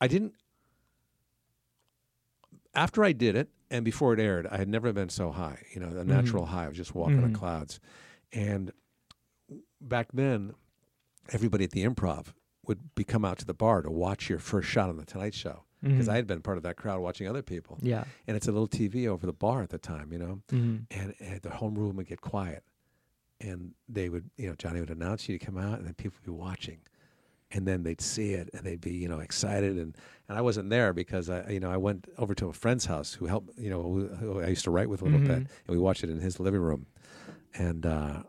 I 0.00 0.08
didn't. 0.08 0.32
After 2.74 3.04
I 3.04 3.12
did 3.12 3.36
it 3.36 3.48
and 3.70 3.84
before 3.84 4.12
it 4.12 4.20
aired, 4.20 4.46
I 4.46 4.58
had 4.58 4.68
never 4.68 4.92
been 4.92 5.08
so 5.08 5.30
high. 5.30 5.62
You 5.74 5.80
know, 5.80 5.88
a 5.98 6.04
natural 6.04 6.46
high. 6.46 6.64
I 6.64 6.68
was 6.68 6.76
just 6.76 6.94
walking 6.94 7.22
on 7.24 7.30
Mhm. 7.30 7.34
clouds, 7.34 7.80
and 8.32 8.72
back 9.80 10.08
then, 10.12 10.54
everybody 11.30 11.64
at 11.64 11.70
the 11.72 11.84
Improv 11.84 12.32
would 12.66 12.94
be 12.94 13.04
come 13.04 13.24
out 13.24 13.38
to 13.38 13.44
the 13.44 13.54
bar 13.54 13.82
to 13.82 13.90
watch 13.90 14.28
your 14.28 14.38
first 14.38 14.68
shot 14.68 14.88
on 14.88 14.96
the 14.96 15.04
Tonight 15.04 15.34
Show 15.34 15.65
because 15.88 16.06
Mhm. 16.08 16.12
I 16.12 16.16
had 16.16 16.26
been 16.26 16.42
part 16.42 16.56
of 16.56 16.62
that 16.64 16.76
crowd 16.76 17.00
watching 17.00 17.26
other 17.28 17.42
people. 17.42 17.78
yeah. 17.82 18.04
And 18.26 18.36
it's 18.36 18.48
a 18.48 18.52
little 18.52 18.68
TV 18.68 19.06
over 19.08 19.26
the 19.26 19.32
bar 19.32 19.62
at 19.62 19.70
the 19.70 19.78
time, 19.78 20.12
you 20.12 20.18
know 20.18 20.40
hmm 20.50 20.76
and, 20.90 21.14
and 21.20 21.40
the 21.42 21.50
home 21.50 21.74
room 21.74 21.96
would 21.96 22.06
get 22.06 22.20
quiet 22.20 22.62
and 23.40 23.72
they 23.88 24.08
would 24.08 24.30
you 24.36 24.48
know 24.48 24.54
johnny 24.54 24.80
would 24.80 24.90
announce 24.90 25.28
you 25.28 25.38
to 25.38 25.44
come 25.44 25.58
out 25.58 25.78
and 25.78 25.86
then 25.86 25.94
people 25.94 26.16
would 26.20 26.26
be 26.32 26.38
watching 26.38 26.78
and 27.52 27.66
then 27.66 27.82
they'd 27.82 28.00
see 28.00 28.32
it 28.32 28.48
and 28.54 28.64
they'd 28.64 28.80
be 28.80 28.92
you 28.94 29.08
know 29.08 29.18
excited 29.18 29.76
and, 29.76 29.96
and 30.28 30.38
i 30.38 30.40
wasn't 30.40 30.68
there 30.70 30.92
because 30.92 31.28
i 31.28 31.46
you 31.50 31.60
know 31.60 31.70
i 31.70 31.76
went 31.76 32.06
over 32.18 32.34
to 32.34 32.46
a 32.48 32.52
friend's 32.52 32.86
house 32.86 33.12
who 33.14 33.26
helped 33.26 33.50
you 33.58 33.68
know 33.68 33.82
who, 33.82 34.06
who 34.08 34.40
i 34.40 34.46
used 34.46 34.64
to 34.64 34.70
write 34.70 34.88
with 34.88 35.02
a 35.02 35.04
little 35.04 35.18
bit 35.20 35.30
Mhm. 35.42 35.48
and 35.66 35.68
we 35.68 35.78
watched 35.78 36.02
it 36.04 36.08
in 36.10 36.20
his 36.20 36.38
living 36.40 36.60
room 36.60 36.86
and 37.54 37.84
uh 37.84 38.22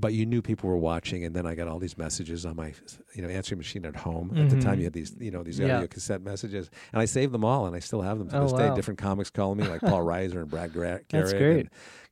but 0.00 0.12
you 0.14 0.24
knew 0.24 0.40
people 0.42 0.68
were 0.70 0.76
watching 0.76 1.24
and 1.24 1.34
then 1.34 1.46
i 1.46 1.54
got 1.54 1.68
all 1.68 1.78
these 1.78 1.98
messages 1.98 2.46
on 2.46 2.56
my 2.56 2.72
you 3.14 3.22
know 3.22 3.28
answering 3.28 3.58
machine 3.58 3.84
at 3.84 3.96
home 3.96 4.30
at 4.36 4.48
the 4.50 4.60
time 4.60 4.76
Mhm. 4.76 4.78
you 4.78 4.84
had 4.84 4.92
these 4.92 5.14
you 5.18 5.30
know 5.30 5.42
these 5.42 5.58
Yeah. 5.58 5.76
audio 5.76 5.86
cassette 5.88 6.22
messages 6.22 6.70
and 6.92 7.00
i 7.02 7.04
saved 7.04 7.32
them 7.32 7.44
all 7.44 7.66
and 7.66 7.74
i 7.76 7.78
still 7.80 8.02
have 8.02 8.18
them 8.18 8.28
to 8.30 8.38
Oh, 8.38 8.42
this 8.44 8.52
day 8.52 8.74
different 8.74 8.98
comics 8.98 9.30
calling 9.30 9.58
me 9.58 9.66
like 9.68 9.80
paul 9.80 10.02
reiser 10.04 10.40
and 10.40 10.48
brad 10.50 10.72
Gra- 10.72 11.00
That's 11.10 11.32
great. 11.32 11.60
and 11.60 11.70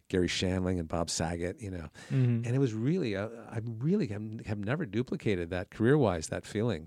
Garry 0.09 0.29
Shandling 0.29 0.79
and 0.79 0.87
Bob 0.87 1.11
Saget, 1.11 1.61
you 1.61 1.69
know. 1.73 1.89
Mhm. 2.13 2.47
And 2.47 2.55
it 2.55 2.61
was 2.61 2.73
really, 2.75 3.17
uh, 3.17 3.27
I 3.51 3.59
really 3.81 4.07
have, 4.07 4.23
have 4.47 4.59
never 4.61 4.87
duplicated 4.87 5.51
that 5.51 5.69
career 5.71 5.99
wise, 5.99 6.29
that 6.29 6.47
feeling. 6.47 6.87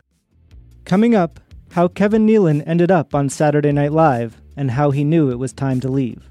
Coming 0.85 1.15
up, 1.15 1.41
how 1.71 1.89
Kevin 1.89 2.25
Nealon 2.25 2.63
ended 2.65 2.91
up 2.91 3.13
on 3.13 3.27
Saturday 3.27 3.73
Night 3.73 3.91
Live 3.91 4.41
and 4.55 4.71
how 4.71 4.91
he 4.91 5.03
knew 5.03 5.29
it 5.29 5.37
was 5.37 5.51
time 5.51 5.81
to 5.81 5.89
leave. 5.89 6.29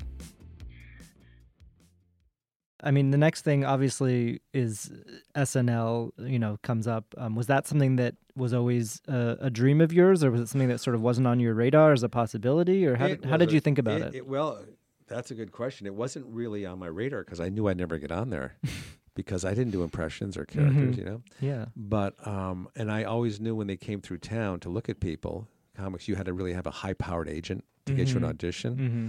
I 2.88 2.90
mean, 2.90 3.11
the 3.11 3.18
next 3.18 3.42
thing 3.42 3.64
obviously 3.64 4.40
is 4.55 4.90
SNL, 5.37 6.11
you 6.18 6.38
know, 6.38 6.59
comes 6.62 6.87
up. 6.87 7.05
Um, 7.16 7.35
was 7.35 7.46
that 7.48 7.66
something 7.66 7.96
that 7.96 8.14
was 8.35 8.55
always 8.55 9.01
a, 9.09 9.37
a 9.40 9.51
dream 9.51 9.81
of 9.81 9.92
yours, 9.92 10.24
or 10.24 10.31
was 10.31 10.40
it 10.40 10.48
something 10.48 10.68
that 10.68 10.81
sort 10.81 10.94
of 10.96 11.03
wasn't 11.03 11.27
on 11.27 11.38
your 11.40 11.55
radar 11.55 11.92
as 11.92 12.03
a 12.03 12.09
possibility, 12.09 12.87
or 12.87 12.96
how, 12.96 13.09
did, 13.09 13.24
how 13.24 13.37
did 13.37 13.53
you 13.53 13.61
think 13.61 13.79
about 13.79 14.01
it? 14.14 14.27
Well, 14.27 14.64
that's 15.07 15.31
a 15.31 15.35
good 15.35 15.53
question. 15.53 15.87
It 15.87 15.94
wasn't 15.94 16.27
really 16.29 16.64
on 16.66 16.79
my 16.79 16.87
radar 16.87 17.24
because 17.24 17.40
I 17.40 17.48
knew 17.51 17.68
I'd 17.68 17.77
never 17.77 17.98
get 17.98 18.11
on 18.12 18.31
there 18.31 18.57
because 19.14 19.44
I 19.44 19.51
didn't 19.55 19.72
do 19.72 19.83
impressions 19.83 20.37
or 20.38 20.44
characters, 20.44 20.94
Mhm. 20.94 20.98
you 20.98 21.05
know. 21.05 21.22
Yeah. 21.40 21.66
But 21.77 22.14
um, 22.27 22.68
and 22.77 22.90
I 22.90 23.05
always 23.05 23.40
knew 23.40 23.55
when 23.55 23.66
they 23.66 23.77
came 23.77 24.01
through 24.01 24.18
town 24.18 24.61
to 24.61 24.68
look 24.70 24.88
at 24.88 25.01
people, 25.01 25.46
comics, 25.77 26.09
you 26.09 26.14
had 26.14 26.27
to 26.27 26.33
really 26.33 26.53
have 26.55 26.66
a 26.66 26.70
high-powered 26.70 27.29
agent 27.29 27.64
to 27.87 27.92
get 27.94 28.09
you 28.09 28.16
an 28.16 28.22
Mhm. 28.22 28.29
audition. 28.29 28.77
Mm-hmm. 28.77 29.09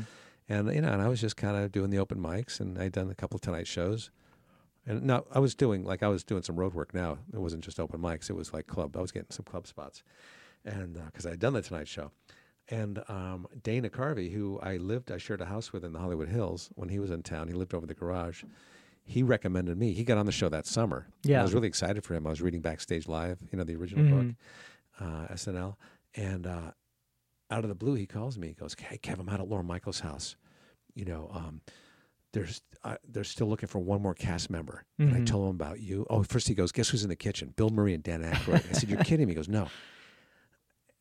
And 0.50 0.74
you 0.74 0.82
know, 0.82 0.90
and 0.90 1.02
I 1.02 1.08
was 1.08 1.22
just 1.22 1.38
kind 1.38 1.56
of 1.56 1.72
doing 1.72 1.92
the 1.92 2.00
open 2.00 2.18
mics, 2.18 2.60
and 2.60 2.78
I'd 2.78 2.92
done 2.92 3.10
a 3.10 3.16
couple 3.16 3.36
of 3.36 3.42
Tonight 3.42 3.68
shows. 3.68 4.10
And 4.86 5.04
now 5.04 5.26
I 5.32 5.40
was 5.40 5.54
doing 5.54 5.84
like 5.84 6.02
I 6.02 6.08
was 6.08 6.24
doing 6.24 6.42
some 6.42 6.56
road 6.60 6.74
work. 6.74 6.94
Now 6.94 7.20
it 7.32 7.40
wasn't 7.40 7.64
just 7.64 7.80
open 7.80 8.02
mics; 8.02 8.30
it 8.30 8.34
was 8.34 8.52
like 8.52 8.66
club. 8.66 8.98
I 8.98 9.02
was 9.02 9.12
getting 9.12 9.30
some 9.30 9.46
club 9.46 9.68
spots, 9.68 10.04
and 10.66 11.00
because 11.06 11.26
I 11.28 11.32
had 11.32 11.40
done 11.40 11.54
the 11.54 11.62
Tonight 11.62 11.88
Show, 11.88 12.12
and 12.70 13.04
um, 13.08 13.48
Dana 13.62 13.90
Carvey, 13.90 14.32
who 14.32 14.60
I 14.62 14.78
lived, 14.78 15.12
I 15.12 15.18
shared 15.18 15.42
a 15.42 15.46
house 15.46 15.72
with 15.72 15.84
in 15.86 15.94
the 15.94 16.00
Hollywood 16.00 16.30
Hills 16.30 16.70
when 16.76 16.90
he 16.90 17.00
was 17.00 17.12
in 17.12 17.22
town. 17.22 17.48
He 17.48 17.54
lived 17.54 17.74
over 17.74 17.86
the 17.86 17.94
garage. 17.94 18.44
He 19.04 19.24
recommended 19.24 19.78
me. 19.78 19.94
He 19.94 20.04
got 20.04 20.18
on 20.18 20.26
the 20.28 20.32
show 20.32 20.50
that 20.50 20.68
summer. 20.68 21.08
Yeah. 21.24 21.40
I 21.40 21.44
was 21.44 21.54
really 21.54 21.68
excited 21.68 22.04
for 22.04 22.14
him. 22.14 22.28
I 22.28 22.30
was 22.30 22.42
reading 22.42 22.62
Backstage 22.62 23.08
Live, 23.08 23.40
you 23.52 23.58
know, 23.58 23.64
the 23.64 23.76
original 23.76 24.06
book, 24.06 24.36
uh, 25.00 25.34
SNL, 25.34 25.76
and 26.16 26.46
uh, 26.46 26.72
out 27.50 27.64
of 27.64 27.70
the 27.70 27.76
blue, 27.76 27.96
he 27.96 28.06
calls 28.06 28.38
me. 28.38 28.48
He 28.50 28.54
goes, 28.54 28.76
"Hey, 28.80 28.98
Kev, 28.98 29.20
I'm 29.20 29.30
out 29.30 29.40
at 29.40 29.48
Lorne 29.48 29.66
Michaels' 29.66 30.00
house. 30.02 30.36
You 30.96 31.06
know, 31.06 31.30
um, 31.34 31.62
there's 32.34 32.62
uh, 32.84 32.98
they're 33.08 33.24
still 33.24 33.48
looking 33.48 33.68
for 33.70 33.80
one 33.80 34.02
more 34.02 34.14
cast 34.14 34.50
member." 34.50 34.86
And 35.00 35.14
I 35.16 35.20
Mhm. 35.22 35.26
told 35.26 35.50
him 35.50 35.56
about 35.56 35.80
you. 35.80 36.06
Oh, 36.10 36.24
first 36.24 36.48
he 36.48 36.54
goes, 36.54 36.72
"Guess 36.72 36.90
who's 36.90 37.04
in 37.04 37.10
the 37.10 37.16
kitchen? 37.16 37.54
Bill 37.56 37.70
Murray 37.70 37.94
and 37.94 38.04
Dan 38.04 38.22
Aykroyd." 38.22 38.70
I 38.70 38.74
said, 38.74 38.90
"You're 38.90 39.00
kidding 39.00 39.28
me?" 39.28 39.32
He 39.32 39.36
goes, 39.36 39.50
"No." 39.50 39.72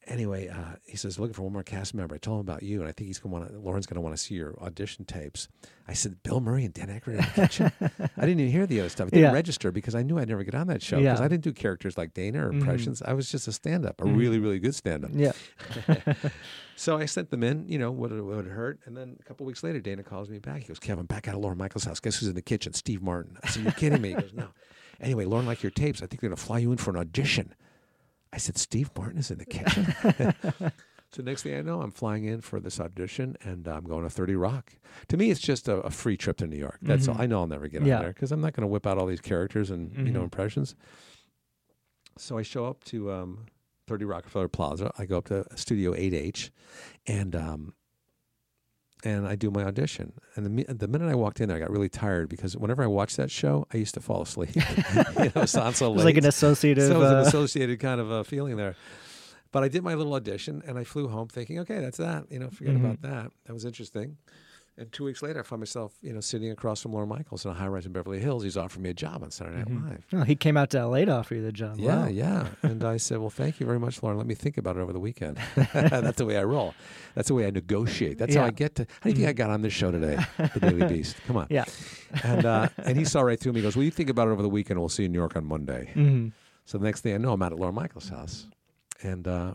Anyway, 0.09 0.49
uh, 0.49 0.77
he 0.87 0.97
says, 0.97 1.19
looking 1.19 1.35
for 1.35 1.43
one 1.43 1.53
more 1.53 1.63
cast 1.63 1.93
member. 1.93 2.15
I 2.15 2.19
told 2.19 2.37
him 2.41 2.41
about 2.49 2.63
you, 2.63 2.81
and 2.81 2.89
I 2.89 2.93
think 2.93 3.09
he's 3.09 3.19
going 3.19 3.31
to 3.35 3.39
want 3.41 3.53
to, 3.53 3.59
Lorne's 3.59 3.87
going 3.87 3.97
to 3.97 4.01
want 4.01 4.17
to 4.17 4.23
see 4.23 4.35
your 4.37 4.55
audition 4.63 5.05
tapes. 5.05 5.49
I 5.87 5.93
said, 5.93 6.23
Bill 6.23 6.41
Murray 6.41 6.65
and 6.65 6.73
Dan 6.73 6.89
Aykroyd 6.89 7.09
in 7.09 7.17
the 7.17 7.23
kitchen? 7.35 7.73
I 8.17 8.21
didn't 8.23 8.41
even 8.41 8.51
hear 8.51 8.67
the 8.67 8.81
other 8.81 8.89
stuff. 8.89 9.09
I 9.09 9.11
didn't 9.11 9.23
Yeah. 9.25 9.33
register 9.33 9.71
because 9.71 9.95
I 9.95 10.03
knew 10.03 10.19
I'd 10.19 10.29
never 10.29 10.45
get 10.45 10.55
on 10.55 10.67
that 10.69 10.83
show 10.83 10.97
because 10.97 11.21
Yeah. 11.21 11.25
I 11.25 11.29
didn't 11.29 11.45
do 11.45 11.53
characters 11.53 11.99
like 11.99 12.15
Dana 12.15 12.47
or 12.49 12.51
Mhm. 12.53 12.61
impressions. 12.61 13.03
I 13.03 13.13
was 13.13 13.31
just 13.31 13.49
a 13.49 13.53
stand 13.53 13.85
up, 13.85 14.01
a 14.01 14.05
Mhm. 14.05 14.17
really, 14.17 14.39
really 14.39 14.59
good 14.59 14.75
stand 14.75 15.05
up. 15.05 15.11
Yeah. 15.15 15.33
So 16.77 16.97
I 16.97 17.07
sent 17.07 17.31
them 17.31 17.43
in, 17.43 17.67
you 17.69 17.77
know, 17.77 17.91
what 17.91 18.13
it 18.13 18.23
would 18.23 18.47
hurt. 18.47 18.79
And 18.85 18.97
then 18.97 19.17
a 19.19 19.25
couple 19.25 19.45
weeks 19.45 19.65
later, 19.65 19.81
Dana 19.81 20.05
calls 20.05 20.31
me 20.31 20.39
back. 20.39 20.61
He 20.61 20.69
goes, 20.69 20.79
Kevin, 20.79 21.07
back 21.07 21.27
out 21.27 21.35
of 21.35 21.41
Lorne 21.41 21.59
Michaels' 21.59 21.83
house. 21.83 21.99
Guess 21.99 22.21
who's 22.21 22.29
in 22.29 22.37
the 22.37 22.41
kitchen? 22.41 22.73
Steve 22.73 23.03
Martin. 23.03 23.37
I 23.43 23.49
said, 23.49 23.65
You're 23.65 23.73
kidding 23.73 24.01
me. 24.01 24.11
He 24.11 24.15
goes, 24.15 24.33
No. 24.33 24.51
Anyway, 25.01 25.25
Lorne 25.25 25.45
liked 25.45 25.65
your 25.65 25.71
tapes. 25.73 26.03
I 26.03 26.07
think 26.07 26.21
they're 26.21 26.31
going 26.31 26.37
to 26.37 26.43
fly 26.43 26.59
you 26.61 26.71
in 26.71 26.79
for 26.79 26.91
an 26.93 26.97
audition. 26.97 27.53
I 28.33 28.37
said, 28.39 28.57
Steve 28.59 28.91
Martin 28.97 29.19
is 29.19 29.31
in 29.31 29.39
the 29.39 29.45
kitchen. 29.57 29.95
so 31.13 31.23
next 31.23 31.43
thing 31.43 31.55
I 31.57 31.63
know, 31.63 31.81
I'm 31.81 31.91
flying 31.91 32.25
in 32.25 32.41
for 32.43 32.61
this 32.61 32.79
audition 32.81 33.37
and 33.43 33.67
I'm 33.67 33.85
going 33.85 34.03
to 34.05 34.11
30 34.11 34.35
Rock. 34.37 34.73
To 35.09 35.17
me, 35.17 35.31
it's 35.31 35.41
just 35.41 35.69
a, 35.69 35.77
a 35.79 35.91
free 35.91 36.17
trip 36.17 36.37
to 36.39 36.47
New 36.47 36.59
York. 36.59 36.79
That's 36.83 37.09
all. 37.09 37.15
Mhm. 37.17 37.21
I 37.21 37.27
know 37.27 37.41
I'll 37.41 37.47
never 37.47 37.69
get 37.69 37.83
Yeah. 37.83 37.97
on 37.97 38.03
there 38.03 38.13
because 38.13 38.31
I'm 38.33 38.41
not 38.41 38.53
going 38.53 38.63
to 38.63 38.67
whip 38.69 38.87
out 38.87 38.99
all 38.99 39.07
these 39.07 39.21
characters 39.21 39.71
and, 39.71 39.95
you 40.07 40.13
know, 40.13 40.21
Mhm. 40.21 40.25
impressions. 40.25 40.75
So 42.19 42.37
I 42.37 42.43
show 42.43 42.67
up 42.67 42.85
to 42.85 43.11
um, 43.13 43.47
30 43.87 44.05
Rockefeller 44.05 44.49
Plaza. 44.49 44.91
I 44.99 45.07
go 45.07 45.19
up 45.19 45.27
to 45.27 45.45
Studio 45.57 45.95
8H 45.95 46.51
and 47.07 47.35
um, 47.37 47.75
and 49.05 49.27
I 49.27 49.37
do 49.37 49.51
my 49.51 49.65
audition. 49.65 50.13
And 50.35 50.59
the, 50.59 50.65
the 50.75 50.89
minute 50.89 51.09
I 51.09 51.15
walked 51.15 51.41
in 51.41 51.49
there, 51.49 51.57
I 51.57 51.61
got 51.61 51.71
really 51.71 51.89
tired 51.89 52.29
because 52.29 52.57
whenever 52.57 52.83
I 52.83 52.87
watched 52.87 53.17
that 53.17 53.31
show, 53.31 53.67
I 53.73 53.77
used 53.77 53.95
to 53.95 54.01
fall 54.01 54.23
asleep. 54.23 54.55
you 54.57 55.33
know, 55.35 55.45
so 55.47 55.67
It 55.67 55.81
was 55.81 56.05
like 56.05 56.17
an 56.17 56.27
associative. 56.27 56.89
so 56.89 56.97
it 56.97 56.99
was 56.99 57.11
an 57.11 57.19
uh, 57.19 57.23
associated 57.23 57.81
kind 57.81 58.01
of 58.01 58.11
a 58.11 58.25
feeling 58.25 58.57
there. 58.57 58.77
But 59.51 59.63
I 59.65 59.69
did 59.69 59.83
my 59.83 59.95
little 59.95 60.15
audition 60.15 60.63
and 60.67 60.79
I 60.79 60.85
flew 60.85 61.09
home 61.09 61.29
thinking, 61.29 61.59
okay, 61.61 61.81
that's 61.81 61.97
that. 61.99 62.25
You 62.31 62.39
know, 62.39 62.51
forget 62.51 62.75
Mhm. 62.75 62.85
about 62.85 63.03
that. 63.03 63.31
That 63.47 63.53
was 63.55 63.65
interesting. 63.65 64.17
And 64.81 64.93
two 64.93 65.03
weeks 65.03 65.23
later, 65.23 65.41
I 65.41 65.43
found 65.43 65.59
myself, 65.61 65.93
you 66.03 66.13
know, 66.13 66.21
sitting 66.21 66.53
across 66.53 66.81
from 66.83 66.93
Lorne 66.93 67.09
Michaels 67.09 67.45
in 67.45 67.51
a 67.51 67.55
high 67.55 67.67
rise 67.67 67.85
in 67.85 67.91
Beverly 67.93 68.21
Hills. 68.21 68.45
He's 68.45 68.57
offering 68.57 68.85
me 68.85 68.91
a 68.91 68.95
job 68.95 69.25
on 69.25 69.33
Saturday 69.33 69.57
Night 69.59 69.67
Mhm. 69.69 69.91
Live. 69.91 70.07
oh, 70.13 70.23
he 70.23 70.37
came 70.37 70.57
out 70.57 70.71
to 70.71 70.79
LA 70.79 71.05
to 71.05 71.11
offer 71.11 71.35
you 71.35 71.43
the 71.43 71.51
job. 71.51 71.81
Yeah, 71.81 72.03
Wow. 72.03 72.07
yeah. 72.09 72.49
And 72.63 72.85
I 72.85 72.97
said, 72.97 73.19
well, 73.19 73.29
thank 73.29 73.59
you 73.59 73.67
very 73.67 73.81
much, 73.81 74.01
Lorne. 74.05 74.17
Let 74.17 74.29
me 74.29 74.37
think 74.37 74.57
about 74.57 74.77
it 74.77 74.81
over 74.81 74.93
the 74.93 75.01
weekend. 75.01 75.37
That's 75.73 76.19
the 76.19 76.25
way 76.27 76.39
I 76.39 76.45
roll. 76.45 76.75
That's 77.17 77.27
the 77.27 77.35
way 77.35 77.47
I 77.47 77.51
negotiate. 77.51 78.19
That's 78.19 78.37
how 78.37 78.45
I 78.45 78.51
get 78.53 78.77
to. 78.77 78.85
How 79.01 79.05
do 79.05 79.09
you 79.11 79.17
think 79.17 79.29
I 79.29 79.33
got 79.33 79.51
on 79.51 79.63
this 79.63 79.73
show 79.73 79.91
today, 79.91 80.17
The 80.55 80.61
Daily 80.61 80.87
Beast? 80.95 81.17
Come 81.27 81.39
on. 81.39 81.49
Yeah. 81.51 81.65
And 82.23 82.45
uh, 82.47 82.69
and 82.79 82.97
he 82.97 83.05
saw 83.05 83.23
right 83.23 83.39
through 83.41 83.55
me. 83.55 83.59
He 83.61 83.65
goes, 83.65 83.75
well, 83.75 83.85
you 83.85 83.91
think 83.91 84.11
about 84.11 84.29
it 84.29 84.31
over 84.31 84.43
the 84.43 84.49
weekend. 84.49 84.79
We'll 84.79 84.89
see 84.91 85.03
you 85.03 85.07
in 85.07 85.13
New 85.13 85.19
York 85.19 85.35
on 85.35 85.45
Monday. 85.45 85.91
Mhm. 85.97 86.31
So 86.67 86.79
the 86.79 86.85
next 86.85 87.01
thing 87.01 87.15
I 87.15 87.19
know, 87.19 87.33
I'm 87.33 87.43
out 87.43 87.53
at 87.53 87.59
Lorne 87.59 87.75
Michaels' 87.75 88.11
house, 88.11 88.47
and 89.03 89.27
uh, 89.27 89.55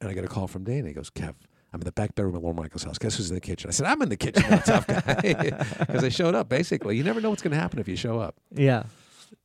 and 0.00 0.10
I 0.10 0.12
get 0.14 0.24
a 0.24 0.28
call 0.28 0.48
from 0.48 0.64
Dana. 0.64 0.88
He 0.88 0.94
goes, 0.94 1.08
Kev. 1.10 1.34
I'm 1.72 1.80
in 1.80 1.84
the 1.84 1.92
back 1.92 2.14
bedroom 2.14 2.34
at 2.36 2.42
Lorne 2.42 2.56
Michaels' 2.56 2.84
house. 2.84 2.98
Guess 2.98 3.16
who's 3.16 3.30
in 3.30 3.34
the 3.34 3.40
kitchen? 3.40 3.68
I 3.68 3.72
said, 3.72 3.86
I'm 3.86 4.00
in 4.02 4.08
the 4.10 4.16
kitchen, 4.16 4.42
now, 4.50 4.58
tough 4.58 4.86
guy. 4.86 5.32
Because 5.78 6.04
I 6.04 6.08
showed 6.10 6.34
up, 6.34 6.48
basically. 6.48 6.96
You 6.96 7.04
never 7.04 7.20
know 7.20 7.30
what's 7.30 7.42
going 7.42 7.52
to 7.54 7.58
happen 7.58 7.78
if 7.78 7.88
you 7.88 7.96
show 7.96 8.18
up. 8.18 8.36
Yeah, 8.54 8.82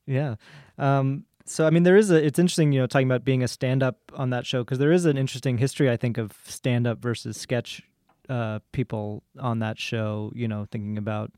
yeah. 0.05 0.35
Um, 0.77 1.23
so 1.45 1.65
I 1.65 1.69
mean, 1.69 1.83
there 1.83 1.95
is 1.95 2.11
a. 2.11 2.23
It's 2.23 2.37
interesting, 2.39 2.73
you 2.73 2.81
know, 2.81 2.87
talking 2.87 3.07
about 3.07 3.23
being 3.23 3.41
a 3.43 3.47
stand-up 3.47 3.97
on 4.13 4.31
that 4.31 4.45
show 4.45 4.63
because 4.63 4.79
there 4.79 4.91
is 4.91 5.05
an 5.05 5.17
interesting 5.17 5.57
history, 5.57 5.89
I 5.89 5.95
think, 5.95 6.17
of 6.17 6.33
stand-up 6.45 6.99
versus 6.99 7.37
sketch 7.37 7.81
uh, 8.27 8.59
people 8.73 9.23
on 9.39 9.59
that 9.59 9.79
show. 9.79 10.33
You 10.35 10.49
know, 10.49 10.67
thinking 10.69 10.97
about 10.97 11.31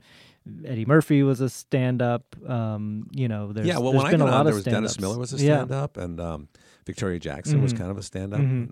Eddie 0.66 0.86
Murphy 0.86 1.22
was 1.22 1.42
a 1.42 1.50
stand-up. 1.50 2.24
Um, 2.48 3.08
you 3.12 3.28
know, 3.28 3.54
there's 3.54 3.68
yeah, 3.68 3.78
well, 3.78 3.92
there's 3.92 4.04
when 4.04 4.08
I 4.08 4.12
been 4.12 4.20
got 4.22 4.30
a 4.30 4.32
lot 4.32 4.40
on, 4.40 4.46
there 4.46 4.54
of 4.54 4.58
was 4.58 4.64
Dennis 4.66 4.94
stand-ups. 4.94 5.00
Miller 5.00 5.20
was 5.20 5.34
a 5.34 5.38
Yeah. 5.38 5.58
stand-up, 5.58 5.98
and 5.98 6.20
um, 6.20 6.48
Victoria 6.88 7.20
Jackson 7.20 7.62
was 7.62 7.74
Mhm. 7.74 7.78
kind 7.78 7.92
of 7.92 7.98
a 8.00 8.04
stand-up. 8.04 8.40
Mhm. 8.42 8.72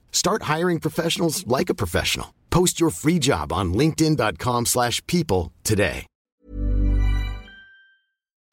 Start 0.11 0.43
hiring 0.43 0.79
professionals 0.79 1.45
like 1.47 1.69
a 1.69 1.73
professional. 1.75 2.33
Post 2.51 2.79
your 2.79 2.91
free 2.91 3.17
job 3.19 3.51
on 3.51 3.73
linkedin.com/people 3.73 4.65
slash 4.65 5.05
people 5.07 5.51
today. 5.63 6.05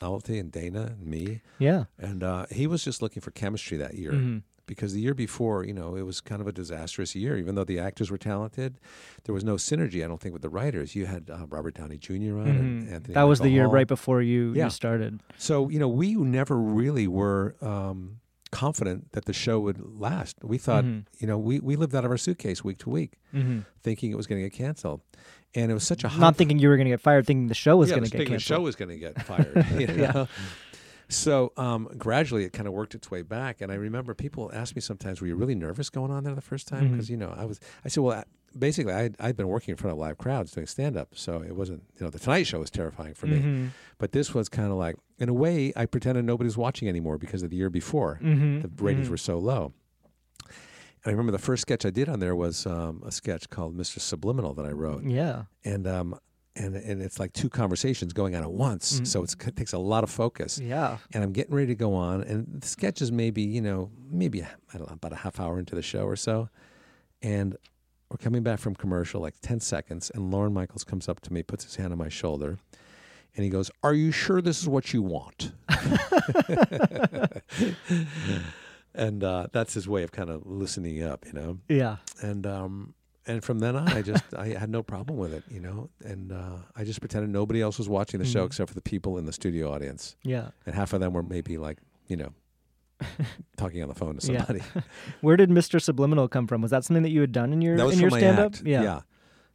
Novelty 0.00 0.38
and 0.38 0.52
Dana 0.52 0.94
and 0.96 1.06
me. 1.06 1.40
Yeah. 1.58 1.84
And 1.98 2.22
uh, 2.22 2.46
he 2.52 2.68
was 2.68 2.84
just 2.84 3.02
looking 3.02 3.20
for 3.20 3.32
chemistry 3.32 3.76
that 3.78 3.94
year. 3.94 4.12
Mhm. 4.12 4.42
Because 4.64 4.92
the 4.92 5.00
year 5.00 5.14
before, 5.14 5.64
you 5.64 5.72
know, 5.72 5.96
it 5.96 6.02
was 6.02 6.20
kind 6.20 6.40
of 6.40 6.46
a 6.46 6.52
disastrous 6.52 7.16
year. 7.16 7.36
Even 7.38 7.54
though 7.56 7.64
the 7.64 7.78
actors 7.80 8.08
were 8.10 8.18
talented, 8.18 8.78
there 9.24 9.34
was 9.34 9.42
no 9.42 9.54
synergy, 9.56 10.04
I 10.04 10.06
don't 10.06 10.20
think, 10.20 10.34
with 10.34 10.42
the 10.42 10.50
writers. 10.50 10.94
You 10.94 11.06
had 11.06 11.30
uh, 11.30 11.46
Robert 11.48 11.74
Downey 11.74 11.96
Jr. 11.98 12.38
on 12.38 12.46
and 12.46 12.82
Mhm. 12.86 12.92
Anthony 12.92 13.14
That 13.14 13.22
was 13.24 13.40
the 13.40 13.48
year 13.48 13.64
Hall. 13.64 13.72
right 13.72 13.88
before 13.88 14.22
you 14.22 14.52
Yeah. 14.54 14.64
you 14.64 14.70
started. 14.70 15.20
So, 15.38 15.68
you 15.70 15.78
know, 15.80 15.88
we 15.88 16.14
never 16.14 16.56
really 16.56 17.08
were 17.08 17.56
um, 17.62 18.20
confident 18.50 19.12
that 19.12 19.24
the 19.26 19.32
show 19.32 19.61
would 19.61 19.78
last. 19.80 20.37
We 20.42 20.58
thought, 20.58 20.84
Mhm. 20.84 21.04
you 21.18 21.26
know, 21.26 21.38
we, 21.38 21.61
we 21.61 21.76
lived 21.76 21.94
out 21.94 22.04
of 22.04 22.11
our 22.11 22.16
suitcase 22.16 22.64
week 22.64 22.78
to 22.78 22.90
week, 22.90 23.18
Mhm. 23.34 23.64
thinking 23.82 24.11
it 24.11 24.16
was 24.16 24.26
going 24.26 24.42
to 24.42 24.48
get 24.48 24.56
canceled. 24.56 25.00
And 25.54 25.70
it 25.70 25.74
was 25.74 25.84
such 25.84 26.04
a 26.04 26.08
hot 26.08 26.20
Not 26.20 26.37
thinking 26.37 26.58
you 26.58 26.68
were 26.68 26.76
going 26.76 26.87
to 26.87 26.90
get 26.92 27.00
fired, 27.00 27.26
thinking 27.26 27.46
the 27.48 27.54
show 27.54 27.76
was 27.76 27.88
yeah, 27.90 27.96
going 27.96 28.04
to 28.04 28.11
get 28.11 28.18
thinking 28.18 28.34
the 28.37 28.40
show 28.40 28.61
was 28.61 28.76
going 28.76 28.90
to 28.90 28.98
get 28.98 29.20
fired. 29.22 29.66
you 29.78 29.87
know? 29.87 30.28
So 31.11 31.52
um, 31.56 31.88
gradually, 31.96 32.44
it 32.44 32.52
kind 32.52 32.68
of 32.68 32.74
worked 32.74 32.94
its 32.94 33.11
way 33.11 33.22
back, 33.22 33.62
and 33.62 33.72
I 33.72 33.76
remember 33.76 34.12
people 34.14 34.50
ask 34.52 34.76
me 34.76 34.82
sometimes, 34.82 35.22
"Were 35.22 35.26
you 35.26 35.37
really 35.37 35.54
nervous 35.54 35.88
going 35.88 36.11
on 36.11 36.22
there 36.24 36.34
the 36.34 36.42
first 36.42 36.68
time?" 36.68 36.90
Because 36.90 37.08
you 37.08 37.16
know, 37.16 37.32
I 37.34 37.46
was. 37.46 37.61
I 37.82 37.88
said, 37.88 38.02
"Well, 38.02 38.22
basically, 38.56 38.92
I 38.92 39.11
I'd 39.18 39.37
been 39.37 39.48
working 39.48 39.72
in 39.72 39.76
front 39.76 39.92
of 39.92 39.98
live 39.98 40.18
crowds 40.18 40.52
doing 40.52 40.66
stand 40.66 40.96
up, 40.96 41.08
so 41.14 41.42
it 41.42 41.54
wasn't. 41.56 41.82
You 41.98 42.04
know, 42.04 42.11
the 42.11 42.18
Tonight 42.18 42.44
Show 42.44 42.58
was 42.61 42.70
terrifying 42.70 43.14
for 43.14 43.26
me, 43.26 43.40
Mhm. 43.40 43.68
but 43.98 44.12
this 44.12 44.34
was 44.34 44.48
kind 44.48 44.70
of 44.70 44.76
like, 44.78 44.96
in 45.18 45.28
a 45.28 45.34
way, 45.34 45.72
I 45.76 45.87
pretended 45.87 46.24
nobody's 46.24 46.56
watching 46.56 46.88
anymore 46.88 47.18
because 47.18 47.42
of 47.42 47.50
the 47.50 47.56
year 47.56 47.70
before, 47.70 48.18
Mhm. 48.22 48.62
the 48.62 48.82
ratings 48.82 49.08
Mhm. 49.08 49.11
were 49.11 49.16
so 49.16 49.38
low." 49.38 49.72
And 51.04 51.06
I 51.06 51.11
remember 51.11 51.32
the 51.32 51.38
first 51.38 51.62
sketch 51.62 51.87
I 51.87 51.90
did 51.90 52.08
on 52.08 52.18
there 52.20 52.34
was 52.34 52.66
um, 52.66 53.02
a 53.06 53.12
sketch 53.12 53.48
called 53.50 53.76
Mr. 53.76 54.00
Subliminal 54.00 54.54
that 54.54 54.66
I 54.66 54.72
wrote 54.72 55.04
Yeah. 55.04 55.44
and 55.64 55.87
um, 55.87 56.18
and 56.56 56.74
and 56.74 57.00
it's 57.00 57.20
like 57.20 57.32
two 57.32 57.48
conversations 57.48 58.12
going 58.12 58.34
on 58.34 58.42
at 58.42 58.50
once, 58.50 59.00
Mm. 59.00 59.06
so 59.06 59.22
it's, 59.22 59.34
it 59.46 59.54
takes 59.54 59.72
a 59.72 59.78
lot 59.78 60.02
of 60.02 60.11
focus. 60.11 60.58
Yeah. 60.58 60.98
And 61.12 61.22
I'm 61.22 61.32
getting 61.32 61.54
ready 61.54 61.68
to 61.68 61.76
go 61.76 61.94
on, 61.94 62.22
and 62.24 62.61
the 62.62 62.66
sketch 62.66 63.00
is 63.00 63.12
maybe 63.12 63.42
you 63.42 63.61
know 63.61 63.90
maybe 64.11 64.42
I 64.42 64.48
don't 64.78 64.88
know 64.88 64.94
about 64.94 65.12
a 65.12 65.16
half 65.16 65.38
hour 65.38 65.58
into 65.61 65.76
the 65.76 65.82
show 65.82 66.02
or 66.04 66.16
so, 66.16 66.48
and 67.22 67.56
we're 68.10 68.16
coming 68.18 68.42
back 68.42 68.58
from 68.58 68.74
commercial 68.74 69.20
like 69.20 69.34
ten 69.42 69.60
seconds, 69.60 70.10
and 70.14 70.30
Lorne 70.30 70.52
Michaels 70.54 70.84
comes 70.84 71.08
up 71.08 71.20
to 71.20 71.32
me, 71.32 71.42
puts 71.42 71.64
his 71.64 71.76
hand 71.76 71.92
on 71.92 71.98
my 71.98 72.08
shoulder. 72.08 72.58
And 73.36 73.44
he 73.44 73.50
goes, 73.50 73.70
"Are 73.82 73.94
you 73.94 74.10
sure 74.10 74.40
this 74.40 74.60
is 74.62 74.68
what 74.68 74.92
you 74.92 75.02
want?" 75.02 75.52
and 78.94 79.22
uh, 79.22 79.46
that's 79.52 79.74
his 79.74 79.88
way 79.88 80.02
of 80.02 80.12
kind 80.12 80.30
of 80.30 80.46
loosening 80.46 81.02
up, 81.02 81.26
you 81.26 81.32
know 81.32 81.58
Yeah. 81.68 81.96
and 82.22 82.46
um 82.46 82.94
and 83.26 83.44
from 83.44 83.58
then 83.58 83.76
on 83.76 83.86
i 83.88 84.00
just 84.00 84.24
i 84.36 84.48
had 84.48 84.70
no 84.70 84.82
problem 84.82 85.18
with 85.18 85.34
it 85.34 85.44
you 85.50 85.60
know 85.60 85.90
and 86.02 86.32
uh 86.32 86.56
i 86.74 86.82
just 86.82 86.98
pretended 86.98 87.28
nobody 87.30 87.60
else 87.60 87.76
was 87.76 87.86
watching 87.88 88.18
the 88.18 88.24
show 88.26 88.42
Mhm. 88.44 88.46
except 88.46 88.68
for 88.70 88.74
the 88.74 88.80
people 88.80 89.18
in 89.18 89.26
the 89.26 89.32
studio 89.34 89.70
audience 89.70 90.16
Yeah. 90.24 90.48
and 90.64 90.74
half 90.74 90.94
of 90.94 91.00
them 91.00 91.12
were 91.12 91.22
maybe 91.22 91.58
like 91.58 91.76
you 92.06 92.16
know 92.16 92.32
talking 93.56 93.82
on 93.82 93.88
the 93.88 93.94
phone 93.94 94.16
to 94.18 94.32
Yeah. 94.32 94.44
somebody 94.44 94.62
Where 95.20 95.37
did 95.37 95.50
Mr. 95.50 95.80
Subliminal 95.80 96.28
come 96.28 96.46
from? 96.46 96.62
Was 96.62 96.70
that 96.70 96.84
something 96.84 97.02
that 97.02 97.11
you 97.11 97.20
had 97.20 97.32
done 97.32 97.52
in 97.52 97.62
your 97.62 97.76
that 97.76 97.87
was 97.87 97.94
in 97.94 98.00
your 98.00 98.11
stand 98.11 98.38
up? 98.38 98.54
act. 98.54 98.62
Yeah. 98.66 99.00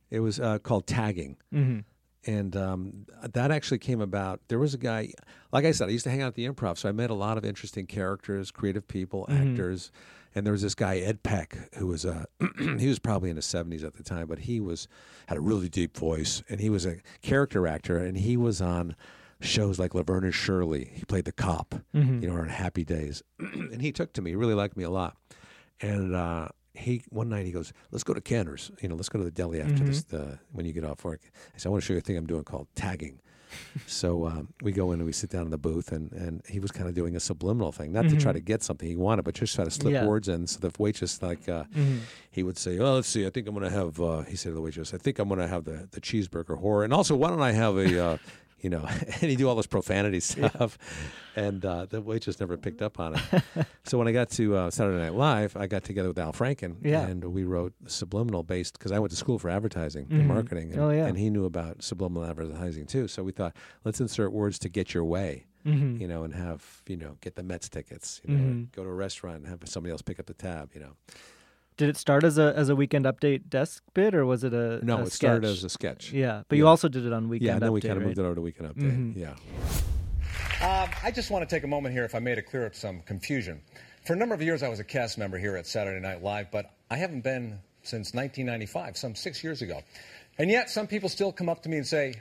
it 0.09 0.19
was 0.19 0.39
uh, 0.39 0.59
called 0.59 0.87
tagging 0.87 1.37
hmm 1.51 1.79
and 2.25 2.55
um, 2.55 3.05
that 3.33 3.51
actually 3.51 3.79
came 3.79 3.99
about. 3.99 4.39
There 4.47 4.57
was 4.57 4.73
a 4.73 4.77
guy, 4.77 5.09
like 5.51 5.65
I 5.65 5.71
said, 5.71 5.89
I 5.89 5.91
used 5.91 6.05
to 6.05 6.09
hang 6.09 6.21
out 6.21 6.27
at 6.27 6.35
the 6.35 6.47
improv, 6.47 6.77
so 6.77 6.87
I 6.87 6.93
met 6.93 7.09
a 7.09 7.13
lot 7.13 7.37
of 7.37 7.43
interesting 7.43 7.85
characters, 7.85 8.49
creative 8.49 8.87
people, 8.87 9.27
Mhm. 9.29 9.51
actors. 9.51 9.91
And 10.33 10.45
there 10.45 10.53
was 10.53 10.61
this 10.61 10.73
guy 10.73 10.99
Ed 10.99 11.21
Peck, 11.23 11.57
who 11.75 11.87
was 11.87 12.05
uh, 12.05 12.23
he 12.79 12.87
was 12.87 12.97
probably 12.97 13.29
in 13.29 13.35
his 13.35 13.45
seventies 13.45 13.83
at 13.83 13.95
the 13.95 14.03
time, 14.03 14.27
but 14.27 14.39
he 14.39 14.61
was 14.61 14.87
had 15.27 15.37
a 15.37 15.41
really 15.41 15.67
deep 15.67 15.97
voice, 15.97 16.41
and 16.47 16.61
he 16.61 16.69
was 16.69 16.85
a 16.85 16.99
character 17.21 17.67
actor, 17.67 17.97
and 17.97 18.15
he 18.15 18.37
was 18.37 18.61
on 18.61 18.95
shows 19.43 19.77
like 19.79 19.93
Laverne 19.93 20.23
and 20.23 20.33
Shirley. 20.33 20.91
He 20.93 21.03
played 21.05 21.25
the 21.25 21.31
cop, 21.31 21.75
Mhm. 21.93 22.21
you 22.21 22.29
know, 22.29 22.37
on 22.37 22.49
Happy 22.49 22.83
Days, 22.83 23.21
and 23.39 23.81
he 23.81 23.91
took 23.91 24.13
to 24.13 24.21
me. 24.21 24.31
He 24.31 24.35
really 24.35 24.53
liked 24.55 24.75
me 24.77 24.83
a 24.83 24.89
lot, 24.89 25.17
and. 25.81 26.15
uh 26.15 26.47
he 26.75 27.03
one 27.09 27.29
night 27.29 27.45
he 27.45 27.51
goes, 27.51 27.71
"Let's 27.91 28.03
go 28.03 28.15
to 28.15 28.19
Canter's. 28.21 28.71
You 28.81 28.89
know, 28.89 28.95
let's 28.95 29.07
go 29.07 29.19
to 29.19 29.23
the 29.23 29.29
deli 29.29 29.61
after 29.61 29.83
Mhm. 29.83 29.85
this. 29.85 30.03
The, 30.05 30.39
when 30.53 30.65
you 30.65 30.73
get 30.73 30.83
off 30.83 31.05
work." 31.05 31.21
I 31.53 31.57
said, 31.59 31.67
"I 31.67 31.71
want 31.71 31.83
to 31.83 31.85
show 31.85 31.93
you 31.93 31.99
a 31.99 32.01
thing 32.01 32.17
I'm 32.17 32.25
doing 32.25 32.43
called 32.43 32.67
tagging." 32.73 33.19
so 33.85 34.25
um, 34.25 34.47
we 34.63 34.71
go 34.71 34.91
in 34.91 34.99
and 34.99 35.05
we 35.05 35.11
sit 35.13 35.29
down 35.29 35.43
in 35.43 35.51
the 35.51 35.59
booth, 35.59 35.91
and, 35.91 36.11
and 36.13 36.41
he 36.49 36.59
was 36.59 36.71
kind 36.71 36.89
of 36.89 36.95
doing 36.95 37.15
a 37.15 37.19
subliminal 37.19 37.71
thing, 37.71 37.91
not 37.91 38.09
to 38.09 38.15
try 38.17 38.31
Mhm. 38.31 38.35
to 38.37 38.39
get 38.41 38.63
something 38.63 38.89
he 38.89 38.95
wanted, 38.95 39.21
but 39.21 39.35
just 39.35 39.53
try 39.53 39.63
to 39.65 39.69
slip 39.69 39.93
Yeah. 39.93 40.07
words 40.07 40.27
in. 40.27 40.47
So 40.47 40.67
the 40.67 40.71
waitress, 40.79 41.21
like, 41.21 41.47
uh, 41.47 41.65
Mhm. 41.75 41.99
he 42.31 42.41
would 42.41 42.57
say, 42.57 42.79
"Oh, 42.79 42.95
let's 42.95 43.07
see. 43.07 43.27
I 43.27 43.29
think 43.29 43.47
I'm 43.47 43.53
going 43.53 43.69
to 43.69 43.75
have." 43.77 44.01
Uh, 44.01 44.21
he 44.21 44.35
said 44.35 44.49
to 44.49 44.55
the 44.55 44.61
waitress, 44.61 44.95
"I 44.95 44.97
think 44.97 45.19
I'm 45.19 45.27
going 45.27 45.39
to 45.41 45.47
have 45.47 45.65
the, 45.65 45.87
the 45.91 46.01
cheeseburger 46.01 46.57
horror, 46.57 46.83
and 46.83 46.91
also 46.91 47.15
why 47.15 47.29
don't 47.29 47.41
I 47.43 47.51
have 47.51 47.77
a." 47.77 48.03
Uh, 48.03 48.17
you 48.63 48.69
know, 48.71 48.83
and 49.21 49.29
he 49.29 49.35
do 49.35 49.47
all 49.47 49.55
this 49.55 49.67
profanity 49.67 50.19
stuff, 50.19 50.77
and 51.35 51.63
uh, 51.65 51.85
the 51.85 52.01
waitress 52.01 52.39
never 52.39 52.57
picked 52.57 52.81
up 52.81 52.99
on 52.99 53.15
it. 53.15 53.43
so 53.83 53.97
when 53.99 54.07
I 54.07 54.11
got 54.11 54.29
to 54.31 54.55
uh, 54.55 54.71
Saturday 54.71 54.97
Night 54.97 55.13
Live, 55.13 55.55
I 55.55 55.67
got 55.67 55.83
together 55.83 56.07
with 56.07 56.17
Al 56.17 56.33
Franken, 56.33 56.77
Yeah. 56.81 57.05
and 57.05 57.23
we 57.25 57.43
wrote 57.43 57.73
subliminal 57.87 58.41
based 58.41 58.79
because 58.79 58.91
I 58.91 58.97
went 58.99 59.11
to 59.11 59.17
school 59.17 59.37
for 59.37 59.49
advertising 59.49 60.05
Mhm. 60.07 60.11
and 60.19 60.27
marketing, 60.27 60.71
and, 60.71 60.81
Oh, 60.81 60.89
yeah. 60.89 61.05
and 61.05 61.17
he 61.17 61.29
knew 61.29 61.45
about 61.45 61.83
subliminal 61.83 62.25
advertising 62.27 62.85
too. 62.87 63.07
So 63.07 63.21
we 63.23 63.31
thought, 63.33 63.55
let's 63.83 63.99
insert 64.01 64.31
words 64.31 64.57
to 64.59 64.69
get 64.69 64.93
your 64.93 65.03
way, 65.03 65.45
Mhm. 65.65 65.99
you 65.99 66.07
know, 66.07 66.23
and 66.23 66.33
have 66.33 66.81
you 66.87 66.95
know 66.97 67.17
get 67.21 67.35
the 67.35 67.43
Mets 67.43 67.67
tickets, 67.69 68.21
you 68.25 68.33
know, 68.35 68.43
Mhm. 68.43 68.71
go 68.71 68.83
to 68.83 68.89
a 68.89 68.93
restaurant 68.93 69.37
and 69.37 69.47
have 69.47 69.59
somebody 69.65 69.91
else 69.91 70.01
pick 70.01 70.19
up 70.19 70.25
the 70.27 70.33
tab, 70.33 70.71
you 70.73 70.79
know. 70.79 70.95
Did 71.77 71.89
it 71.89 71.97
start 71.97 72.23
as 72.23 72.37
a 72.37 72.53
as 72.55 72.69
a 72.69 72.75
weekend 72.75 73.05
update 73.05 73.49
desk 73.49 73.81
bit 73.93 74.13
or 74.13 74.25
was 74.25 74.43
it 74.43 74.53
a 74.53 74.79
No, 74.85 74.97
a 74.99 75.01
it 75.03 75.11
started 75.11 75.43
sketch? 75.47 75.57
as 75.57 75.63
a 75.63 75.69
sketch. 75.69 76.11
Yeah, 76.11 76.43
but 76.47 76.57
you 76.57 76.67
also 76.67 76.87
did 76.87 77.05
it 77.05 77.13
on 77.13 77.29
weekend 77.29 77.47
yeah, 77.47 77.53
and 77.53 77.61
then 77.63 77.71
we 77.71 77.81
kind 77.81 77.93
of 77.93 77.97
right? 77.99 78.07
moved 78.07 78.19
it 78.19 78.23
over 78.25 78.35
to 78.35 78.41
Weekend 78.41 78.69
Update. 78.75 79.15
Mhm. 79.15 79.17
Yeah. 79.17 79.33
Uh, 80.61 80.87
I 81.03 81.11
just 81.11 81.29
want 81.31 81.47
to 81.47 81.53
take 81.55 81.63
a 81.63 81.67
moment 81.67 81.93
here, 81.93 82.05
if 82.05 82.15
I 82.15 82.19
may, 82.19 82.35
to 82.35 82.41
clear 82.41 82.65
up 82.65 82.75
some 82.75 83.01
confusion. 83.01 83.61
For 84.05 84.13
a 84.13 84.15
number 84.15 84.35
of 84.35 84.41
years, 84.41 84.63
I 84.63 84.69
was 84.69 84.79
a 84.79 84.83
cast 84.83 85.17
member 85.17 85.37
here 85.37 85.55
at 85.57 85.65
Saturday 85.67 85.99
Night 85.99 86.21
Live, 86.23 86.51
but 86.51 86.71
I 86.89 86.97
haven't 86.97 87.21
been 87.21 87.59
since 87.83 88.13
1995, 88.13 88.95
some 88.97 89.15
six 89.15 89.43
years 89.43 89.61
ago. 89.61 89.81
And 90.37 90.49
yet, 90.49 90.69
some 90.69 90.87
people 90.87 91.09
still 91.09 91.31
come 91.31 91.49
up 91.49 91.63
to 91.63 91.69
me 91.69 91.77
and 91.77 91.87
say, 91.87 92.15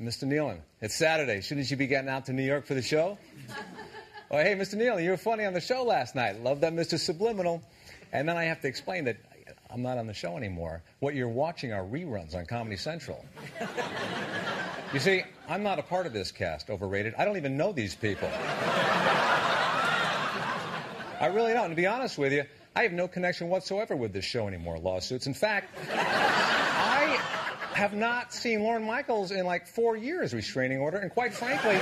Mr. 0.00 0.24
Nealon, 0.24 0.58
it's 0.80 0.94
Saturday. 0.94 1.40
Shouldn't 1.40 1.70
you 1.70 1.76
be 1.76 1.86
getting 1.86 2.08
out 2.08 2.26
to 2.26 2.32
New 2.32 2.42
York 2.44 2.66
for 2.66 2.74
the 2.74 2.82
show? 2.82 3.18
or, 4.30 4.42
hey, 4.42 4.54
Mr. 4.54 4.74
Nealon, 4.76 5.02
you 5.02 5.10
were 5.10 5.16
funny 5.16 5.44
on 5.44 5.52
the 5.54 5.60
show 5.60 5.82
last 5.82 6.14
night. 6.14 6.40
Love 6.42 6.60
that 6.60 6.72
Mr. 6.72 6.98
Subliminal. 6.98 7.62
And 8.12 8.28
then 8.28 8.36
I 8.36 8.44
have 8.44 8.60
to 8.62 8.68
explain 8.68 9.04
that 9.04 9.16
I'm 9.70 9.82
not 9.82 9.98
on 9.98 10.06
the 10.06 10.14
show 10.14 10.36
anymore. 10.36 10.82
What 11.00 11.14
you're 11.14 11.28
watching 11.28 11.72
are 11.72 11.84
reruns 11.84 12.34
on 12.34 12.46
Comedy 12.46 12.76
Central. 12.76 13.24
You 14.94 15.00
see, 15.00 15.22
I'm 15.46 15.62
not 15.62 15.78
a 15.78 15.82
part 15.82 16.06
of 16.06 16.14
this 16.14 16.32
cast, 16.32 16.70
overrated. 16.70 17.14
I 17.18 17.26
don't 17.26 17.36
even 17.36 17.58
know 17.58 17.72
these 17.72 17.94
people. 17.94 18.30
I 21.20 21.30
really 21.30 21.52
don't. 21.52 21.66
And 21.66 21.72
to 21.72 21.76
be 21.76 21.86
honest 21.86 22.16
with 22.16 22.32
you, 22.32 22.44
I 22.74 22.84
have 22.84 22.92
no 22.92 23.06
connection 23.06 23.50
whatsoever 23.50 23.94
with 23.96 24.14
this 24.14 24.24
show 24.24 24.48
anymore, 24.48 24.78
lawsuits. 24.78 25.26
In 25.26 25.34
fact, 25.34 25.76
I 25.92 27.18
have 27.74 27.92
not 27.92 28.32
seen 28.32 28.62
Lorne 28.62 28.86
Michaels 28.86 29.30
in 29.30 29.44
like 29.44 29.66
four 29.66 29.94
years, 29.94 30.32
restraining 30.32 30.78
order. 30.78 30.96
And 30.96 31.10
quite 31.10 31.34
frankly, 31.34 31.78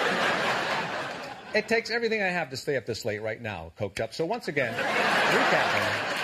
it 1.55 1.69
takes 1.69 1.91
everything 1.91 2.23
I 2.23 2.29
have 2.29 2.51
to 2.51 2.57
stay 2.57 2.77
up 2.77 2.87
this 2.87 3.05
late 3.05 3.23
right 3.23 3.41
now, 3.41 3.71
coked 3.79 4.01
up. 4.01 4.15
So 4.15 4.27
once 4.27 4.49
again, 4.49 4.75
recapping. 4.75 6.16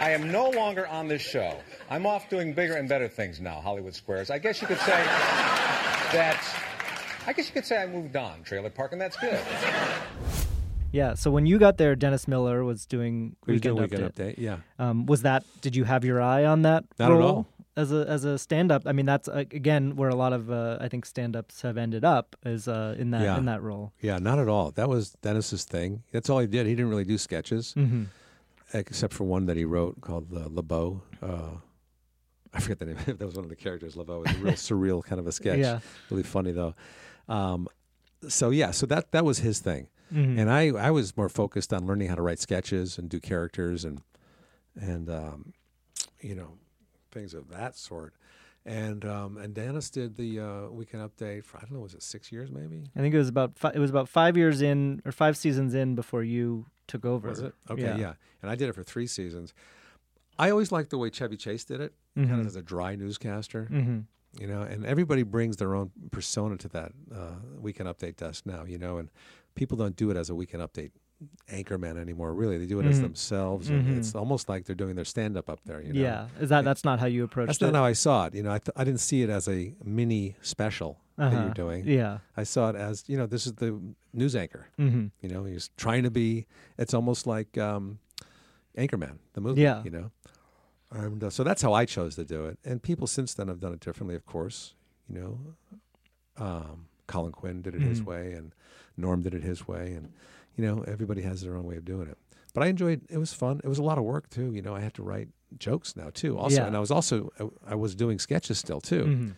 I 0.00 0.10
am 0.10 0.30
no 0.30 0.50
longer 0.50 0.86
on 0.86 1.08
this 1.08 1.22
show. 1.22 1.58
I'm 1.90 2.06
off 2.06 2.28
doing 2.30 2.52
bigger 2.52 2.74
and 2.74 2.88
better 2.88 3.08
things 3.08 3.40
now, 3.40 3.60
Hollywood 3.60 3.94
Squares. 3.94 4.30
I 4.30 4.38
guess 4.38 4.60
you 4.60 4.68
could 4.68 4.78
say 4.78 4.92
that. 6.12 6.40
I 7.26 7.32
guess 7.32 7.48
you 7.48 7.52
could 7.52 7.66
say 7.66 7.82
I 7.82 7.86
moved 7.86 8.16
on, 8.16 8.42
Trailer 8.44 8.70
Park, 8.70 8.92
and 8.92 9.00
that's 9.00 9.16
good. 9.16 9.38
Yeah, 10.92 11.14
so 11.14 11.30
when 11.30 11.44
you 11.46 11.58
got 11.58 11.76
there, 11.76 11.94
Dennis 11.94 12.26
Miller 12.26 12.64
was 12.64 12.86
doing 12.86 13.36
We 13.46 13.54
was 13.54 13.60
weekend, 13.60 13.76
doing 13.76 13.90
Weekend 13.90 14.14
update. 14.14 14.34
Update, 14.36 14.38
yeah. 14.38 14.56
Um, 14.78 15.04
was 15.06 15.22
that? 15.22 15.44
Did 15.60 15.76
you 15.76 15.84
have 15.84 16.04
your 16.04 16.22
eye 16.22 16.44
on 16.44 16.62
that 16.62 16.84
Not 16.98 17.10
at 17.12 17.18
role 17.18 17.28
all. 17.28 17.46
as 17.76 17.92
a 17.92 18.06
as 18.08 18.24
a 18.24 18.38
stand 18.38 18.72
up? 18.72 18.84
I 18.86 18.92
mean, 18.92 19.04
that's 19.04 19.28
uh, 19.28 19.44
again 19.50 19.96
where 19.96 20.08
a 20.08 20.14
lot 20.14 20.32
of 20.32 20.50
uh, 20.50 20.78
I 20.80 20.88
think 20.88 21.04
stand 21.04 21.36
ups 21.36 21.60
have 21.60 21.76
ended 21.76 22.04
up 22.04 22.36
is 22.46 22.68
uh, 22.68 22.94
in 22.98 23.10
that 23.10 23.20
Yeah. 23.22 23.36
in 23.36 23.44
that 23.44 23.60
role. 23.62 23.92
Yeah, 24.00 24.16
not 24.18 24.38
at 24.38 24.48
all. 24.48 24.70
That 24.70 24.88
was 24.88 25.10
Dennis's 25.20 25.64
thing. 25.64 26.04
That's 26.12 26.30
all 26.30 26.38
he 26.38 26.46
did. 26.46 26.66
He 26.66 26.74
didn't 26.74 26.88
really 26.88 27.04
do 27.04 27.18
sketches, 27.18 27.72
hmm 27.74 28.04
except 28.72 29.14
for 29.14 29.24
one 29.24 29.46
that 29.46 29.56
he 29.56 29.64
wrote 29.64 30.00
called 30.00 30.32
uh, 30.34 30.48
LeBeau. 30.50 31.02
Uh, 31.22 31.56
I 32.52 32.60
forget 32.60 32.78
the 32.78 32.86
name. 32.86 32.96
that 33.06 33.20
was 33.20 33.34
one 33.34 33.44
of 33.44 33.50
the 33.50 33.56
characters. 33.56 33.96
LeBeau. 33.96 34.22
It 34.22 34.40
was 34.42 34.70
a 34.70 34.74
real 34.76 35.00
surreal 35.00 35.04
kind 35.04 35.18
of 35.20 35.26
a 35.26 35.32
sketch. 35.32 35.58
Yeah. 35.58 35.80
Really 36.10 36.22
funny 36.22 36.52
though. 36.52 36.74
Um, 37.28 37.68
so 38.28 38.50
yeah, 38.50 38.70
so 38.72 38.86
that 38.86 39.12
that 39.12 39.24
was 39.24 39.38
his 39.38 39.60
thing, 39.60 39.88
Mhm. 40.12 40.38
and 40.40 40.50
I 40.50 40.68
I 40.70 40.90
was 40.90 41.16
more 41.16 41.28
focused 41.28 41.72
on 41.72 41.86
learning 41.86 42.08
how 42.08 42.14
to 42.16 42.22
write 42.22 42.40
sketches 42.40 42.98
and 42.98 43.08
do 43.08 43.20
characters 43.20 43.84
and 43.84 44.02
and 44.80 45.08
um, 45.08 45.52
you 46.20 46.34
know 46.34 46.54
things 47.12 47.32
of 47.34 47.48
that 47.50 47.76
sort. 47.76 48.14
And 48.66 49.04
um, 49.04 49.38
and 49.38 49.54
Dennis 49.54 49.88
did 49.90 50.16
the 50.16 50.40
uh, 50.40 50.68
weekend 50.70 51.02
update 51.08 51.44
for 51.44 51.56
I 51.56 51.60
don't 51.60 51.72
know 51.72 51.80
was 51.80 51.94
it 51.94 52.02
six 52.02 52.30
years 52.30 52.50
maybe 52.50 52.84
I 52.94 53.00
think 53.00 53.14
it 53.14 53.18
was 53.18 53.28
about 53.28 53.56
fi- 53.58 53.72
it 53.74 53.78
was 53.78 53.88
about 53.90 54.08
five 54.08 54.36
years 54.36 54.60
in 54.60 55.00
or 55.06 55.12
five 55.12 55.36
seasons 55.36 55.72
in 55.74 55.94
before 55.94 56.22
you 56.22 56.66
took 56.86 57.04
over. 57.04 57.28
Was 57.28 57.40
it? 57.40 57.54
Okay, 57.70 57.96
yeah. 57.98 58.14
And 58.42 58.50
I 58.50 58.54
did 58.56 58.68
it 58.68 58.74
for 58.74 58.82
three 58.82 59.06
seasons. 59.06 59.54
I 60.38 60.50
always 60.50 60.70
liked 60.70 60.90
the 60.90 60.98
way 60.98 61.10
Chevy 61.10 61.36
Chase 61.36 61.64
did 61.64 61.80
it, 61.80 61.94
kind 62.14 62.28
Mhm. 62.30 62.40
of 62.40 62.46
as 62.46 62.56
a 62.56 62.62
dry 62.62 62.94
newscaster, 62.94 63.64
hmm 63.66 64.00
you 64.38 64.46
know, 64.46 64.60
and 64.62 64.84
everybody 64.84 65.22
brings 65.22 65.56
their 65.56 65.74
own 65.74 65.90
persona 66.10 66.56
to 66.58 66.68
that 66.68 66.92
uh, 67.12 67.36
weekend 67.58 67.88
update 67.88 68.16
desk 68.16 68.44
now, 68.46 68.62
you 68.64 68.76
know, 68.78 68.98
and 68.98 69.10
people 69.54 69.76
don't 69.76 69.96
do 69.96 70.10
it 70.10 70.16
as 70.18 70.28
a 70.30 70.34
weekend 70.34 70.62
update 70.62 70.90
anchorman 71.50 71.98
anymore, 71.98 72.32
really. 72.32 72.58
They 72.58 72.66
do 72.66 72.78
it 72.80 72.86
as 72.86 72.98
Mhm. 72.98 73.02
themselves, 73.02 73.70
and 73.70 73.96
it's 73.96 74.14
almost 74.14 74.48
like 74.48 74.64
they're 74.66 74.76
doing 74.76 74.94
their 74.96 75.04
stand 75.04 75.36
up 75.36 75.48
up 75.50 75.60
there, 75.64 75.80
you 75.82 75.92
know. 75.92 76.00
Yeah, 76.00 76.28
is 76.40 76.48
that 76.50 76.64
that's 76.64 76.84
not 76.84 77.00
how 77.00 77.06
you 77.06 77.24
approached 77.24 77.48
That's 77.48 77.58
it? 77.58 77.60
That's 77.66 77.72
not 77.72 77.78
how 77.80 77.84
I 77.84 77.92
saw 77.92 78.26
it. 78.26 78.34
You 78.34 78.42
know, 78.42 78.52
I, 78.52 78.58
th- 78.58 78.74
I 78.76 78.84
didn't 78.84 79.00
see 79.00 79.22
it 79.22 79.30
as 79.30 79.48
a 79.48 79.74
mini 79.82 80.36
special 80.42 81.00
that 81.16 81.32
Uh-huh. 81.32 81.42
you're 81.44 81.54
doing. 81.54 81.86
Yeah. 81.88 82.18
I 82.36 82.44
saw 82.44 82.70
it 82.70 82.76
as, 82.76 83.04
you 83.08 83.16
know, 83.16 83.26
this 83.26 83.46
is 83.46 83.54
the 83.54 83.80
news 84.12 84.36
anchor. 84.36 84.68
hmm 84.76 85.06
You 85.20 85.28
know, 85.28 85.44
he's 85.44 85.70
trying 85.76 86.04
to 86.04 86.10
be. 86.10 86.46
It's 86.78 86.94
almost 86.94 87.26
like 87.26 87.58
um, 87.58 87.98
Anchorman, 88.76 89.18
the 89.32 89.40
movie. 89.40 89.62
Yeah. 89.62 89.82
You 89.82 89.90
know, 89.90 90.10
and 90.92 91.24
uh, 91.24 91.30
so 91.30 91.42
that's 91.42 91.62
how 91.62 91.72
I 91.72 91.84
chose 91.84 92.14
to 92.14 92.24
do 92.24 92.46
it. 92.46 92.58
And 92.64 92.80
people 92.82 93.06
since 93.08 93.34
then 93.34 93.48
have 93.48 93.58
done 93.60 93.72
it 93.72 93.80
differently, 93.80 94.14
of 94.14 94.24
course. 94.24 94.74
You 95.08 95.18
know, 95.20 95.38
um, 96.36 96.86
Colin 97.06 97.32
Quinn 97.32 97.62
did 97.62 97.74
it 97.74 97.80
his 97.82 98.02
Mhm. 98.02 98.06
way, 98.06 98.32
and 98.34 98.52
Norm 98.96 99.22
did 99.22 99.34
it 99.34 99.42
his 99.42 99.66
way, 99.66 99.94
and 99.94 100.12
you 100.58 100.64
know 100.66 100.84
everybody 100.86 101.22
has 101.22 101.40
their 101.40 101.56
own 101.56 101.64
way 101.64 101.76
of 101.76 101.84
doing 101.86 102.08
it. 102.08 102.18
But 102.52 102.64
I 102.64 102.66
enjoyed. 102.66 103.02
It 103.08 103.18
was 103.18 103.32
fun. 103.32 103.60
It 103.64 103.68
was 103.68 103.78
a 103.78 103.82
lot 103.82 103.96
of 103.98 104.04
work 104.04 104.28
too. 104.28 104.52
You 104.52 104.60
know, 104.62 104.74
I 104.74 104.80
had 104.80 104.92
to 104.94 105.02
write 105.02 105.28
jokes 105.58 105.96
now 105.96 106.10
too. 106.12 106.36
Also, 106.38 106.56
Yeah. 106.56 106.66
and 106.66 106.76
I 106.76 106.80
was 106.80 106.90
also 106.90 107.30
I, 107.40 107.72
I 107.72 107.74
was 107.74 107.94
doing 107.94 108.18
sketches 108.18 108.58
still 108.58 108.80
too 108.80 109.04
Mhm. 109.04 109.34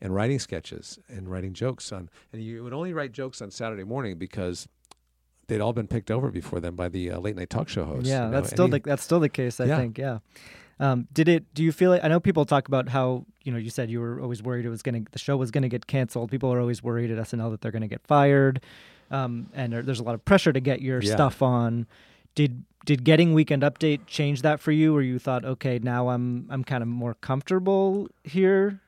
and 0.00 0.14
writing 0.14 0.38
sketches 0.40 0.98
and 1.08 1.28
writing 1.30 1.52
jokes 1.52 1.92
on 1.92 2.08
and 2.32 2.42
you 2.42 2.64
would 2.64 2.72
only 2.72 2.92
write 2.92 3.12
jokes 3.12 3.40
on 3.42 3.50
Saturday 3.52 3.84
morning 3.84 4.16
because 4.18 4.66
they'd 5.46 5.60
all 5.60 5.72
been 5.74 5.86
picked 5.86 6.10
over 6.10 6.30
before 6.30 6.58
then 6.58 6.74
by 6.74 6.88
the 6.88 7.10
uh, 7.10 7.18
late 7.20 7.36
night 7.36 7.50
talk 7.50 7.68
show 7.68 7.84
hosts. 7.84 8.08
Yeah, 8.08 8.24
you 8.24 8.30
know, 8.30 8.40
that's 8.40 8.50
still 8.50 8.66
the 8.68 8.80
that's 8.80 9.02
still 9.04 9.20
the 9.20 9.28
case. 9.28 9.60
I 9.60 9.66
Yeah. 9.66 9.76
think. 9.76 9.98
Yeah. 9.98 10.18
Um, 10.80 11.06
did 11.12 11.28
it? 11.28 11.54
Do 11.54 11.62
you 11.62 11.70
feel 11.70 11.92
it? 11.92 12.00
I 12.02 12.08
know 12.08 12.18
people 12.18 12.44
talk 12.44 12.66
about 12.66 12.88
how 12.88 13.26
you 13.44 13.52
know 13.52 13.58
you 13.58 13.70
said 13.70 13.90
you 13.90 14.00
were 14.00 14.20
always 14.20 14.42
worried 14.42 14.64
it 14.64 14.70
was 14.70 14.82
going 14.82 15.04
to 15.04 15.10
the 15.12 15.18
show 15.20 15.36
was 15.36 15.52
going 15.52 15.62
to 15.62 15.68
get 15.68 15.86
canceled. 15.86 16.30
People 16.32 16.52
are 16.52 16.58
always 16.60 16.82
worried 16.82 17.10
at 17.12 17.18
SNL 17.18 17.50
that 17.52 17.60
they're 17.60 17.70
going 17.70 17.82
to 17.82 17.88
get 17.88 18.04
fired, 18.06 18.60
um, 19.10 19.48
and 19.54 19.72
there, 19.72 19.82
there's 19.82 20.00
a 20.00 20.04
lot 20.04 20.14
of 20.14 20.24
pressure 20.24 20.52
to 20.52 20.60
get 20.60 20.80
your 20.82 21.00
Yeah. 21.02 21.14
stuff 21.14 21.42
on. 21.42 21.86
Did 22.34 22.64
did 22.84 23.02
getting 23.04 23.32
Weekend 23.32 23.62
Update 23.62 24.06
change 24.06 24.42
that 24.42 24.60
for 24.60 24.70
you, 24.72 24.94
or 24.94 25.00
you 25.02 25.18
thought, 25.18 25.44
okay, 25.44 25.78
now 25.78 26.08
I'm 26.10 26.46
I'm 26.50 26.64
kind 26.64 26.82
of 26.82 26.88
more 26.88 27.14
comfortable 27.14 28.08
here? 28.24 28.80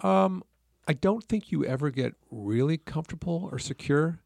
Um, 0.00 0.42
I 0.88 0.92
don't 0.92 1.22
think 1.24 1.50
you 1.52 1.64
ever 1.64 1.90
get 1.90 2.14
really 2.30 2.76
comfortable 2.78 3.48
or 3.52 3.58
secure. 3.58 4.20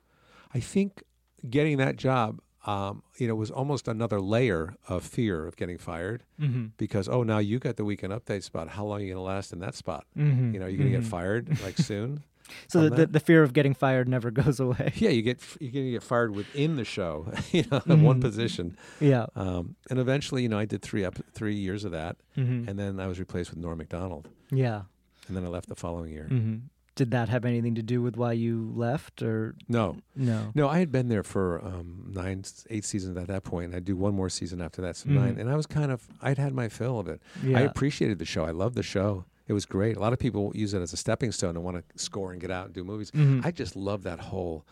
I 0.55 0.61
think 0.61 1.03
getting 1.49 1.76
that 1.78 1.97
job, 1.97 2.41
um, 2.66 3.03
you 3.18 3.26
know, 3.28 3.34
was 3.34 3.51
almost 3.51 3.88
another 3.88 4.20
layer 4.20 4.74
of 4.88 5.05
fear 5.05 5.47
of 5.47 5.57
getting 5.57 5.78
fired 5.78 6.22
Mm-hmm. 6.41 6.66
because 6.76 7.09
oh, 7.09 7.22
now 7.22 7.38
you 7.38 7.59
got 7.59 7.76
the 7.76 7.84
weekend 7.84 8.12
update 8.12 8.43
spot. 8.43 8.68
How 8.68 8.84
long 8.84 8.99
are 9.01 9.05
you 9.05 9.09
going 9.14 9.16
to 9.16 9.22
last 9.22 9.53
in 9.53 9.59
that 9.61 9.74
spot? 9.74 10.07
Mm-hmm. 10.18 10.55
You 10.55 10.61
know, 10.61 10.66
you're 10.66 10.78
going 10.78 10.93
to 10.93 10.99
get 10.99 11.07
fired 11.07 11.61
like 11.62 11.76
soon. 11.78 12.22
So 12.69 12.89
the, 12.89 12.91
the 12.97 13.07
the 13.07 13.21
fear 13.21 13.43
of 13.43 13.53
getting 13.53 13.75
fired 13.75 14.09
never 14.09 14.31
goes 14.43 14.61
away. 14.61 14.93
Yeah, 14.97 15.11
you 15.11 15.23
get 15.23 15.41
you're 15.61 15.73
going 15.73 15.87
to 15.87 15.91
get 15.93 16.03
fired 16.03 16.35
within 16.35 16.77
the 16.77 16.85
show. 16.85 17.33
You 17.53 17.65
know, 17.71 17.83
in 17.87 18.03
one 18.03 18.21
position. 18.21 18.77
Yeah. 19.01 19.27
Um, 19.35 19.75
and 19.91 19.99
eventually, 19.99 20.43
you 20.43 20.49
know, 20.49 20.59
I 20.59 20.65
did 20.67 20.83
three 20.83 21.05
up 21.05 21.17
three 21.33 21.57
years 21.57 21.85
of 21.85 21.93
that, 21.93 22.17
hmm 22.35 22.65
and 22.69 22.79
then 22.79 23.01
I 23.01 23.07
was 23.07 23.19
replaced 23.19 23.51
with 23.51 23.59
Norm 23.59 23.79
Macdonald, 23.79 24.29
Yeah. 24.51 24.83
and 25.29 25.37
then 25.37 25.45
I 25.45 25.49
left 25.49 25.69
the 25.69 25.75
following 25.75 26.11
year. 26.13 26.27
hmm 26.29 26.57
Did 26.97 27.11
that 27.13 27.29
have 27.29 27.45
anything 27.45 27.75
to 27.77 27.83
do 27.83 28.03
with 28.03 28.17
why 28.17 28.33
you 28.33 28.73
left, 28.75 29.23
or 29.23 29.55
No, 29.69 29.97
no? 30.15 30.51
no, 30.55 30.69
I 30.69 30.79
had 30.79 30.91
been 30.93 31.09
there 31.09 31.23
for 31.23 31.65
um, 31.65 32.11
nine, 32.13 32.45
eight 32.69 32.85
seasons 32.85 33.17
at 33.17 33.27
that 33.29 33.43
point, 33.45 33.67
and 33.67 33.75
I'd 33.77 33.85
do 33.85 33.97
one 33.97 34.15
more 34.15 34.29
season 34.29 34.61
after 34.61 34.83
that, 34.83 34.97
so 34.97 35.09
Mhm. 35.09 35.15
nine. 35.15 35.39
And 35.41 35.49
I 35.51 35.57
was 35.57 35.67
kind 35.67 35.91
of, 35.91 36.07
I'd 36.21 36.39
had 36.39 36.53
my 36.55 36.69
fill 36.69 36.99
of 36.99 37.09
it. 37.09 37.21
Yeah. 37.43 37.59
I 37.59 37.63
appreciated 37.63 38.19
the 38.19 38.27
show. 38.27 38.45
I 38.45 38.51
loved 38.53 38.75
the 38.77 38.83
show. 38.83 39.25
It 39.51 39.53
was 39.53 39.67
great. 39.67 39.97
A 39.97 40.01
lot 40.01 40.13
of 40.13 40.21
people 40.21 40.53
use 40.55 40.75
it 40.75 40.81
as 40.81 40.93
a 40.93 40.97
stepping 40.97 41.33
stone 41.33 41.57
and 41.57 41.65
want 41.65 41.77
to 41.77 41.99
score 41.99 42.31
and 42.31 42.41
get 42.41 42.53
out 42.53 42.67
and 42.67 42.75
do 42.75 42.85
movies. 42.85 43.11
Mhm. 43.11 43.45
I 43.45 43.51
just 43.51 43.75
love 43.75 44.05
that 44.05 44.21
whole, 44.21 44.65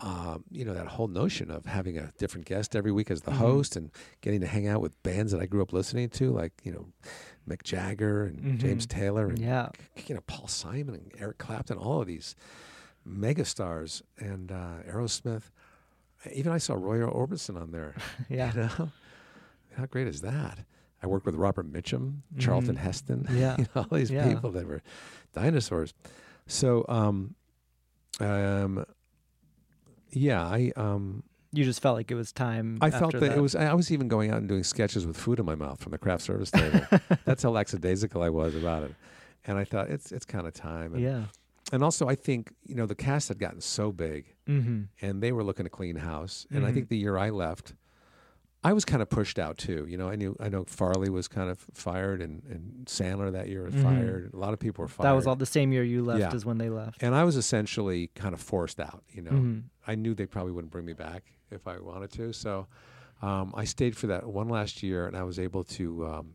um, 0.00 0.42
you 0.50 0.64
know, 0.64 0.74
that 0.74 0.88
whole 0.88 1.06
notion 1.06 1.48
of 1.48 1.64
having 1.66 1.96
a 1.96 2.12
different 2.18 2.44
guest 2.44 2.74
every 2.74 2.90
week 2.90 3.08
as 3.08 3.22
the 3.22 3.30
Mhm. 3.30 3.36
host 3.36 3.76
and 3.76 3.92
getting 4.22 4.40
to 4.40 4.48
hang 4.48 4.66
out 4.66 4.80
with 4.80 5.00
bands 5.04 5.30
that 5.30 5.40
I 5.40 5.46
grew 5.46 5.62
up 5.62 5.72
listening 5.72 6.08
to, 6.10 6.32
like 6.32 6.52
you 6.64 6.72
know, 6.72 6.86
Mick 7.48 7.62
Jagger 7.62 8.24
and 8.24 8.58
James 8.58 8.84
Mhm. 8.84 8.90
Taylor 8.90 9.28
and 9.28 9.38
Yeah. 9.38 9.68
you 10.08 10.16
know 10.16 10.20
Paul 10.26 10.48
Simon 10.48 10.96
and 10.96 11.12
Eric 11.16 11.38
Clapton, 11.38 11.78
all 11.78 12.00
of 12.00 12.08
these 12.08 12.34
megastars 13.08 14.02
and 14.18 14.50
uh, 14.50 14.82
Aerosmith. 14.90 15.50
Even 16.32 16.50
I 16.50 16.58
saw 16.58 16.74
Roy 16.74 16.98
Orbison 16.98 17.60
on 17.60 17.70
there. 17.70 17.94
Yeah. 18.28 18.52
You 18.54 18.60
know, 18.62 18.90
how 19.76 19.86
great 19.86 20.08
is 20.08 20.20
that? 20.22 20.58
I 21.02 21.06
worked 21.06 21.26
with 21.26 21.34
Robert 21.34 21.70
Mitchum, 21.72 22.22
Charlton 22.38 22.74
Mhm. 22.76 22.78
Heston. 22.78 23.26
Yeah. 23.32 23.56
you 23.58 23.66
know, 23.74 23.86
all 23.90 23.98
these 23.98 24.10
Yeah. 24.10 24.28
people 24.32 24.50
that 24.52 24.66
were 24.66 24.82
dinosaurs. 25.34 25.92
So, 26.46 26.84
um, 26.88 27.34
um, 28.20 28.84
yeah, 30.10 30.42
I 30.46 30.72
um, 30.76 31.22
You 31.52 31.64
just 31.64 31.80
felt 31.80 31.96
like 31.96 32.10
it 32.10 32.14
was 32.14 32.32
time. 32.32 32.78
I 32.80 32.90
felt 32.90 33.14
after 33.14 33.20
that, 33.20 33.36
it 33.36 33.40
was. 33.40 33.54
I 33.54 33.72
was 33.74 33.90
even 33.90 34.08
going 34.08 34.30
out 34.30 34.38
and 34.38 34.48
doing 34.48 34.64
sketches 34.64 35.06
with 35.06 35.16
food 35.16 35.38
in 35.38 35.46
my 35.46 35.54
mouth 35.54 35.80
from 35.82 35.92
the 35.92 35.98
craft 35.98 36.22
service 36.22 36.50
table. 36.62 36.80
That's 37.24 37.42
how 37.42 37.50
lackadaisical 37.50 38.22
I 38.22 38.28
was 38.30 38.54
about 38.54 38.84
it. 38.84 38.94
And 39.44 39.58
I 39.58 39.64
thought 39.64 39.90
it's 39.90 40.12
it's 40.12 40.24
kind 40.24 40.46
of 40.46 40.54
time. 40.54 40.94
And, 40.94 41.02
Yeah. 41.02 41.24
and 41.72 41.82
also, 41.84 42.08
I 42.08 42.14
think 42.14 42.52
you 42.64 42.74
know 42.74 42.86
the 42.86 42.94
cast 42.94 43.28
had 43.28 43.38
gotten 43.38 43.60
so 43.60 43.92
big, 43.92 44.34
Mm-hmm. 44.48 44.82
and 45.02 45.22
they 45.22 45.32
were 45.32 45.44
looking 45.44 45.64
to 45.64 45.70
clean 45.70 45.96
house. 45.96 46.46
And 46.50 46.64
I 46.64 46.70
Mhm. 46.70 46.74
think 46.74 46.88
the 46.88 46.98
year 46.98 47.16
I 47.16 47.30
left, 47.30 47.74
I 48.66 48.72
was 48.72 48.84
kind 48.84 49.00
of 49.00 49.08
pushed 49.08 49.38
out 49.38 49.58
too. 49.58 49.86
You 49.88 49.96
know, 49.96 50.08
I 50.08 50.16
knew 50.16 50.34
I 50.40 50.48
know 50.48 50.64
Farley 50.64 51.08
was 51.08 51.28
kind 51.28 51.48
of 51.50 51.58
fired, 51.72 52.20
and 52.20 52.42
and 52.50 52.84
Sandler 52.86 53.30
that 53.32 53.48
year 53.48 53.62
was 53.62 53.74
Mhm. 53.74 53.82
fired. 53.82 54.30
A 54.34 54.36
lot 54.36 54.52
of 54.52 54.58
people 54.58 54.82
were 54.82 54.88
fired. 54.88 55.06
That 55.06 55.12
was 55.12 55.26
all 55.28 55.36
the 55.36 55.46
same 55.46 55.72
year 55.72 55.84
you 55.84 56.02
left 56.02 56.20
Yeah. 56.20 56.34
as 56.34 56.44
when 56.44 56.58
they 56.58 56.68
left. 56.68 57.02
And 57.02 57.14
I 57.14 57.22
was 57.22 57.36
essentially 57.36 58.08
kind 58.16 58.34
of 58.34 58.40
forced 58.40 58.80
out. 58.80 59.04
You 59.12 59.22
know, 59.22 59.30
Mhm. 59.30 59.62
I 59.86 59.94
knew 59.94 60.14
they 60.14 60.26
probably 60.26 60.52
wouldn't 60.52 60.72
bring 60.72 60.84
me 60.84 60.94
back 60.94 61.32
if 61.52 61.68
I 61.68 61.78
wanted 61.78 62.10
to. 62.12 62.32
So 62.32 62.66
um, 63.22 63.52
I 63.56 63.64
stayed 63.64 63.96
for 63.96 64.08
that 64.08 64.26
one 64.26 64.48
last 64.48 64.82
year, 64.82 65.06
and 65.06 65.16
I 65.16 65.22
was 65.22 65.38
able 65.38 65.62
to 65.78 66.06
um, 66.06 66.34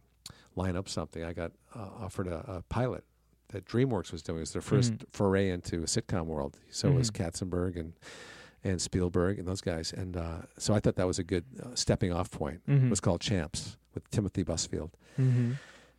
line 0.55 0.75
up 0.77 0.87
something. 0.87 1.23
I 1.23 1.33
got 1.33 1.51
uh, 1.75 1.89
offered 1.99 2.27
a, 2.27 2.39
a 2.49 2.61
pilot 2.69 3.03
that 3.49 3.65
DreamWorks 3.65 4.11
was 4.13 4.21
doing. 4.23 4.37
It 4.37 4.47
was 4.47 4.53
their 4.53 4.61
1st 4.61 4.91
Mhm. 4.99 5.03
foray 5.11 5.49
into 5.49 5.79
a 5.79 5.85
sitcom 5.85 6.25
world. 6.27 6.57
So 6.69 6.87
it 6.87 6.95
was 6.95 7.11
Mhm. 7.11 7.17
Katzenberg 7.49 7.77
and 7.77 7.93
and 8.63 8.81
Spielberg 8.81 9.39
and 9.39 9.47
those 9.47 9.61
guys. 9.61 9.91
And 9.93 10.15
uh, 10.17 10.39
so 10.57 10.73
I 10.73 10.79
thought 10.79 10.95
that 10.95 11.07
was 11.07 11.19
a 11.19 11.23
good 11.23 11.45
uh, 11.61 11.69
stepping 11.75 12.11
off 12.13 12.29
point. 12.31 12.61
Mhm. 12.67 12.85
It 12.85 12.89
was 12.89 12.99
called 12.99 13.21
Champs 13.21 13.77
with 13.93 14.09
Timothy 14.11 14.43
Busfield. 14.43 14.91
Mm-hmm. 15.19 15.53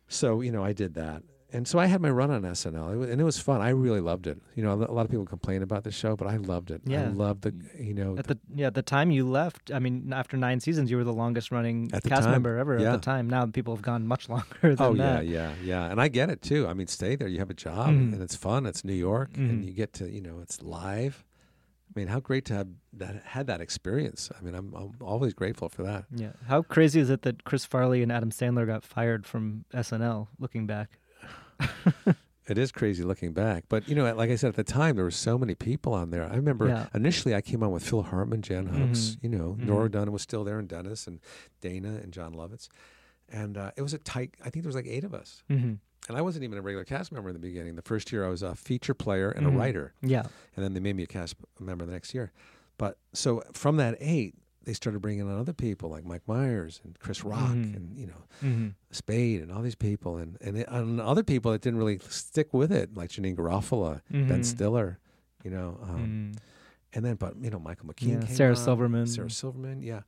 So 0.07 0.41
you 0.41 0.51
know, 0.51 0.63
I 0.63 0.73
did 0.73 0.93
that, 0.95 1.23
and 1.51 1.67
so 1.67 1.79
I 1.79 1.85
had 1.87 2.01
my 2.01 2.09
run 2.09 2.29
on 2.31 2.41
SNL, 2.43 2.93
it 2.93 2.97
wa- 2.97 3.05
and 3.05 3.19
it 3.21 3.23
was 3.23 3.39
fun. 3.39 3.61
I 3.61 3.69
really 3.69 3.99
loved 4.01 4.27
it. 4.27 4.39
You 4.55 4.63
know, 4.63 4.73
a 4.73 4.91
lot 4.91 5.05
of 5.05 5.09
people 5.11 5.25
complain 5.25 5.61
about 5.63 5.83
the 5.83 5.91
show, 5.91 6.15
but 6.15 6.27
I 6.27 6.37
loved 6.37 6.71
it. 6.71 6.81
Yeah. 6.85 7.03
I 7.03 7.07
loved 7.07 7.41
the 7.43 7.53
you 7.79 7.93
know 7.93 8.15
At 8.17 8.27
the 8.27 8.37
yeah, 8.53 8.67
at 8.67 8.75
the 8.75 8.81
time 8.81 9.11
you 9.11 9.27
left, 9.27 9.71
I 9.73 9.79
mean, 9.79 10.11
after 10.13 10.37
nine 10.37 10.59
seasons, 10.59 10.91
you 10.91 10.97
were 10.97 11.03
the 11.03 11.13
longest 11.13 11.51
running 11.51 11.87
the 11.87 12.01
cast 12.01 12.23
time, 12.23 12.31
member 12.31 12.57
ever. 12.57 12.79
yeah. 12.79 12.93
At 12.93 13.01
the 13.01 13.05
time, 13.05 13.29
now 13.29 13.45
people 13.47 13.75
have 13.75 13.81
gone 13.83 14.05
much 14.07 14.29
longer 14.33 14.45
than 14.61 14.75
Oh 14.79 14.93
that. 14.95 15.25
yeah, 15.25 15.31
yeah, 15.31 15.53
yeah, 15.63 15.91
and 15.91 15.99
I 16.01 16.07
get 16.09 16.29
it 16.29 16.41
too. 16.41 16.67
I 16.67 16.73
mean, 16.73 16.87
stay 16.87 17.15
there. 17.15 17.27
You 17.27 17.39
have 17.39 17.49
a 17.49 17.55
job, 17.55 17.89
Mhm. 17.89 18.13
and 18.13 18.21
it's 18.21 18.35
fun. 18.35 18.65
It's 18.65 18.83
New 18.83 18.93
York, 18.93 19.31
and 19.37 19.63
Mhm. 19.63 19.65
you 19.67 19.73
get 19.73 19.93
to 19.93 20.09
you 20.09 20.21
know 20.21 20.39
it's 20.41 20.61
live. 20.61 21.23
I 21.95 21.99
mean, 21.99 22.07
how 22.07 22.19
great 22.19 22.45
to 22.45 22.53
have 22.55 22.67
that 22.93 23.21
had 23.25 23.45
that 23.47 23.61
experience. 23.61 24.31
I 24.37 24.41
mean, 24.43 24.55
I'm 24.55 24.73
I'm 24.73 24.95
always 25.01 25.33
grateful 25.33 25.69
for 25.69 25.83
that. 25.83 26.05
Yeah. 26.15 26.31
How 26.47 26.61
crazy 26.63 26.99
is 26.99 27.09
it 27.09 27.21
that 27.21 27.43
Chris 27.43 27.65
Farley 27.65 28.01
and 28.01 28.11
Adam 28.11 28.31
Sandler 28.31 28.65
got 28.65 28.83
fired 28.83 29.25
from 29.27 29.65
SNL? 29.73 30.27
Looking 30.39 30.65
back. 30.67 30.97
It 32.45 32.57
is 32.57 32.73
crazy 32.73 33.03
looking 33.03 33.31
back, 33.31 33.63
but 33.69 33.87
you 33.87 33.95
know, 33.95 34.13
like 34.15 34.29
I 34.29 34.35
said 34.35 34.49
at 34.49 34.55
the 34.57 34.65
time, 34.65 34.97
there 34.97 35.05
were 35.05 35.11
so 35.11 35.37
many 35.37 35.55
people 35.55 35.93
on 35.93 36.09
there. 36.09 36.25
I 36.29 36.35
remember 36.35 36.67
Yeah. 36.67 36.87
initially 36.93 37.33
I 37.33 37.39
came 37.39 37.63
on 37.63 37.71
with 37.71 37.87
Phil 37.87 38.01
Hartman, 38.03 38.41
Jan 38.41 38.65
Hooks, 38.65 39.15
Mhm. 39.15 39.23
you 39.23 39.29
know, 39.29 39.55
Mhm. 39.57 39.65
Nora 39.65 39.89
Dunn 39.89 40.11
was 40.11 40.23
still 40.23 40.43
there, 40.43 40.59
and 40.59 40.67
Dennis 40.67 41.07
and 41.07 41.21
Dana 41.61 42.01
and 42.03 42.11
Jon 42.11 42.33
Lovitz, 42.33 42.67
and 43.29 43.57
uh, 43.57 43.71
it 43.77 43.81
was 43.81 43.93
a 43.93 43.97
tight. 43.97 44.35
I 44.41 44.49
think 44.49 44.63
there 44.63 44.67
was 44.67 44.75
like 44.75 44.87
eight 44.87 45.05
of 45.05 45.13
us, 45.13 45.41
Mm-hmm. 45.49 45.75
And 46.09 46.17
I 46.17 46.21
wasn't 46.21 46.43
even 46.43 46.57
a 46.57 46.61
regular 46.61 46.83
cast 46.83 47.11
member 47.11 47.29
in 47.29 47.33
the 47.33 47.39
beginning. 47.39 47.75
The 47.75 47.81
first 47.81 48.11
year 48.11 48.25
I 48.25 48.29
was 48.29 48.41
a 48.41 48.55
feature 48.55 48.93
player 48.93 49.29
and 49.31 49.45
Mhm. 49.47 49.53
a 49.53 49.57
writer, 49.57 49.93
Yeah. 50.01 50.23
and 50.55 50.63
then 50.63 50.73
they 50.73 50.79
made 50.81 50.95
me 50.97 51.03
a 51.03 51.07
cast 51.07 51.35
member 51.59 51.85
the 51.85 51.93
next 51.93 52.13
year. 52.13 52.31
But 52.77 52.97
so 53.13 53.41
from 53.53 53.77
that 53.77 53.95
eight, 53.99 54.35
they 54.65 54.73
started 54.73 54.99
bringing 55.01 55.21
on 55.29 55.37
other 55.37 55.53
people 55.53 55.89
like 55.89 56.05
Mike 56.05 56.27
Myers 56.27 56.81
and 56.83 56.97
Chris 56.99 57.23
Rock 57.23 57.51
Mhm. 57.51 57.75
and 57.75 57.97
you 57.97 58.07
know 58.07 58.23
Mm-hmm. 58.41 58.67
Spade 58.91 59.41
and 59.41 59.51
all 59.51 59.61
these 59.61 59.75
people, 59.75 60.17
and 60.17 60.37
and, 60.41 60.57
it, 60.57 60.67
and 60.69 60.99
other 60.99 61.23
people 61.23 61.51
that 61.53 61.61
didn't 61.61 61.79
really 61.79 61.99
stick 61.99 62.53
with 62.53 62.71
it, 62.71 62.95
like 62.95 63.09
Janeane 63.09 63.35
Garofalo, 63.35 64.01
Ben 64.09 64.27
Mhm. 64.41 64.45
Stiller, 64.45 64.99
you 65.43 65.51
know, 65.51 65.77
um, 65.83 66.33
mm 66.35 66.39
and 66.95 67.03
then 67.03 67.15
but 67.15 67.35
you 67.41 67.49
know 67.49 67.57
Michael 67.59 67.87
McKean, 67.89 68.21
Yeah, 68.21 68.27
Sarah 68.27 68.49
on, 68.51 68.55
Silverman. 68.55 69.07
Sarah 69.07 69.29
Silverman, 69.31 69.81
yeah, 69.81 70.01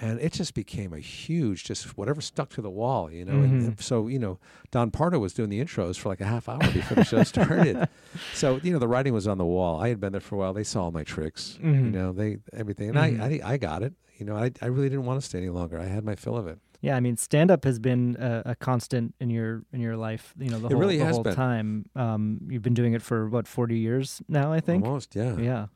and 0.00 0.18
it 0.20 0.32
just 0.32 0.54
became 0.54 0.92
a 0.92 0.98
huge, 0.98 1.64
just 1.64 1.96
whatever 1.98 2.20
stuck 2.20 2.48
to 2.50 2.62
the 2.62 2.70
wall, 2.70 3.10
you 3.10 3.24
know. 3.24 3.34
Mhm. 3.40 3.44
And, 3.44 3.62
and 3.62 3.80
so 3.80 4.08
you 4.08 4.18
know, 4.18 4.38
Don 4.70 4.90
Pardo 4.90 5.18
was 5.18 5.32
doing 5.34 5.50
the 5.50 5.60
intros 5.62 5.96
for 5.98 6.08
like 6.08 6.20
a 6.20 6.26
half 6.26 6.48
hour 6.48 6.58
before 6.58 6.96
the 6.96 7.04
show 7.04 7.22
started. 7.22 7.88
so 8.34 8.60
you 8.62 8.72
know, 8.72 8.78
the 8.78 8.88
writing 8.88 9.12
was 9.12 9.26
on 9.28 9.38
the 9.38 9.44
wall. 9.44 9.80
I 9.80 9.88
had 9.88 10.00
been 10.00 10.12
there 10.12 10.20
for 10.20 10.36
a 10.36 10.38
while. 10.38 10.52
They 10.52 10.64
saw 10.64 10.84
all 10.84 10.90
my 10.90 11.04
tricks, 11.04 11.58
you 11.62 11.68
Mhm. 11.70 11.92
know, 11.92 12.12
they 12.12 12.38
everything, 12.52 12.88
and 12.90 12.98
Mhm. 12.98 13.20
I, 13.20 13.48
I 13.48 13.52
I 13.52 13.56
got 13.56 13.82
it. 13.82 13.94
You 14.18 14.26
know, 14.26 14.36
I 14.36 14.50
I 14.62 14.66
really 14.66 14.88
didn't 14.88 15.04
want 15.06 15.20
to 15.20 15.26
stay 15.26 15.38
any 15.38 15.48
longer. 15.50 15.78
I 15.78 15.86
had 15.86 16.04
my 16.04 16.14
fill 16.14 16.36
of 16.36 16.46
it. 16.46 16.58
Yeah, 16.82 16.96
I 16.96 17.00
mean, 17.00 17.18
stand 17.18 17.50
up 17.50 17.64
has 17.64 17.78
been 17.78 18.16
a, 18.18 18.42
a 18.46 18.54
constant 18.54 19.14
in 19.20 19.28
your 19.28 19.64
in 19.72 19.80
your 19.80 19.96
life. 19.98 20.32
You 20.38 20.48
know, 20.48 20.58
the 20.60 20.66
It 20.68 20.72
whole, 20.72 20.80
really 20.80 20.96
the 20.96 21.04
has 21.04 21.14
whole 21.16 21.22
been. 21.24 21.34
time. 21.34 21.84
Um, 21.94 22.40
you've 22.48 22.62
been 22.62 22.72
doing 22.74 22.94
it 22.94 23.02
for 23.02 23.28
what 23.28 23.46
forty 23.46 23.78
years 23.78 24.22
now, 24.28 24.50
I 24.50 24.60
think. 24.60 24.82
Almost, 24.84 25.14
yeah. 25.14 25.36
Yeah. 25.36 25.66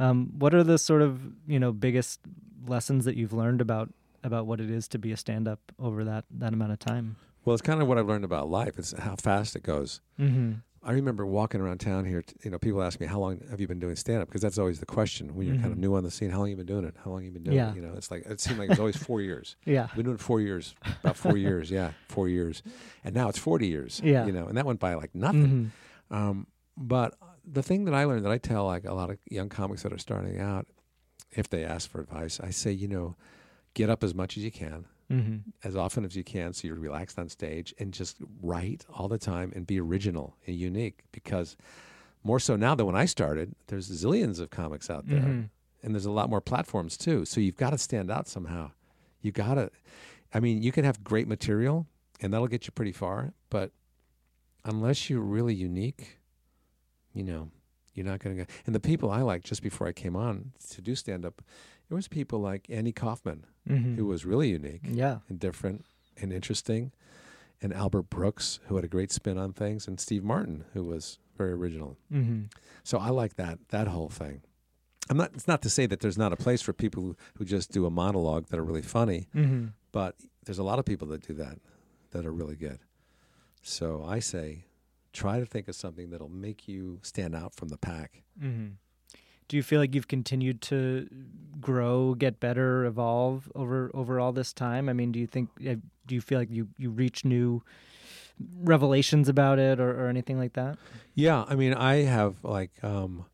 Um, 0.00 0.30
what 0.38 0.54
are 0.54 0.64
the 0.64 0.78
sort 0.78 1.02
of 1.02 1.20
you 1.46 1.60
know 1.60 1.72
biggest 1.72 2.20
lessons 2.66 3.04
that 3.04 3.16
you've 3.16 3.32
learned 3.32 3.60
about 3.60 3.92
about 4.24 4.46
what 4.46 4.60
it 4.60 4.70
is 4.70 4.88
to 4.88 4.98
be 4.98 5.12
a 5.12 5.16
stand 5.16 5.46
up 5.46 5.60
over 5.78 6.04
that 6.04 6.24
that 6.30 6.52
amount 6.52 6.72
of 6.72 6.78
time? 6.78 7.16
Well, 7.44 7.54
it's 7.54 7.62
kind 7.62 7.80
of 7.80 7.88
what 7.88 7.98
I've 7.98 8.06
learned 8.08 8.24
about 8.24 8.48
life. 8.50 8.78
It's 8.78 8.92
how 8.98 9.16
fast 9.16 9.56
it 9.56 9.62
goes. 9.62 10.00
Mm-hmm. 10.18 10.52
I 10.82 10.92
remember 10.92 11.26
walking 11.26 11.60
around 11.60 11.78
town 11.78 12.06
here. 12.06 12.22
t- 12.22 12.34
You 12.44 12.50
know, 12.50 12.58
people 12.58 12.82
ask 12.82 12.98
me, 13.00 13.06
"How 13.06 13.18
long 13.18 13.40
have 13.50 13.60
you 13.60 13.66
been 13.68 13.78
doing 13.78 13.96
stand 13.96 14.22
up?" 14.22 14.28
Because 14.28 14.40
that's 14.40 14.56
always 14.58 14.80
the 14.80 14.86
question 14.86 15.34
when 15.34 15.46
you're 15.46 15.56
kind 15.56 15.72
of 15.72 15.76
new 15.78 15.94
on 15.94 16.04
the 16.04 16.10
scene. 16.10 16.30
How 16.30 16.38
long 16.38 16.48
have 16.48 16.58
you 16.58 16.64
been 16.64 16.74
doing 16.74 16.86
it? 16.86 16.94
How 17.04 17.10
long 17.10 17.20
have 17.20 17.26
you 17.26 17.32
been 17.32 17.42
doing 17.42 17.56
Yeah. 17.58 17.70
it? 17.72 17.76
You 17.76 17.82
know, 17.82 17.92
it's 17.96 18.10
like 18.10 18.24
it 18.24 18.40
seemed 18.40 18.58
like 18.58 18.70
it's 18.70 18.78
always 18.80 18.96
four 18.96 19.20
years. 19.20 19.56
Yeah. 19.66 19.84
I've 19.90 19.94
been 19.96 20.04
doing 20.06 20.14
it 20.16 20.22
four 20.22 20.40
years, 20.40 20.74
about 21.04 21.16
four 21.16 21.36
years. 21.36 21.70
Yeah, 21.70 21.90
four 22.08 22.28
years, 22.30 22.62
and 23.04 23.14
now 23.14 23.28
it's 23.28 23.38
forty 23.38 23.66
years. 23.68 24.00
Yeah. 24.04 24.24
you 24.24 24.32
know, 24.32 24.46
and 24.46 24.56
that 24.56 24.64
went 24.64 24.80
by 24.80 24.94
like 24.94 25.14
nothing. 25.14 25.72
Mm-hmm. 26.10 26.14
Um, 26.16 26.46
but 26.78 27.14
the 27.44 27.62
thing 27.62 27.84
that 27.86 27.94
I 27.94 28.04
learned 28.04 28.24
that 28.24 28.32
I 28.32 28.38
tell 28.38 28.66
like 28.66 28.84
a 28.84 28.94
lot 28.94 29.10
of 29.10 29.18
young 29.30 29.48
comics 29.48 29.82
that 29.82 29.92
are 29.92 29.98
starting 29.98 30.40
out, 30.40 30.66
if 31.32 31.48
they 31.48 31.64
ask 31.64 31.88
for 31.90 32.00
advice, 32.00 32.40
I 32.40 32.50
say, 32.50 32.72
you 32.72 32.88
know, 32.88 33.16
get 33.74 33.88
up 33.90 34.02
as 34.02 34.14
much 34.14 34.36
as 34.36 34.44
you 34.44 34.50
can, 34.50 34.86
Mm-hmm. 35.10 35.38
as 35.64 35.74
often 35.74 36.04
as 36.04 36.14
you 36.14 36.22
can, 36.22 36.52
so 36.52 36.68
you're 36.68 36.76
relaxed 36.76 37.18
on 37.18 37.28
stage, 37.28 37.74
and 37.80 37.92
just 37.92 38.18
write 38.40 38.84
all 38.94 39.08
the 39.08 39.18
time 39.18 39.52
and 39.56 39.66
be 39.66 39.80
original 39.80 40.36
and 40.46 40.54
unique. 40.54 41.00
Because 41.10 41.56
more 42.22 42.38
so 42.38 42.54
now 42.54 42.76
than 42.76 42.86
when 42.86 42.94
I 42.94 43.06
started, 43.06 43.56
there's 43.66 43.88
zillions 43.90 44.38
of 44.38 44.50
comics 44.50 44.88
out 44.88 45.08
there, 45.08 45.20
Mhm. 45.20 45.48
and 45.82 45.94
there's 45.94 46.06
a 46.06 46.12
lot 46.12 46.30
more 46.30 46.40
platforms 46.40 46.96
too. 46.96 47.24
So 47.24 47.40
you've 47.40 47.56
got 47.56 47.70
to 47.70 47.78
stand 47.78 48.08
out 48.08 48.28
somehow. 48.28 48.70
You 49.20 49.32
got 49.32 49.54
to. 49.54 49.70
I 50.32 50.38
mean, 50.38 50.62
you 50.62 50.70
can 50.70 50.84
have 50.84 51.02
great 51.02 51.26
material, 51.26 51.88
and 52.20 52.32
that'll 52.32 52.46
get 52.46 52.66
you 52.66 52.70
pretty 52.72 52.92
far, 52.92 53.32
but 53.50 53.72
unless 54.64 55.10
you're 55.10 55.20
really 55.22 55.54
unique, 55.54 56.18
you 57.12 57.22
know, 57.24 57.50
you're 57.94 58.06
not 58.06 58.20
going 58.20 58.36
to 58.36 58.44
go. 58.44 58.52
And 58.66 58.74
the 58.74 58.80
people 58.80 59.10
I 59.10 59.22
like 59.22 59.42
just 59.44 59.62
before 59.62 59.86
I 59.86 59.92
came 59.92 60.14
on 60.16 60.52
to 60.70 60.80
do 60.80 60.94
stand 60.94 61.24
up, 61.24 61.42
there 61.88 61.96
was 61.96 62.08
people 62.08 62.38
like 62.40 62.66
Andy 62.70 62.92
Kaufman, 62.92 63.44
Mhm. 63.68 63.96
who 63.96 64.06
was 64.06 64.24
really 64.24 64.50
unique 64.50 64.82
Yeah. 64.84 65.18
and 65.28 65.38
different 65.40 65.84
and 66.20 66.32
interesting, 66.32 66.92
and 67.62 67.72
Albert 67.74 68.04
Brooks, 68.10 68.60
who 68.66 68.76
had 68.76 68.84
a 68.84 68.88
great 68.88 69.10
spin 69.10 69.36
on 69.38 69.52
things, 69.52 69.86
and 69.88 69.98
Steve 70.00 70.22
Martin, 70.24 70.64
who 70.72 70.84
was 70.84 71.18
very 71.36 71.52
original. 71.52 71.96
Mm-hmm. 72.12 72.44
So 72.84 72.98
I 72.98 73.10
like 73.10 73.34
that 73.36 73.58
that 73.68 73.88
whole 73.88 74.08
thing. 74.08 74.42
I'm 75.08 75.16
not. 75.16 75.32
It's 75.34 75.48
not 75.48 75.60
to 75.62 75.70
say 75.70 75.86
that 75.86 76.00
there's 76.00 76.16
not 76.18 76.32
a 76.32 76.36
place 76.36 76.62
for 76.62 76.72
people 76.72 77.02
who, 77.02 77.16
who 77.38 77.44
just 77.44 77.72
do 77.72 77.84
a 77.86 77.90
monologue 77.90 78.46
that 78.48 78.58
are 78.60 78.64
really 78.64 78.82
funny, 78.82 79.26
Mm-hmm. 79.34 79.68
but 79.90 80.14
there's 80.44 80.58
a 80.58 80.62
lot 80.62 80.78
of 80.78 80.84
people 80.84 81.08
that 81.08 81.26
do 81.26 81.34
that 81.34 81.58
that 82.12 82.24
are 82.24 82.32
really 82.32 82.54
good. 82.56 82.78
So 83.62 84.04
I 84.04 84.20
say, 84.20 84.64
try 85.12 85.40
to 85.40 85.46
think 85.46 85.68
of 85.68 85.74
something 85.74 86.10
that'll 86.10 86.28
make 86.28 86.68
you 86.68 86.98
stand 87.02 87.34
out 87.34 87.54
from 87.54 87.68
the 87.68 87.78
pack. 87.78 88.22
Mm-hmm. 88.42 88.74
Do 89.48 89.56
you 89.56 89.62
feel 89.64 89.80
like 89.80 89.94
you've 89.94 90.06
continued 90.08 90.60
to 90.62 91.08
grow, 91.60 92.14
get 92.14 92.38
better, 92.38 92.84
evolve 92.84 93.50
over 93.56 93.90
over 93.92 94.20
all 94.20 94.32
this 94.32 94.52
time? 94.52 94.88
I 94.88 94.92
mean, 94.92 95.10
do 95.10 95.18
you 95.18 95.26
think 95.26 95.48
uh, 95.68 95.74
do 96.06 96.14
you 96.14 96.20
feel 96.20 96.38
like 96.38 96.50
you 96.50 96.68
you 96.78 96.90
reach 96.90 97.24
new 97.24 97.62
revelations 98.62 99.28
about 99.28 99.58
it 99.58 99.80
or, 99.80 99.90
or 100.04 100.08
anything 100.08 100.38
like 100.38 100.52
that? 100.52 100.78
Yeah, 101.14 101.44
I 101.48 101.56
mean, 101.56 101.74
I 101.74 102.02
have 102.04 102.44
like 102.44 102.70
um, 102.84 103.24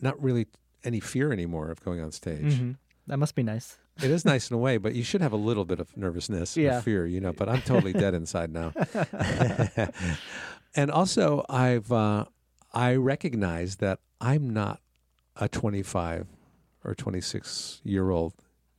not 0.00 0.20
really 0.20 0.46
any 0.84 0.98
fear 1.00 1.32
anymore 1.32 1.70
of 1.70 1.82
going 1.84 2.00
on 2.00 2.10
stage. 2.10 2.54
Mm-hmm. 2.54 2.72
That 3.06 3.18
must 3.18 3.36
be 3.36 3.44
nice. 3.44 3.78
It 4.02 4.10
is 4.10 4.24
nice 4.24 4.50
in 4.50 4.56
a 4.56 4.58
way, 4.58 4.76
but 4.76 4.96
you 4.96 5.04
should 5.04 5.20
have 5.20 5.32
a 5.32 5.36
little 5.36 5.64
bit 5.64 5.78
of 5.78 5.96
nervousness 5.96 6.56
Yeah. 6.56 6.80
fear, 6.80 7.06
you 7.06 7.20
know. 7.20 7.32
But 7.32 7.48
I'm 7.48 7.62
totally 7.62 7.92
dead 7.92 8.12
inside 8.14 8.52
now. 8.52 8.72
and 10.76 10.90
also, 10.90 11.44
I've 11.48 11.90
uh, 11.90 12.26
I 12.72 12.94
recognize 12.94 13.76
that 13.76 14.00
I'm 14.20 14.50
not 14.50 14.80
a 15.36 15.48
25 15.48 16.26
or 16.84 16.94
26 16.94 17.80
year 17.84 18.10
old 18.10 18.34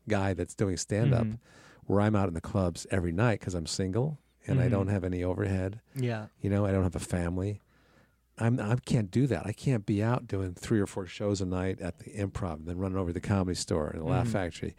guy 0.07 0.33
that's 0.33 0.55
doing 0.55 0.77
stand 0.77 1.13
up, 1.13 1.25
Mhm. 1.25 1.39
where 1.85 1.99
I'm 2.01 2.15
out 2.15 2.27
in 2.27 2.33
the 2.33 2.41
clubs 2.41 2.87
every 2.91 3.11
night 3.11 3.39
because 3.39 3.53
I'm 3.55 3.65
single 3.65 4.19
and 4.47 4.59
I 4.61 4.67
Mhm. 4.67 4.71
don't 4.71 4.87
have 4.87 5.03
any 5.03 5.23
overhead. 5.23 5.81
Yeah. 5.95 6.27
You 6.41 6.49
know, 6.49 6.65
I 6.65 6.71
don't 6.71 6.83
have 6.83 6.95
a 6.95 6.99
family. 6.99 7.59
I'm 8.37 8.59
I 8.59 8.75
can't 8.85 9.09
do 9.11 9.25
that. 9.27 9.45
I 9.47 9.51
can't 9.51 9.85
be 9.85 10.01
out 10.03 10.27
doing 10.27 10.53
three 10.53 10.79
or 10.79 10.85
four 10.85 11.05
shows 11.07 11.41
a 11.41 11.45
night 11.45 11.81
at 11.81 11.99
the 11.99 12.11
Improv, 12.11 12.57
and 12.59 12.67
then 12.67 12.77
running 12.77 12.97
over 12.97 13.09
to 13.09 13.13
the 13.13 13.19
Comedy 13.19 13.55
Store 13.55 13.87
and 13.89 13.99
the 14.01 14.05
Laugh 14.05 14.27
Mhm. 14.27 14.31
Factory, 14.31 14.75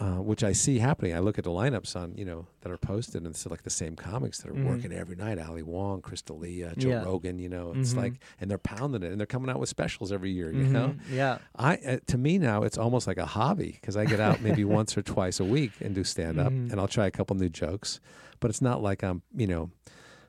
uh, 0.00 0.16
which 0.22 0.44
I 0.44 0.52
see 0.52 0.78
happening. 0.78 1.12
I 1.14 1.18
look 1.18 1.38
at 1.38 1.44
the 1.44 1.50
lineups 1.50 1.96
on 1.96 2.14
you 2.16 2.24
know 2.24 2.46
that 2.60 2.70
are 2.70 2.76
posted, 2.76 3.16
and 3.22 3.26
it's 3.26 3.44
like 3.46 3.62
the 3.64 3.70
same 3.70 3.96
comics 3.96 4.38
that 4.42 4.50
are 4.50 4.54
Mhm. 4.54 4.64
working 4.66 4.92
every 4.92 5.16
night: 5.16 5.38
Ali 5.38 5.62
Wong, 5.62 6.00
Crystal 6.02 6.38
Crystalia, 6.38 6.76
Joe 6.78 6.90
Yeah. 6.90 7.02
Rogan. 7.04 7.38
You 7.38 7.48
know, 7.48 7.72
it's 7.76 7.94
Mhm. 7.94 7.96
like, 7.96 8.14
and 8.40 8.48
they're 8.50 8.58
pounding 8.58 9.02
it, 9.02 9.10
and 9.10 9.18
they're 9.18 9.26
coming 9.26 9.50
out 9.50 9.58
with 9.58 9.68
specials 9.68 10.12
every 10.12 10.30
year. 10.30 10.52
You 10.52 10.68
know, 10.68 10.88
Mhm. 11.08 11.12
Yeah. 11.12 11.38
I 11.56 11.76
uh, 11.78 11.98
to 12.06 12.16
me 12.18 12.38
now 12.38 12.62
it's 12.62 12.78
almost 12.78 13.06
like 13.06 13.18
a 13.18 13.26
hobby 13.26 13.72
because 13.80 13.96
I 13.96 14.04
get 14.04 14.20
out 14.20 14.40
maybe 14.40 14.64
once 14.80 14.96
or 14.96 15.02
twice 15.02 15.40
a 15.40 15.44
week 15.44 15.72
and 15.80 15.94
do 15.94 16.04
stand 16.04 16.38
up, 16.38 16.52
Mhm. 16.52 16.70
and 16.70 16.80
I'll 16.80 16.88
try 16.88 17.06
a 17.06 17.10
couple 17.10 17.34
new 17.36 17.48
jokes, 17.48 17.98
but 18.40 18.50
it's 18.50 18.62
not 18.62 18.80
like 18.82 19.02
I'm 19.02 19.22
you 19.34 19.46
know 19.48 19.70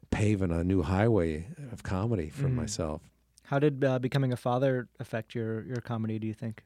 paving 0.09 0.51
a 0.51 0.63
new 0.63 0.82
highway 0.82 1.45
of 1.72 1.84
comedy 1.84 2.30
for 2.30 2.47
Mhm. 2.47 2.53
myself. 2.55 3.01
How 3.43 3.59
did 3.59 3.84
uh, 3.84 3.99
becoming 3.99 4.32
a 4.34 4.38
father 4.38 4.88
affect 4.99 5.36
your 5.36 5.63
your 5.65 5.82
comedy? 5.82 6.17
Do 6.17 6.26
you 6.28 6.34
think? 6.34 6.63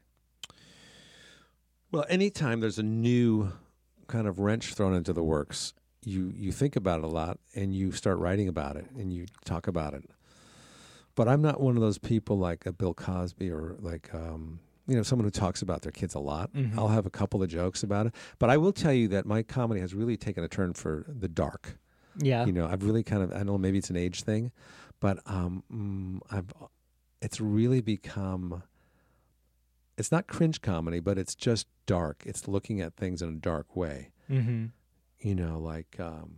Well, 1.94 2.06
anytime 2.08 2.58
there's 2.58 2.80
a 2.80 2.82
new 2.82 3.52
kind 4.08 4.26
of 4.26 4.40
wrench 4.40 4.74
thrown 4.74 4.94
into 4.94 5.12
the 5.12 5.22
works, 5.22 5.74
you 6.04 6.32
you 6.34 6.50
think 6.50 6.74
about 6.74 6.98
it 6.98 7.04
a 7.04 7.08
lot 7.08 7.38
and 7.54 7.72
you 7.72 7.92
start 7.92 8.18
writing 8.18 8.48
about 8.48 8.74
it 8.74 8.86
and 8.98 9.12
you 9.12 9.26
talk 9.44 9.68
about 9.68 9.94
it. 9.94 10.02
But 11.14 11.28
I'm 11.28 11.40
not 11.40 11.60
one 11.60 11.76
of 11.76 11.80
those 11.80 11.98
people 11.98 12.36
like 12.36 12.66
a 12.66 12.72
Bill 12.72 12.94
Cosby 12.94 13.48
or 13.48 13.76
like 13.78 14.12
um, 14.12 14.58
you 14.88 14.96
know 14.96 15.04
someone 15.04 15.24
who 15.24 15.30
talks 15.30 15.62
about 15.62 15.82
their 15.82 15.92
kids 15.92 16.16
a 16.16 16.18
lot. 16.18 16.52
Mhm. 16.52 16.76
I'll 16.76 16.88
have 16.88 17.06
a 17.06 17.10
couple 17.10 17.44
of 17.44 17.48
jokes 17.48 17.84
about 17.84 18.06
it, 18.06 18.14
but 18.40 18.50
I 18.50 18.56
will 18.56 18.72
tell 18.72 18.92
you 18.92 19.06
that 19.08 19.24
my 19.24 19.44
comedy 19.44 19.80
has 19.80 19.94
really 19.94 20.16
taken 20.16 20.42
a 20.42 20.48
turn 20.48 20.72
for 20.72 21.06
the 21.08 21.28
dark. 21.28 21.78
Yeah. 22.18 22.44
You 22.44 22.50
know, 22.52 22.66
I've 22.66 22.82
really 22.82 23.04
kind 23.04 23.22
of 23.22 23.32
I 23.32 23.36
don't 23.36 23.46
know 23.46 23.58
maybe 23.58 23.78
it's 23.78 23.90
an 23.90 23.96
age 23.96 24.24
thing, 24.24 24.50
but 24.98 25.20
um, 25.26 25.62
mm, 25.72 26.18
I've 26.36 26.52
it's 27.22 27.40
really 27.40 27.80
become 27.82 28.64
it's 29.96 30.10
not 30.12 30.26
cringe 30.26 30.60
comedy, 30.62 31.00
but 31.00 31.18
it's 31.18 31.34
just 31.34 31.66
dark. 31.86 32.22
It's 32.26 32.48
looking 32.48 32.80
at 32.80 32.96
things 32.96 33.22
in 33.22 33.28
a 33.28 33.32
dark 33.36 33.74
way. 33.76 34.10
mm-hmm. 34.30 34.66
You 35.20 35.34
know, 35.34 35.58
like 35.58 35.96
um, 35.98 36.36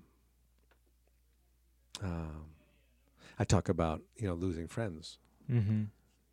um, 2.02 2.46
I 3.38 3.44
talk 3.44 3.68
about 3.68 4.02
you 4.16 4.28
know 4.28 4.34
losing 4.34 4.66
friends 4.68 5.18
Mm-hmm. 5.50 5.84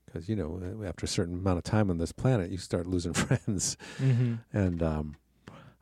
because 0.07 0.27
you 0.27 0.35
know 0.35 0.59
after 0.87 1.05
a 1.05 1.07
certain 1.07 1.35
amount 1.35 1.59
of 1.59 1.63
time 1.63 1.89
on 1.91 1.97
this 1.99 2.11
planet, 2.11 2.49
you 2.49 2.57
start 2.57 2.87
losing 2.87 3.13
friends, 3.25 3.77
Mm-hmm. 3.99 4.35
and 4.51 4.81
um, 4.83 5.15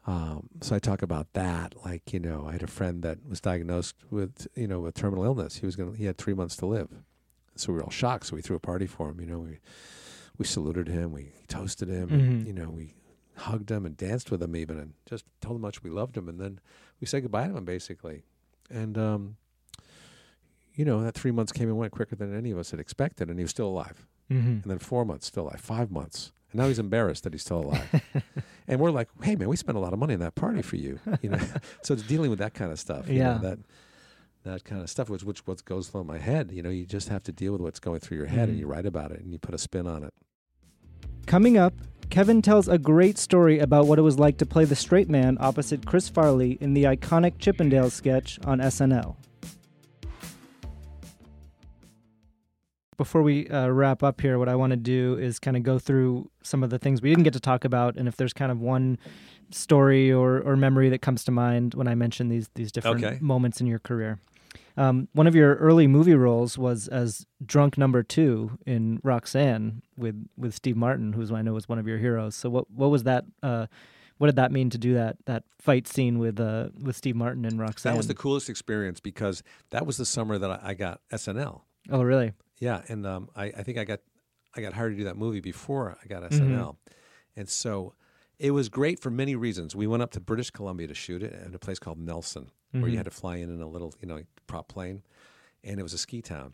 um, 0.06 0.50
so 0.62 0.76
I 0.76 0.80
talk 0.80 1.02
about 1.02 1.32
that. 1.34 1.74
Like 1.86 2.12
you 2.14 2.20
know, 2.20 2.46
I 2.48 2.54
had 2.54 2.64
a 2.64 2.68
friend 2.68 3.04
that 3.04 3.20
was 3.28 3.40
diagnosed 3.42 3.96
with 4.10 4.48
you 4.56 4.68
know 4.68 4.82
with 4.82 4.96
terminal 4.96 5.24
illness. 5.26 5.58
He 5.58 5.66
was 5.66 5.76
gonna 5.76 5.96
he 5.96 6.06
had 6.06 6.18
three 6.18 6.34
months 6.34 6.56
to 6.58 6.66
live, 6.66 6.90
so 7.56 7.72
we 7.72 7.78
were 7.78 7.84
all 7.86 7.90
shocked. 7.90 8.28
So 8.28 8.36
we 8.36 8.42
threw 8.42 8.56
a 8.58 8.60
party 8.60 8.86
for 8.88 9.10
him. 9.10 9.20
You 9.22 9.28
know, 9.28 9.40
we 9.40 9.60
we 10.38 10.46
saluted 10.46 10.88
him, 10.88 11.12
we 11.12 11.32
toasted 11.48 11.88
him, 11.90 12.10
Mhm. 12.10 12.14
and, 12.14 12.48
you 12.48 12.54
know, 12.54 12.70
we 12.70 12.96
hugged 13.36 13.70
him 13.72 13.86
and 13.86 13.96
danced 13.98 14.30
with 14.32 14.42
him 14.42 14.56
even, 14.56 14.78
and 14.78 14.94
just 15.06 15.26
told 15.42 15.56
him 15.58 15.62
how 15.62 15.68
much 15.68 15.84
we 15.84 15.90
loved 15.90 16.16
him. 16.18 16.28
And 16.30 16.40
then 16.40 16.60
we 17.00 17.08
said 17.08 17.22
goodbye 17.24 17.48
to 17.48 17.56
him 17.58 17.66
basically. 17.66 18.24
And 18.70 18.98
um, 18.98 19.38
you 20.76 20.86
know, 20.86 21.04
that 21.04 21.14
three 21.16 21.32
months 21.32 21.52
came 21.52 21.68
and 21.68 21.78
went 21.78 21.92
quicker 21.92 22.16
than 22.16 22.34
any 22.36 22.52
of 22.52 22.58
us 22.58 22.72
had 22.72 22.80
expected, 22.80 23.30
and 23.30 23.38
he 23.38 23.44
was 23.44 23.52
still 23.52 23.68
alive 23.68 24.08
Mm-hmm. 24.32 24.48
and 24.48 24.64
then 24.64 24.80
four 24.80 25.04
months 25.04 25.28
still 25.28 25.44
alive, 25.44 25.60
five 25.60 25.92
months, 25.92 26.32
and 26.54 26.62
now 26.62 26.68
he's 26.70 26.80
embarrassed 26.88 27.24
that 27.26 27.34
he's 27.34 27.42
still 27.42 27.60
alive. 27.66 28.02
and 28.68 28.80
we're 28.80 28.92
like, 28.92 29.10
hey 29.24 29.36
man, 29.36 29.50
we 29.50 29.58
spent 29.58 29.78
a 29.78 29.82
lot 29.82 29.92
of 29.92 30.00
money 30.00 30.14
on 30.14 30.22
that 30.22 30.36
party 30.36 30.62
for 30.62 30.78
you, 30.78 31.00
you 31.22 31.30
know. 31.30 31.40
so 31.84 31.94
it's 31.94 32.04
dealing 32.04 32.30
with 32.30 32.40
that 32.40 32.54
kind 32.54 32.72
of 32.72 32.80
stuff, 32.80 33.10
you 33.10 33.20
know, 33.20 33.32
Yeah. 33.34 33.38
that 33.40 33.60
that 34.44 34.64
kind 34.64 34.82
of 34.82 34.90
stuff, 34.90 35.10
which 35.10 35.24
which 35.24 35.46
what 35.48 35.64
goes 35.66 35.90
through 35.90 36.04
my 36.06 36.18
head. 36.18 36.52
You 36.52 36.62
know, 36.64 36.70
you 36.70 36.86
just 36.86 37.10
have 37.10 37.24
to 37.24 37.32
deal 37.32 37.52
with 37.54 37.62
what's 37.62 37.80
going 37.80 38.00
through 38.00 38.18
your 38.18 38.26
head, 38.28 38.50
and 38.50 38.58
Mhm. 38.58 38.62
you 38.62 38.68
write 38.68 38.86
about 38.86 39.12
it, 39.12 39.22
and 39.22 39.32
you 39.32 39.38
put 39.40 39.54
a 39.54 39.58
spin 39.58 39.88
on 39.88 40.04
it. 40.04 40.14
Coming 41.28 41.58
up, 41.58 41.74
Kevin 42.10 42.42
tells 42.42 42.68
a 42.68 42.78
great 42.78 43.18
story 43.18 43.60
about 43.60 43.88
what 43.88 43.98
it 44.00 44.02
was 44.02 44.20
like 44.20 44.38
to 44.40 44.46
play 44.46 44.66
the 44.66 44.76
straight 44.76 45.10
man 45.10 45.38
opposite 45.40 45.86
Chris 45.86 46.10
Farley 46.10 46.58
in 46.60 46.74
the 46.74 46.84
iconic 46.84 47.38
Chippendale 47.40 47.90
sketch 47.90 48.40
on 48.44 48.60
SNL. 48.60 49.16
Before 52.98 53.24
we 53.24 53.48
uh, 53.50 53.68
wrap 53.70 54.04
up 54.04 54.22
here, 54.22 54.38
what 54.38 54.48
I 54.50 54.56
want 54.56 54.72
to 54.72 54.78
do 54.78 55.18
is 55.18 55.40
kind 55.40 55.58
of 55.58 55.64
go 55.64 55.80
through 55.80 56.30
some 56.44 56.62
of 56.64 56.70
the 56.70 56.78
things 56.78 57.02
we 57.02 57.10
didn't 57.10 57.24
get 57.24 57.34
to 57.34 57.40
talk 57.40 57.66
about, 57.66 57.96
and 57.96 58.08
if 58.08 58.16
there's 58.16 58.34
kind 58.34 58.52
of 58.52 58.60
one 58.60 59.00
story 59.50 60.12
or, 60.12 60.40
or 60.40 60.56
memory 60.56 60.88
that 60.90 61.02
comes 61.02 61.24
to 61.24 61.32
mind 61.32 61.74
when 61.74 61.88
I 61.88 61.96
mention 61.96 62.30
these 62.30 62.50
these 62.56 62.72
different 62.72 63.04
Okay. 63.04 63.18
moments 63.20 63.60
in 63.60 63.68
your 63.68 63.80
career. 63.80 64.20
Um, 64.78 65.08
one 65.14 65.28
of 65.28 65.36
your 65.36 65.56
early 65.56 65.88
movie 65.88 66.16
roles 66.16 66.58
was 66.58 66.88
as 66.88 67.26
drunk 67.46 67.78
number 67.78 68.04
two 68.04 68.58
in 68.66 69.00
Roxanne 69.04 69.82
with 69.98 70.28
with 70.38 70.54
Steve 70.54 70.78
Martin, 70.78 71.14
who 71.14 71.36
I 71.36 71.42
know 71.42 71.54
was 71.54 71.68
one 71.68 71.80
of 71.80 71.88
your 71.88 71.98
heroes. 71.98 72.36
So 72.36 72.50
what 72.50 72.70
what 72.70 72.90
was 72.90 73.04
that? 73.04 73.26
Uh, 73.44 73.68
what 74.18 74.28
did 74.28 74.36
that 74.36 74.52
mean 74.52 74.70
to 74.70 74.78
do 74.78 74.94
that 74.94 75.18
that 75.26 75.44
fight 75.60 75.88
scene 75.88 76.20
with 76.20 76.40
uh, 76.40 76.70
with 76.80 76.96
Steve 76.96 77.16
Martin 77.16 77.44
and 77.46 77.60
Roxanne? 77.60 77.94
That 77.94 77.98
was 77.98 78.08
the 78.08 78.14
coolest 78.14 78.50
experience 78.50 79.00
because 79.00 79.42
that 79.72 79.86
was 79.86 79.98
the 79.98 80.06
summer 80.06 80.38
that 80.38 80.62
I, 80.64 80.74
got 80.76 81.02
SNL. 81.12 81.62
oh 81.90 82.02
really? 82.04 82.34
Yeah, 82.60 82.82
and 82.88 83.08
um, 83.08 83.30
I, 83.36 83.46
I 83.46 83.64
think 83.64 83.80
I 83.80 83.84
got 83.84 84.00
I 84.56 84.62
got 84.62 84.74
hired 84.74 84.94
to 84.94 84.98
do 84.98 85.06
that 85.06 85.18
movie 85.18 85.40
before 85.40 85.98
I 86.04 86.08
got. 86.08 86.22
SNL, 86.30 86.76
and 87.36 87.50
so 87.50 87.96
it 88.42 88.52
was 88.52 88.70
great 88.70 89.00
for 89.00 89.12
many 89.12 89.36
reasons. 89.36 89.76
We 89.76 89.86
went 89.88 90.02
up 90.04 90.12
to 90.12 90.20
British 90.20 90.50
Columbia 90.50 90.88
to 90.88 90.94
shoot 90.96 91.22
it 91.22 91.32
at 91.34 91.54
a 91.54 91.60
place 91.60 91.78
called 91.80 92.00
Nelson, 92.00 92.50
where 92.72 92.88
you 92.88 92.94
Mhm. 92.94 92.98
had 92.98 93.06
to 93.06 93.12
fly 93.12 93.36
in 93.38 93.50
in 93.50 93.62
a 93.62 93.68
little 93.68 93.94
you 94.02 94.08
know 94.08 94.24
prop 94.48 94.68
plane, 94.68 95.04
and 95.64 95.80
it 95.80 95.84
was 95.84 95.94
a 95.94 95.98
ski 95.98 96.22
town, 96.22 96.54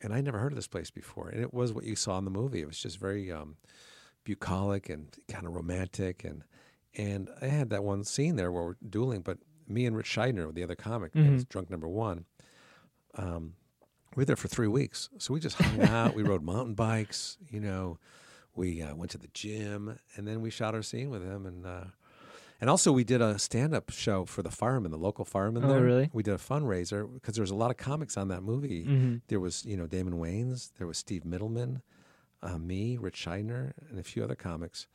and 0.00 0.12
I 0.12 0.20
never 0.20 0.38
heard 0.38 0.52
of 0.52 0.56
this 0.56 0.66
place 0.66 0.90
before, 0.90 1.28
and 1.28 1.40
it 1.40 1.54
was 1.54 1.72
what 1.72 1.84
you 1.84 1.94
saw 1.96 2.18
in 2.18 2.24
the 2.24 2.30
movie. 2.30 2.60
It 2.60 2.66
was 2.66 2.78
just 2.80 2.98
very 2.98 3.30
um, 3.30 3.56
bucolic 4.24 4.88
and 4.88 5.16
kind 5.28 5.46
of 5.46 5.52
romantic, 5.54 6.24
and 6.24 6.42
and 6.94 7.30
I 7.40 7.46
had 7.46 7.70
that 7.70 7.84
one 7.84 8.02
scene 8.04 8.36
there 8.36 8.50
where 8.50 8.64
we're 8.64 8.76
dueling, 8.88 9.20
but 9.22 9.38
me 9.68 9.86
and 9.86 9.94
Rich 9.96 10.10
Scheidner, 10.16 10.52
the 10.52 10.62
other 10.64 10.74
comic, 10.74 11.12
Mhm. 11.12 11.48
drunk 11.48 11.70
number 11.70 11.88
one. 11.88 12.24
Um, 13.14 13.54
We 14.16 14.22
were 14.22 14.24
there 14.24 14.36
for 14.36 14.48
three 14.48 14.66
weeks, 14.68 15.10
so 15.18 15.34
we 15.34 15.38
just 15.38 15.56
hung 15.56 15.80
out. 15.82 16.14
We 16.14 16.22
rode 16.22 16.42
mountain 16.42 16.74
bikes. 16.74 17.36
You 17.50 17.60
know, 17.60 17.98
we 18.58 18.82
uh, 18.82 18.94
went 18.94 19.10
to 19.12 19.18
the 19.18 19.28
gym, 19.32 19.98
and 20.16 20.26
then 20.28 20.42
we 20.42 20.50
shot 20.50 20.74
our 20.74 20.82
scene 20.82 21.08
with 21.08 21.22
him. 21.24 21.46
And 21.46 21.64
uh, 21.64 21.84
and 22.60 22.68
also 22.68 22.90
we 22.92 23.04
did 23.04 23.22
a 23.22 23.38
stand-up 23.38 23.90
show 23.90 24.24
for 24.24 24.42
the 24.42 24.50
firemen, 24.50 24.90
the 24.90 24.98
local 24.98 25.24
firemen. 25.24 25.64
Oh, 25.64 25.68
there. 25.68 25.80
really? 25.82 26.10
We 26.12 26.22
did 26.24 26.34
a 26.34 26.38
fundraiser 26.38 27.10
because 27.14 27.34
there 27.36 27.42
was 27.42 27.52
a 27.52 27.54
lot 27.54 27.70
of 27.70 27.76
comics 27.78 28.16
on 28.16 28.28
that 28.28 28.42
movie. 28.42 28.84
Mm-hmm. 28.84 29.16
There 29.28 29.40
was 29.40 29.64
you 29.64 29.76
know 29.76 29.86
Damon 29.86 30.14
Wayans, 30.14 30.72
there 30.76 30.86
was 30.86 30.98
Steve 30.98 31.22
Mittleman, 31.24 31.80
uh, 32.42 32.58
me, 32.58 32.96
Rich 32.98 33.24
Scheidner, 33.24 33.72
and 33.88 33.98
a 33.98 34.02
few 34.02 34.22
other 34.24 34.34
comics. 34.34 34.86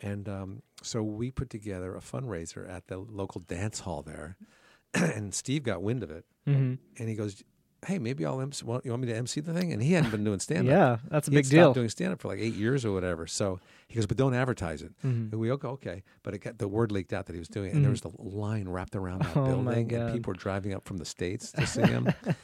And 0.00 0.28
um, 0.28 0.62
so 0.82 1.02
we 1.02 1.30
put 1.32 1.50
together 1.50 1.96
a 1.96 2.00
fundraiser 2.00 2.68
at 2.70 2.86
the 2.88 2.98
local 2.98 3.40
dance 3.40 3.80
hall 3.80 4.02
there, 4.02 4.36
and 4.94 5.34
Steve 5.34 5.62
got 5.64 5.82
wind 5.82 6.02
of 6.02 6.10
it, 6.10 6.24
Mm-hmm. 6.46 6.74
and 6.98 7.08
he 7.08 7.14
goes, 7.14 7.42
"Hey, 7.86 7.98
maybe 7.98 8.24
I'll 8.26 8.40
MC. 8.40 8.64
Want, 8.64 8.84
you 8.84 8.90
want 8.90 9.02
me 9.02 9.08
to 9.08 9.16
MC 9.16 9.40
the 9.40 9.52
thing?" 9.54 9.72
And 9.72 9.82
he 9.82 9.92
hadn't 9.92 10.10
been 10.10 10.24
doing 10.24 10.40
stand 10.48 10.68
up. 10.68 10.72
Yeah, 10.72 10.96
that's 11.10 11.28
a 11.28 11.30
He 11.30 11.36
big 11.38 11.48
deal. 11.48 11.64
stopped 11.66 11.74
doing 11.76 11.88
stand 11.88 12.12
up 12.12 12.20
for 12.20 12.28
like 12.28 12.38
eight 12.40 12.54
years 12.54 12.84
or 12.84 12.92
whatever. 12.92 13.26
So 13.26 13.60
he 13.88 13.94
goes, 13.94 14.06
"But 14.06 14.16
don't 14.16 14.34
advertise 14.34 14.82
it." 14.82 14.92
Mhm. 15.04 15.30
And 15.32 15.34
we 15.40 15.48
go, 15.48 15.58
"Okay." 15.70 16.02
But 16.22 16.34
it 16.34 16.38
got, 16.38 16.58
the 16.58 16.68
word 16.68 16.90
leaked 16.92 17.12
out 17.12 17.26
that 17.26 17.32
he 17.34 17.38
was 17.38 17.48
doing 17.48 17.70
it, 17.70 17.74
and 17.74 17.84
there 17.84 17.90
was 17.90 18.00
the 18.02 18.10
line 18.18 18.68
wrapped 18.68 18.96
around 18.96 19.20
that 19.20 19.34
Mm-hmm. 19.34 19.38
Oh, 19.48 19.62
building, 19.64 19.92
and 19.94 20.12
people 20.12 20.32
were 20.32 20.38
driving 20.38 20.74
up 20.74 20.84
from 20.86 20.96
the 20.98 21.04
states 21.04 21.52
to 21.52 21.66
see 21.66 21.82
him. 21.82 22.08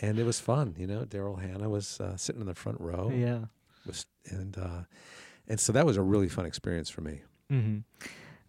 And 0.00 0.18
it 0.18 0.24
was 0.24 0.40
fun, 0.40 0.74
you 0.76 0.88
know. 0.88 1.04
Daryl 1.04 1.40
Hannah 1.40 1.68
was 1.70 2.00
uh, 2.00 2.16
sitting 2.16 2.40
in 2.40 2.48
the 2.48 2.54
front 2.54 2.80
row, 2.80 3.12
Yeah. 3.14 3.44
was, 3.86 4.06
and 4.28 4.58
uh, 4.58 4.82
and 5.46 5.60
so 5.60 5.72
that 5.72 5.86
was 5.86 5.96
a 5.96 6.02
really 6.02 6.28
fun 6.28 6.46
experience 6.46 6.90
for 6.90 7.00
me. 7.00 7.22
hmm 7.48 7.78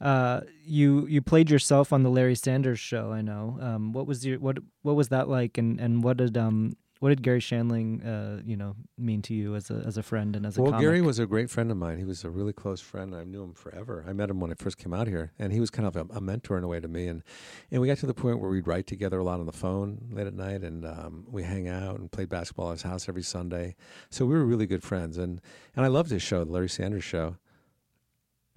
Uh, 0.01 0.41
you 0.65 1.05
you 1.07 1.21
played 1.21 1.49
yourself 1.49 1.93
on 1.93 2.03
the 2.03 2.09
Larry 2.09 2.35
Sanders 2.35 2.79
Show. 2.79 3.11
I 3.11 3.21
know. 3.21 3.57
Um, 3.61 3.93
what 3.93 4.07
was 4.07 4.25
your 4.25 4.39
what 4.39 4.57
what 4.81 4.95
was 4.95 5.09
that 5.09 5.29
like, 5.29 5.57
and, 5.57 5.79
and 5.79 6.03
what 6.03 6.17
did 6.17 6.37
um 6.37 6.75
what 6.99 7.09
did 7.09 7.21
Garry 7.21 7.39
Shandling 7.39 8.05
uh 8.05 8.41
you 8.45 8.57
know 8.57 8.75
mean 8.97 9.21
to 9.23 9.33
you 9.33 9.55
as 9.55 9.69
a 9.69 9.83
as 9.85 9.97
a 9.97 10.03
friend 10.03 10.35
and 10.35 10.45
as 10.45 10.57
a 10.57 10.61
well, 10.61 10.71
comic? 10.71 10.83
Garry 10.83 11.01
was 11.01 11.19
a 11.19 11.25
great 11.25 11.49
friend 11.49 11.71
of 11.71 11.77
mine. 11.77 11.97
He 11.97 12.03
was 12.03 12.25
a 12.25 12.29
really 12.29 12.51
close 12.51 12.81
friend. 12.81 13.15
I 13.15 13.23
knew 13.23 13.41
him 13.41 13.53
forever. 13.53 14.03
I 14.05 14.11
met 14.11 14.29
him 14.29 14.41
when 14.41 14.51
I 14.51 14.55
first 14.55 14.77
came 14.77 14.93
out 14.93 15.07
here, 15.07 15.31
and 15.39 15.53
he 15.53 15.61
was 15.61 15.69
kind 15.69 15.87
of 15.87 15.95
a, 15.95 16.05
a 16.13 16.19
mentor 16.19 16.57
in 16.57 16.65
a 16.65 16.67
way 16.67 16.81
to 16.81 16.87
me. 16.89 17.07
And 17.07 17.23
and 17.71 17.81
we 17.81 17.87
got 17.87 17.97
to 17.99 18.05
the 18.05 18.13
point 18.13 18.39
where 18.39 18.49
we'd 18.49 18.67
write 18.67 18.87
together 18.87 19.19
a 19.19 19.23
lot 19.23 19.39
on 19.39 19.45
the 19.45 19.53
phone 19.53 20.09
late 20.11 20.27
at 20.27 20.33
night, 20.33 20.61
and 20.61 20.85
um, 20.85 21.25
we 21.29 21.43
hang 21.43 21.69
out 21.69 21.99
and 21.99 22.11
played 22.11 22.27
basketball 22.27 22.69
at 22.69 22.73
his 22.73 22.81
house 22.81 23.07
every 23.07 23.23
Sunday. 23.23 23.75
So 24.09 24.25
we 24.25 24.33
were 24.33 24.45
really 24.45 24.65
good 24.65 24.83
friends. 24.83 25.17
And 25.17 25.39
and 25.73 25.85
I 25.85 25.87
loved 25.87 26.09
his 26.09 26.21
show, 26.21 26.43
the 26.43 26.51
Larry 26.51 26.69
Sanders 26.69 27.03
Show. 27.03 27.37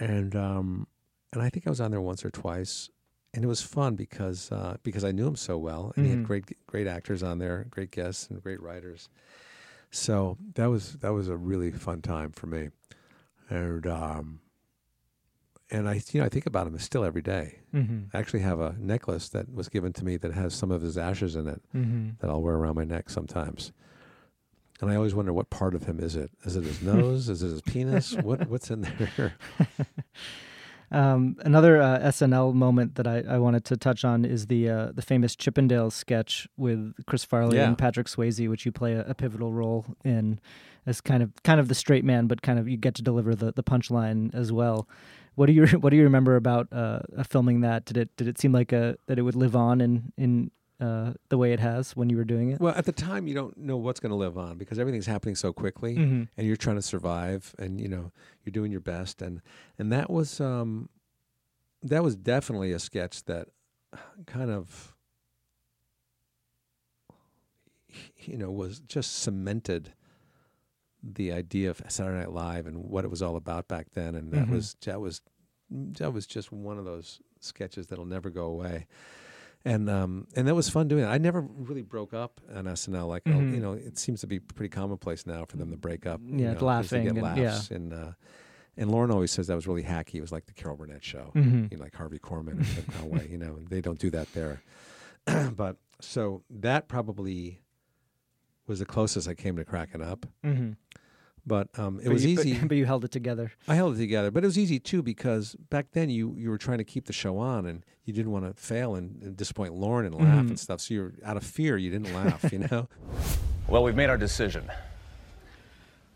And 0.01 0.37
um, 0.37 0.87
and 1.33 1.43
I 1.43 1.51
think 1.51 1.67
I 1.67 1.71
was 1.71 1.81
on 1.81 1.91
there 1.91 2.01
once 2.01 2.25
or 2.25 2.31
twice, 2.31 2.91
and 3.35 3.45
it 3.45 3.49
was 3.49 3.61
fun 3.63 3.95
because 3.97 4.51
uh, 4.53 4.77
because 4.83 5.05
I 5.05 5.13
knew 5.13 5.27
him 5.27 5.37
so 5.37 5.59
well, 5.59 5.93
and 5.97 6.05
he 6.07 6.13
Mhm. 6.13 6.17
had 6.19 6.27
great 6.27 6.67
great 6.67 6.87
actors 6.87 7.23
on 7.23 7.39
there, 7.39 7.67
great 7.71 7.91
guests, 7.91 8.29
and 8.29 8.43
great 8.43 8.61
writers. 8.63 9.09
So 9.91 10.37
that 10.55 10.67
was 10.67 10.95
that 11.01 11.11
was 11.11 11.29
a 11.29 11.37
really 11.37 11.71
fun 11.71 12.03
time 12.03 12.33
for 12.33 12.47
me, 12.47 12.69
and 13.49 13.87
um, 13.87 14.41
and 15.71 15.89
I 15.89 16.01
you 16.13 16.21
know 16.21 16.27
I 16.27 16.29
think 16.31 16.47
about 16.47 16.67
him 16.67 16.79
still 16.79 17.05
every 17.05 17.23
day. 17.23 17.61
hmm 17.73 18.05
I 18.15 18.19
actually 18.19 18.41
have 18.41 18.59
a 18.61 18.75
necklace 18.79 19.29
that 19.31 19.53
was 19.53 19.69
given 19.69 19.93
to 19.95 20.05
me 20.05 20.17
that 20.17 20.33
has 20.33 20.55
some 20.55 20.71
of 20.71 20.81
his 20.81 20.97
ashes 20.97 21.37
in 21.37 21.47
it 21.47 21.63
hmm 21.73 22.11
that 22.21 22.31
I'll 22.31 22.41
wear 22.43 22.55
around 22.55 22.75
my 22.77 22.85
neck 22.85 23.11
sometimes. 23.11 23.71
And 24.81 24.91
I 24.91 24.95
always 24.97 25.15
wonder 25.15 25.33
what 25.33 25.51
part 25.51 25.75
of 25.75 25.85
him 25.85 26.01
is 26.01 26.17
it? 26.17 26.31
Is 26.45 26.57
it 26.57 26.65
his 26.65 26.81
nose? 26.81 27.29
is 27.29 27.43
it 27.43 27.51
his 27.51 27.63
penis? 27.63 28.17
What 28.23 28.47
what's 28.49 28.71
in 28.71 28.81
there? 28.83 29.37
Um, 30.91 31.37
another 31.41 31.81
uh, 31.83 31.99
SNL 32.01 32.55
moment 32.55 32.95
that 32.95 33.07
I, 33.07 33.23
I 33.29 33.39
wanted 33.39 33.65
to 33.67 33.77
touch 33.77 34.05
on 34.05 34.25
is 34.25 34.47
the 34.47 34.69
uh, 34.71 34.93
the 34.95 35.03
famous 35.03 35.37
Chippendales 35.37 35.93
sketch 35.93 36.49
with 36.57 36.95
Chris 37.07 37.25
Farley 37.25 37.59
Yeah. 37.59 37.67
and 37.69 37.77
Patrick 37.77 38.07
Swayze, 38.07 38.49
which 38.49 38.65
you 38.65 38.73
play 38.73 38.95
a, 38.95 39.03
a 39.07 39.15
pivotal 39.15 39.53
role 39.53 39.85
in 40.05 40.41
as 40.87 41.01
kind 41.03 41.23
of 41.23 41.31
kind 41.43 41.61
of 41.61 41.69
the 41.69 41.75
straight 41.75 42.05
man, 42.05 42.27
but 42.27 42.41
kind 42.41 42.59
of 42.59 42.69
you 42.69 42.77
get 42.79 42.95
to 42.95 43.03
deliver 43.03 43.35
the, 43.35 43.53
the 43.53 43.63
punchline 43.63 44.35
as 44.35 44.51
well. 44.53 44.89
What 45.35 45.47
do 45.47 45.53
you 45.53 45.67
what 45.81 45.91
do 45.91 45.97
you 45.97 46.05
remember 46.05 46.37
about 46.37 46.69
uh, 46.73 47.01
uh, 47.17 47.23
filming 47.23 47.61
that? 47.61 47.85
Did 47.85 47.97
it 47.99 48.17
did 48.17 48.27
it 48.29 48.39
seem 48.41 48.53
like 48.53 48.73
a 48.73 48.97
that 49.09 49.19
it 49.19 49.23
would 49.23 49.37
live 49.37 49.55
on 49.55 49.81
in 49.81 50.13
in 50.17 50.51
uh, 50.81 51.13
the 51.29 51.37
way 51.39 51.53
it 51.53 51.61
has 51.61 51.97
when 51.97 52.09
you 52.11 52.17
were 52.17 52.25
doing 52.25 52.51
it? 52.51 52.61
Well, 52.61 52.75
at 52.77 52.85
the 52.85 52.93
time, 52.93 53.27
you 53.27 53.35
don't 53.35 53.57
know 53.57 53.77
what's 53.77 54.01
going 54.01 54.11
to 54.11 54.17
live 54.17 54.39
on 54.39 54.59
because 54.59 54.79
everything's 54.79 55.07
happening 55.07 55.35
so 55.35 55.53
quickly, 55.53 55.97
Mhm. 55.97 56.29
and 56.37 56.47
you're 56.47 56.57
trying 56.57 56.77
to 56.77 56.83
survive, 56.83 57.55
and 57.59 57.81
you 57.81 57.89
know 57.89 58.13
you're 58.45 58.53
doing 58.53 58.71
your 58.71 58.81
best, 58.81 59.21
and 59.23 59.41
and 59.79 59.91
that 59.93 60.09
was 60.11 60.41
um, 60.41 60.89
that 61.83 62.03
was 62.03 62.15
definitely 62.17 62.73
a 62.73 62.79
sketch 62.79 63.25
that 63.25 63.49
kind 64.27 64.51
of 64.51 64.95
you 68.19 68.37
know 68.37 68.51
was 68.51 68.81
just 68.81 69.19
cemented 69.21 69.93
the 71.03 71.33
idea 71.33 71.71
of 71.71 71.81
Saturday 71.89 72.19
Night 72.19 72.33
Live 72.33 72.67
and 72.67 72.85
what 72.85 73.05
it 73.05 73.09
was 73.11 73.23
all 73.23 73.37
about 73.37 73.69
back 73.69 73.91
then, 73.95 74.15
and 74.15 74.33
that 74.33 74.47
Mhm. 74.47 74.51
was 74.51 74.77
that 74.85 75.01
was 75.01 75.23
that 75.71 76.13
was 76.13 76.27
just 76.27 76.51
one 76.51 76.79
of 76.79 76.85
those 76.85 77.21
sketches 77.41 77.87
that'll 77.87 78.05
never 78.07 78.31
go 78.31 78.47
away 78.47 78.87
and 79.65 79.89
um, 79.91 80.27
and 80.37 80.47
that 80.49 80.55
was 80.55 80.69
fun 80.69 80.89
doing 80.89 81.05
it. 81.05 81.09
I 81.09 81.19
never 81.19 81.41
really 81.41 81.83
broke 81.83 82.15
up 82.15 82.41
on 82.55 82.65
SNL. 82.65 83.09
Like 83.09 83.23
oh, 83.27 83.31
Mhm. 83.31 83.55
you 83.55 83.61
know, 83.61 83.73
it 83.73 83.99
seems 83.99 84.21
to 84.23 84.27
be 84.27 84.39
pretty 84.41 84.71
commonplace 84.71 85.27
now 85.27 85.45
for 85.45 85.57
them 85.57 85.71
to 85.71 85.77
break 85.77 86.07
up. 86.07 86.21
you 86.25 86.39
Yeah, 86.39 86.47
know, 86.49 86.55
'cause 86.55 86.63
laughing 86.63 87.03
get 87.05 87.13
and- 87.17 87.23
laughs. 87.23 87.71
And 87.71 87.93
uh, 87.93 88.13
and 88.77 88.91
Lorne 88.91 89.11
always 89.11 89.33
says 89.33 89.49
that 89.49 89.57
was 89.57 89.67
really 89.67 89.83
hacky. 89.83 90.15
It 90.15 90.21
was 90.21 90.31
like 90.33 90.47
the 90.47 90.53
Carol 90.53 90.77
Burnett 90.77 91.03
show, 91.05 91.33
Mhm. 91.35 91.71
you 91.73 91.77
know, 91.79 91.83
like 91.83 91.95
Harvey 91.95 92.19
Korman 92.21 92.61
or 92.79 92.93
Conway. 92.93 93.29
You 93.31 93.39
know, 93.39 93.59
they 93.69 93.81
don't 93.81 93.99
do 93.99 94.11
that 94.11 94.33
there. 94.35 94.63
but 95.57 95.77
so 96.01 96.43
that 96.49 96.87
probably 96.89 97.61
was 98.69 98.79
the 98.79 98.87
closest 98.87 99.27
I 99.29 99.35
came 99.35 99.57
to 99.57 99.65
cracking 99.65 100.03
up. 100.03 100.27
Mm-hmm. 100.45 100.73
But 101.49 101.69
um, 101.79 101.99
it 101.99 102.05
but 102.05 102.13
was 102.13 102.25
you, 102.25 102.33
easy. 102.39 102.59
but, 102.63 102.77
you 102.77 102.87
held 102.87 103.05
it 103.05 103.11
together. 103.11 103.53
I 103.67 103.75
held 103.75 103.97
it 103.97 103.99
together, 103.99 104.31
but 104.31 104.45
it 104.45 104.47
was 104.47 104.59
easy 104.59 104.79
too 104.79 105.03
because 105.03 105.57
back 105.71 105.87
then 105.93 106.11
you 106.11 106.35
you 106.37 106.51
were 106.51 106.59
trying 106.59 106.79
to 106.79 106.85
keep 106.85 107.07
the 107.07 107.13
show 107.13 107.39
on, 107.39 107.67
and 107.67 107.85
you 108.05 108.13
didn't 108.13 108.31
want 108.33 108.45
to 108.45 108.55
fail 108.63 108.95
and, 108.95 109.21
and 109.23 109.37
disappoint 109.37 109.75
Lorne 109.75 110.07
and 110.07 110.15
laugh 110.15 110.45
Mhm. 110.45 110.49
and 110.51 110.61
stuff. 110.61 110.81
So 110.81 110.95
you're 110.95 111.15
out 111.25 111.37
of 111.37 111.45
fear, 111.45 111.77
you 111.77 111.91
didn't 111.91 112.15
laugh, 112.15 112.45
you 112.53 112.61
know. 112.71 112.89
Well, 113.69 113.85
we've 113.85 113.95
made 113.95 114.09
our 114.09 114.17
decision. 114.17 114.65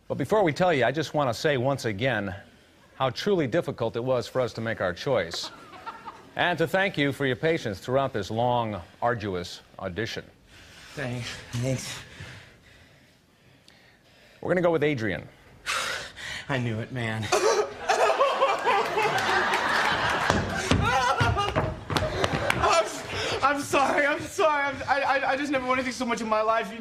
But 0.09 0.17
before 0.17 0.43
we 0.43 0.55
tell 0.55 0.73
you, 0.73 0.87
I 0.87 0.91
just 0.91 1.13
want 1.13 1.29
to 1.29 1.35
say 1.39 1.59
once 1.59 1.85
again 1.85 2.35
how 2.95 3.11
truly 3.11 3.47
difficult 3.47 3.95
it 3.95 4.03
was 4.03 4.27
for 4.27 4.41
us 4.41 4.55
to 4.55 4.63
make 4.63 4.81
our 4.81 4.95
choice. 4.95 5.51
And 6.35 6.57
to 6.57 6.67
thank 6.67 6.97
you 6.97 7.13
for 7.13 7.27
your 7.27 7.37
patience 7.37 7.79
throughout 7.79 8.15
this 8.15 8.31
long, 8.31 8.81
arduous 9.03 9.61
audition. 9.79 10.25
Thanks. 10.95 11.29
Thanks. 11.53 11.95
We're 14.43 14.49
going 14.49 14.57
to 14.57 14.63
go 14.63 14.73
with 14.73 14.83
Adrian. 14.83 15.29
I 16.49 16.59
knew 16.59 16.81
it, 16.81 16.91
man. 16.91 17.25
I'm, 22.61 22.85
I'm 23.41 23.61
sorry. 23.61 24.05
I'm 24.05 24.21
sorry. 24.21 24.65
I'm, 24.65 24.77
I, 24.89 25.03
I, 25.03 25.31
I 25.31 25.37
just 25.37 25.53
never 25.53 25.65
wanted 25.65 25.83
anything 25.83 25.93
so 25.93 26.05
much 26.05 26.21
in 26.21 26.29
my 26.29 26.43
life, 26.43 26.73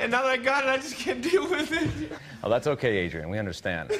and 0.00 0.10
now 0.10 0.22
that 0.22 0.32
I 0.32 0.36
got 0.36 0.64
it, 0.64 0.68
I 0.68 0.78
just 0.78 0.96
can't 0.96 1.22
deal 1.22 1.48
with 1.48 1.70
it. 1.70 2.10
Oh, 2.42 2.50
that's 2.50 2.66
okay, 2.66 2.96
Adrian. 2.96 3.30
We 3.30 3.38
understand. 3.38 3.92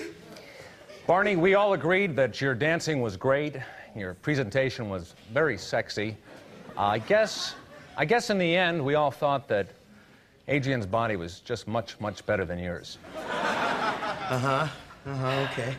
Barney, 1.06 1.36
we 1.36 1.54
all 1.54 1.74
agreed 1.74 2.16
that 2.16 2.40
your 2.40 2.56
dancing 2.56 3.00
was 3.00 3.16
great. 3.16 3.54
Your 3.94 4.14
presentation 4.14 4.90
was 4.90 5.14
very 5.32 5.56
sexy. 5.56 6.16
I 6.76 6.98
guess, 6.98 7.54
I 7.96 8.04
guess 8.04 8.30
in 8.30 8.38
the 8.38 8.56
end, 8.56 8.84
we 8.84 8.96
all 8.96 9.12
thought 9.12 9.46
that 9.46 9.68
Adrian's 10.48 10.86
body 10.86 11.16
was 11.16 11.40
just 11.40 11.66
much, 11.66 11.98
much 12.00 12.24
better 12.24 12.44
than 12.44 12.58
yours. 12.58 12.98
Uh 13.16 14.38
huh. 14.38 14.68
Uh 15.06 15.14
huh. 15.14 15.48
Okay. 15.52 15.74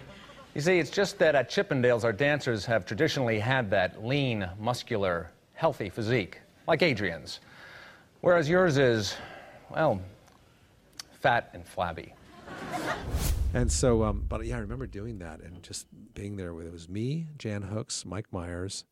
You 0.56 0.62
see, 0.62 0.80
it's 0.80 0.90
just 0.90 1.20
that 1.20 1.36
at 1.36 1.50
Chippendales, 1.50 2.04
our 2.04 2.12
dancers 2.12 2.66
have 2.66 2.86
traditionally 2.86 3.40
had 3.40 3.70
that 3.72 4.04
lean, 4.04 4.50
muscular, 4.60 5.30
healthy 5.54 5.90
physique, 5.90 6.40
like 6.68 6.82
Adrian's. 6.82 7.40
Whereas 8.22 8.50
yours 8.50 8.78
is, 8.78 9.16
well, 9.70 10.02
fat 11.20 11.50
and 11.54 11.66
flabby. 11.66 12.14
and 13.54 13.72
so, 13.72 14.04
um, 14.04 14.26
but 14.28 14.46
yeah, 14.46 14.58
I 14.58 14.60
remember 14.60 14.88
doing 14.88 15.20
that 15.20 15.42
and 15.42 15.62
just 15.62 15.86
being 16.14 16.36
there 16.36 16.54
with 16.54 16.66
it 16.66 16.74
was 16.74 16.90
me, 16.90 17.28
Jan 17.38 17.62
Hooks, 17.62 18.06
Mike 18.06 18.28
Myers, 18.32 18.84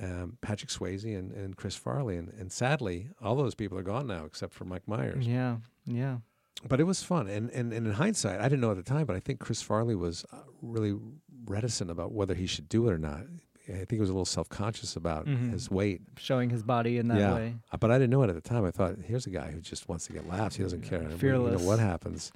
um, 0.00 0.38
Patrick 0.40 0.70
Swayze, 0.70 1.04
and, 1.18 1.32
and 1.32 1.56
Chris 1.56 1.74
Farley, 1.76 2.16
and, 2.16 2.28
and 2.38 2.50
sadly, 2.52 3.08
all 3.22 3.34
those 3.36 3.54
people 3.54 3.76
are 3.78 3.82
gone 3.82 4.06
now 4.06 4.24
except 4.24 4.52
for 4.54 4.64
Mike 4.64 4.86
Myers. 4.86 5.26
Yeah, 5.26 5.56
yeah. 5.86 6.18
but 6.68 6.78
it 6.80 6.84
was 6.84 7.02
fun 7.02 7.26
and, 7.28 7.50
and 7.50 7.72
and 7.72 7.86
in 7.86 7.92
hindsight 7.94 8.38
i 8.38 8.44
didn't 8.44 8.60
know 8.60 8.70
at 8.70 8.76
the 8.76 8.82
time 8.82 9.06
but 9.06 9.16
i 9.16 9.20
think 9.20 9.40
chris 9.40 9.62
farley 9.62 9.94
was 9.94 10.26
uh, 10.30 10.36
really 10.60 10.94
reticent 11.46 11.90
about 11.90 12.12
whether 12.12 12.34
he 12.34 12.46
should 12.46 12.68
do 12.68 12.86
it 12.86 12.92
or 12.92 12.98
not 12.98 13.22
i 13.66 13.72
think 13.72 13.92
he 13.92 13.98
was 13.98 14.10
a 14.10 14.12
little 14.12 14.26
self-conscious 14.26 14.94
about 14.94 15.24
Mhm. 15.26 15.52
his 15.52 15.70
weight 15.70 16.02
Showing 16.18 16.50
his 16.50 16.62
body 16.62 16.98
in 16.98 17.08
that 17.08 17.18
yeah 17.18 17.34
way. 17.34 17.54
Uh, 17.72 17.78
but 17.78 17.90
i 17.90 17.94
didn't 17.94 18.10
know 18.10 18.22
it 18.24 18.28
at 18.28 18.34
the 18.34 18.42
time 18.42 18.66
i 18.66 18.70
thought 18.70 18.96
here's 19.02 19.26
a 19.26 19.30
guy 19.30 19.50
who 19.50 19.60
just 19.62 19.88
wants 19.88 20.06
to 20.08 20.12
get 20.12 20.28
laughs 20.28 20.56
he 20.56 20.62
doesn't 20.62 20.82
care 20.82 21.08
Fearless. 21.08 21.52
you 21.52 21.58
know 21.58 21.64
what 21.70 21.78
happens 21.78 22.30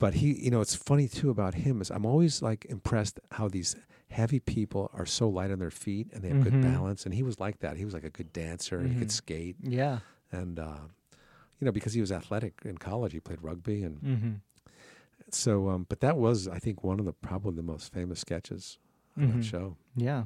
but 0.00 0.14
he 0.14 0.32
you 0.44 0.50
know 0.50 0.60
it's 0.60 0.74
funny 0.74 1.06
too 1.06 1.30
about 1.30 1.54
him 1.54 1.80
is 1.80 1.90
i'm 1.90 2.04
always 2.12 2.42
like 2.42 2.64
impressed 2.76 3.20
how 3.36 3.46
these 3.48 3.76
heavy 4.08 4.40
people 4.40 4.90
are 4.92 5.06
so 5.06 5.28
light 5.28 5.50
on 5.52 5.58
their 5.60 5.70
feet 5.70 6.08
and 6.12 6.22
they 6.24 6.28
have 6.28 6.42
good 6.42 6.54
Mhm. 6.54 6.62
balance 6.72 7.04
and 7.04 7.14
he 7.14 7.22
was 7.22 7.38
like 7.38 7.60
that 7.60 7.76
he 7.76 7.84
was 7.84 7.94
like 7.94 8.02
a 8.04 8.10
good 8.18 8.32
dancer 8.32 8.82
he 8.82 8.94
Mhm. 8.94 8.98
could 8.98 9.12
skate 9.12 9.56
Yeah. 9.62 10.00
and 10.32 10.58
uh, 10.58 10.80
you 11.60 11.64
know, 11.66 11.72
because 11.72 11.92
he 11.92 12.00
was 12.00 12.10
athletic 12.10 12.54
in 12.64 12.78
college, 12.78 13.12
he 13.12 13.20
played 13.20 13.42
rugby, 13.42 13.82
and 13.82 13.96
Mm-hmm. 14.00 14.34
so. 15.30 15.68
Um, 15.68 15.84
but 15.90 16.00
that 16.00 16.16
was, 16.16 16.48
I 16.48 16.58
think, 16.58 16.82
one 16.82 16.98
of 16.98 17.04
the 17.04 17.12
probably 17.12 17.54
the 17.54 17.62
most 17.62 17.92
famous 17.92 18.18
sketches 18.20 18.78
on 19.18 19.28
that 19.32 19.44
show. 19.44 19.76
Yeah. 19.94 20.24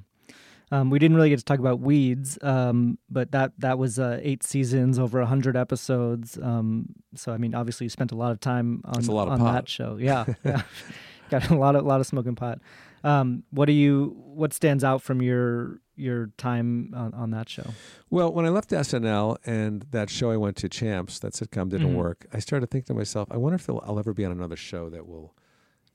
Um, 0.73 0.91
we 0.91 0.99
didn't 0.99 1.17
really 1.17 1.29
get 1.31 1.39
to 1.39 1.45
talk 1.45 1.59
about 1.59 1.81
Weeds, 1.81 2.39
um, 2.43 2.99
but 3.11 3.33
that 3.33 3.53
that 3.59 3.79
was 3.79 3.99
uh, 3.99 4.19
eight 4.23 4.43
seasons, 4.43 4.99
over 4.99 5.25
hundred 5.25 5.57
episodes. 5.57 6.39
Um, 6.43 6.87
so 7.15 7.33
I 7.33 7.37
mean, 7.37 7.55
obviously, 7.55 7.85
you 7.85 7.91
spent 7.91 8.13
a 8.13 8.17
lot 8.17 8.33
of 8.33 8.41
time 8.41 8.81
on 8.85 9.05
lot 9.07 9.29
of 9.29 9.41
on 9.41 9.53
that 9.55 9.69
show. 9.69 9.97
Yeah, 10.01 10.25
yeah. 10.45 10.63
got 11.31 11.51
a 11.51 11.55
lot 11.55 11.77
of 11.77 11.85
lot 11.85 12.01
of 12.01 12.07
smoking 12.07 12.35
pot. 12.35 12.61
Um, 13.05 13.45
what 13.51 13.67
do 13.67 13.73
you? 13.73 14.17
What 14.25 14.53
stands 14.55 14.83
out 14.83 15.03
from 15.03 15.21
your 15.23 15.81
your 15.97 16.31
time 16.39 16.93
on, 16.97 17.15
on 17.15 17.31
that 17.31 17.49
show? 17.49 17.67
Well, 18.11 18.33
when 18.33 18.47
I 18.47 18.49
left 18.49 18.71
SNL 18.71 19.37
and 19.47 19.83
that 19.93 20.11
show 20.11 20.31
I 20.33 20.37
went 20.37 20.57
to, 20.57 20.69
Champs, 20.69 21.21
that 21.21 21.35
sitcom 21.35 21.69
didn't 21.69 21.93
Mhm. 21.93 21.97
work. 21.97 22.27
I 22.33 22.41
started 22.41 22.69
thinking 22.71 22.87
to 22.87 22.95
myself, 22.95 23.29
I 23.31 23.37
wonder 23.37 23.55
if 23.57 23.69
I'll 23.71 23.99
ever 24.01 24.13
be 24.13 24.25
on 24.25 24.33
another 24.33 24.57
show 24.57 24.91
that 24.91 25.07
will, 25.07 25.37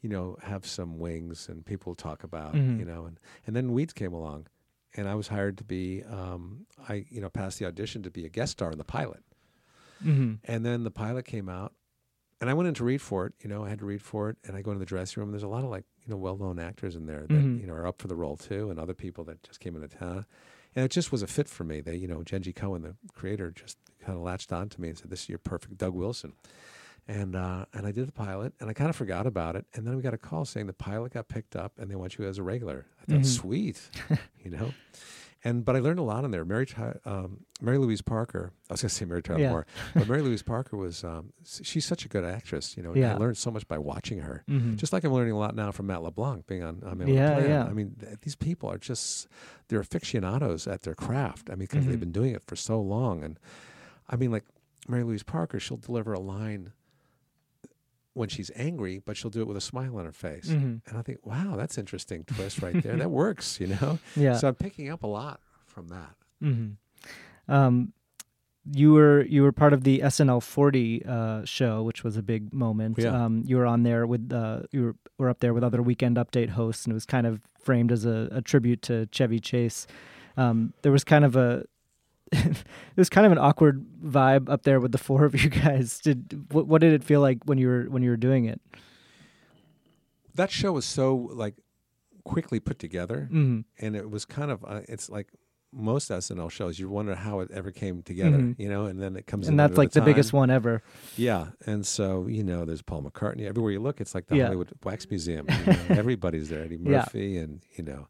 you 0.02 0.08
know, 0.08 0.38
have 0.44 0.66
some 0.66 1.00
wings 1.00 1.50
and 1.50 1.66
people 1.66 1.96
talk 1.96 2.24
about, 2.24 2.54
Mhm. 2.54 2.80
you 2.80 2.86
know. 2.86 3.06
And 3.06 3.20
and 3.46 3.56
then 3.58 3.74
Weeds 3.74 3.92
came 3.92 4.14
along, 4.14 4.48
and 4.96 5.08
I 5.08 5.16
was 5.16 5.28
hired 5.28 5.58
to 5.60 5.64
be, 5.64 6.04
um, 6.04 6.66
I 6.88 7.06
you 7.10 7.22
know, 7.22 7.30
passed 7.30 7.60
the 7.60 7.66
audition 7.66 8.04
to 8.04 8.10
be 8.12 8.26
a 8.26 8.30
guest 8.30 8.54
star 8.54 8.72
in 8.72 8.78
the 8.78 8.84
pilot. 8.84 9.24
Mm-hmm. 10.04 10.36
And 10.46 10.66
then 10.66 10.84
the 10.84 10.92
pilot 10.92 11.26
came 11.26 11.50
out, 11.50 11.74
and 12.40 12.50
I 12.50 12.54
went 12.54 12.68
in 12.70 12.74
to 12.76 12.84
read 12.84 13.02
for 13.02 13.26
it. 13.26 13.34
You 13.42 13.50
know, 13.50 13.66
I 13.66 13.70
had 13.70 13.80
to 13.80 13.86
read 13.86 14.02
for 14.02 14.30
it, 14.30 14.38
and 14.46 14.56
I 14.56 14.62
go 14.62 14.72
into 14.72 14.80
the 14.80 14.86
dressing 14.86 15.20
room. 15.22 15.30
and 15.30 15.34
There's 15.34 15.44
a 15.44 15.48
lot 15.48 15.64
of 15.64 15.70
like 15.70 15.84
you 16.06 16.12
know 16.12 16.18
well-known 16.18 16.58
actors 16.60 16.96
in 16.96 17.06
there 17.06 17.22
that 17.28 17.30
Mhm. 17.34 17.60
you 17.62 17.68
know 17.68 17.74
are 17.74 17.86
up 17.88 18.02
for 18.02 18.08
the 18.08 18.16
role 18.16 18.38
too, 18.38 18.70
and 18.70 18.80
other 18.80 18.94
people 18.94 19.24
that 19.26 19.44
just 19.44 19.60
came 19.60 19.76
into 19.76 19.88
town. 19.90 20.26
And 20.76 20.86
it 20.86 20.92
just 20.92 21.12
was 21.12 21.24
a 21.24 21.28
fit 21.28 21.50
for 21.50 21.64
me. 21.64 21.82
They, 21.82 21.96
you 21.96 22.08
know, 22.08 22.20
Jenji 22.20 22.54
Kohan, 22.54 22.84
the 22.84 22.96
creator, 23.14 23.50
just 23.52 23.78
kind 24.00 24.16
of 24.18 24.24
latched 24.24 24.54
on 24.54 24.70
to 24.70 24.80
me 24.80 24.90
and 24.90 24.98
said, 24.98 25.10
"This 25.10 25.24
is 25.24 25.30
your 25.30 25.40
perfect 25.40 25.78
Doug 25.78 25.94
Wilson." 25.96 26.34
And 27.10 27.36
uh, 27.36 27.66
and 27.74 27.88
I 27.88 27.92
did 27.92 28.08
the 28.08 28.12
pilot, 28.12 28.54
and 28.60 28.70
I 28.70 28.74
kind 28.74 28.88
of 28.90 28.96
forgot 28.96 29.26
about 29.26 29.56
it. 29.56 29.66
And 29.74 29.86
then 29.86 29.96
we 29.96 30.04
got 30.04 30.14
a 30.14 30.18
call 30.18 30.46
saying 30.46 30.68
the 30.68 30.74
pilot 30.74 31.14
got 31.14 31.28
picked 31.28 31.56
up, 31.56 31.72
and 31.80 31.90
they 31.90 31.96
want 31.96 32.20
you 32.20 32.26
as 32.26 32.38
a 32.38 32.44
regular. 32.44 32.86
I 33.02 33.06
thought, 33.12 33.22
Mhm. 33.22 33.26
sweet, 33.26 33.82
you 34.44 34.52
know. 34.52 34.72
And 35.44 35.66
but 35.66 35.76
I 35.76 35.80
learned 35.80 35.98
a 35.98 36.04
lot 36.04 36.24
in 36.24 36.30
there. 36.30 36.46
Mary 36.46 36.68
um, 37.06 37.46
Mary 37.62 37.80
Louise 37.80 38.04
Parker. 38.04 38.52
I 38.70 38.74
was 38.74 38.82
going 38.84 38.90
to 38.90 38.94
say 38.96 39.06
Mary 39.06 39.24
Tyler 39.24 39.40
Yeah. 39.40 39.50
Moore, 39.50 39.66
but 39.96 40.08
Mary 40.08 40.22
Louise 40.22 40.44
Parker 40.44 40.78
was. 40.78 41.04
Um, 41.04 41.34
she's 41.44 41.84
such 41.86 42.06
a 42.06 42.10
good 42.10 42.24
actress, 42.26 42.78
you 42.78 42.84
know. 42.84 42.94
Yeah. 42.94 43.16
I 43.16 43.18
learned 43.18 43.38
so 43.38 43.50
much 43.50 43.68
by 43.68 43.80
watching 43.80 44.20
her. 44.20 44.44
Mhm. 44.48 44.76
Just 44.76 44.94
like 44.94 45.04
I'm 45.04 45.12
learning 45.14 45.34
a 45.34 45.38
lot 45.40 45.56
now 45.56 45.72
from 45.72 45.88
Matt 45.88 46.04
LeBlanc 46.04 46.46
being 46.46 46.62
on. 46.62 46.84
on 46.86 46.98
Mail 47.00 47.10
Yeah, 47.10 47.40
yeah. 47.40 47.64
I 47.66 47.74
mean, 47.74 47.96
th- 48.00 48.20
these 48.22 48.36
people 48.36 48.70
are 48.70 48.78
just 48.78 49.28
they're 49.70 49.80
aficionados 49.80 50.68
at 50.68 50.82
their 50.84 50.94
craft. 50.94 51.50
I 51.50 51.54
mean, 51.54 51.60
because 51.62 51.86
Mhm. 51.86 51.88
they've 51.88 52.00
been 52.00 52.12
doing 52.12 52.36
it 52.36 52.44
for 52.46 52.56
so 52.58 52.80
long. 52.80 53.24
And 53.24 53.40
I 54.10 54.16
mean, 54.16 54.30
like 54.32 54.44
Mary 54.88 55.04
Louise 55.04 55.24
Parker, 55.24 55.60
she'll 55.60 55.78
deliver 55.78 56.14
a 56.14 56.20
line 56.20 56.74
when 58.20 58.30
she's 58.30 58.52
angry, 58.56 59.02
but 59.04 59.18
she'll 59.18 59.32
do 59.32 59.42
it 59.42 59.48
with 59.48 59.58
a 59.58 59.62
smile 59.62 59.98
on 59.98 60.06
her 60.06 60.12
face. 60.12 60.50
Mhm. 60.50 60.82
And 60.88 60.98
I 60.98 61.02
think, 61.02 61.26
wow, 61.26 61.56
that's 61.58 61.78
interesting 61.78 62.24
twist 62.26 62.62
right 62.62 62.82
there. 62.84 62.96
that 62.98 63.10
works, 63.10 63.60
you 63.60 63.68
know. 63.68 63.98
Yeah. 64.16 64.36
So 64.36 64.48
I'm 64.50 64.56
picking 64.56 64.90
up 64.90 65.04
a 65.04 65.08
lot 65.08 65.40
from 65.66 65.88
that. 65.88 66.14
hmm 66.42 66.70
Um, 67.48 67.94
you 68.72 68.92
were 68.94 69.24
you 69.26 69.42
were 69.42 69.52
part 69.54 69.74
of 69.74 69.84
the 69.84 70.00
SNL 70.04 70.44
40 70.44 71.04
uh, 71.06 71.46
show, 71.46 71.82
which 71.82 72.04
was 72.04 72.18
a 72.18 72.22
big 72.22 72.54
moment. 72.54 72.98
Yeah. 73.00 73.26
Um, 73.26 73.42
you 73.46 73.58
were 73.58 73.66
on 73.66 73.84
there 73.84 74.06
with 74.06 74.32
uh, 74.32 74.64
you 74.72 74.84
were, 74.84 74.96
were 75.18 75.30
up 75.30 75.40
there 75.40 75.54
with 75.54 75.64
other 75.64 75.82
Weekend 75.82 76.18
Update 76.18 76.50
hosts, 76.50 76.86
and 76.86 76.92
it 76.92 76.94
was 76.94 77.06
kind 77.06 77.26
of 77.26 77.42
framed 77.60 77.92
as 77.92 78.06
a, 78.06 78.28
a 78.32 78.42
tribute 78.42 78.82
to 78.84 79.08
Chevy 79.12 79.40
Chase. 79.40 79.88
Um, 80.38 80.74
there 80.84 80.92
was 80.92 81.04
kind 81.04 81.26
of 81.26 81.36
a 81.36 81.66
it 82.32 82.64
was 82.98 83.10
kind 83.10 83.26
of 83.26 83.32
an 83.32 83.38
awkward 83.38 83.86
vibe 84.04 84.50
up 84.50 84.64
there 84.64 84.80
with 84.80 84.92
the 84.92 84.98
four 84.98 85.26
of 85.26 85.42
you 85.42 85.50
guys. 85.64 86.00
Did 86.00 86.46
what, 86.52 86.68
what 86.68 86.82
did 86.82 86.94
it 86.94 87.04
feel 87.04 87.22
like 87.22 87.40
when 87.46 87.58
you 87.58 87.68
were 87.68 87.84
when 87.90 88.04
you 88.04 88.10
were 88.10 88.18
doing 88.18 88.46
it? 88.46 88.62
That 90.36 90.52
show 90.52 90.72
was 90.74 90.86
so 90.86 91.16
like 91.34 91.56
quickly 92.24 92.60
put 92.60 92.80
together, 92.80 93.28
Mhm. 93.32 93.66
and 93.80 93.96
it 93.96 94.10
was 94.10 94.26
kind 94.26 94.52
of 94.52 94.64
uh, 94.64 94.82
it's 94.88 95.10
like 95.10 95.28
most 95.72 96.10
SNL 96.10 96.50
shows. 96.50 96.80
You 96.80 96.90
wonder 96.90 97.14
how 97.16 97.42
it 97.42 97.52
ever 97.52 97.72
came 97.72 98.02
together, 98.02 98.38
Mhm. 98.38 98.56
you 98.58 98.70
know, 98.70 98.86
and 98.86 99.02
then 99.02 99.16
it 99.16 99.28
comes. 99.28 99.48
in 99.48 99.54
And 99.54 99.60
that's 99.60 99.78
like 99.78 99.92
the, 99.92 100.02
biggest 100.02 100.34
one 100.34 100.50
ever. 100.50 100.82
Yeah, 101.18 101.50
and 101.66 101.86
so 101.86 102.28
you 102.28 102.44
know, 102.44 102.66
there's 102.66 102.82
Paul 102.82 103.04
McCartney 103.04 103.46
everywhere 103.48 103.72
you 103.72 103.80
look. 103.80 104.00
It's 104.02 104.16
like 104.16 104.28
the 104.28 104.38
Yeah. 104.38 104.44
Hollywood 104.46 104.72
Wax 104.84 105.10
Museum. 105.10 105.46
You 105.50 105.66
know, 105.74 105.80
everybody's 105.90 106.50
there. 106.50 106.64
Eddie 106.64 106.78
Yeah. 106.78 106.92
Murphy 107.00 107.38
and 107.38 107.62
you 107.76 107.84
know, 107.84 108.08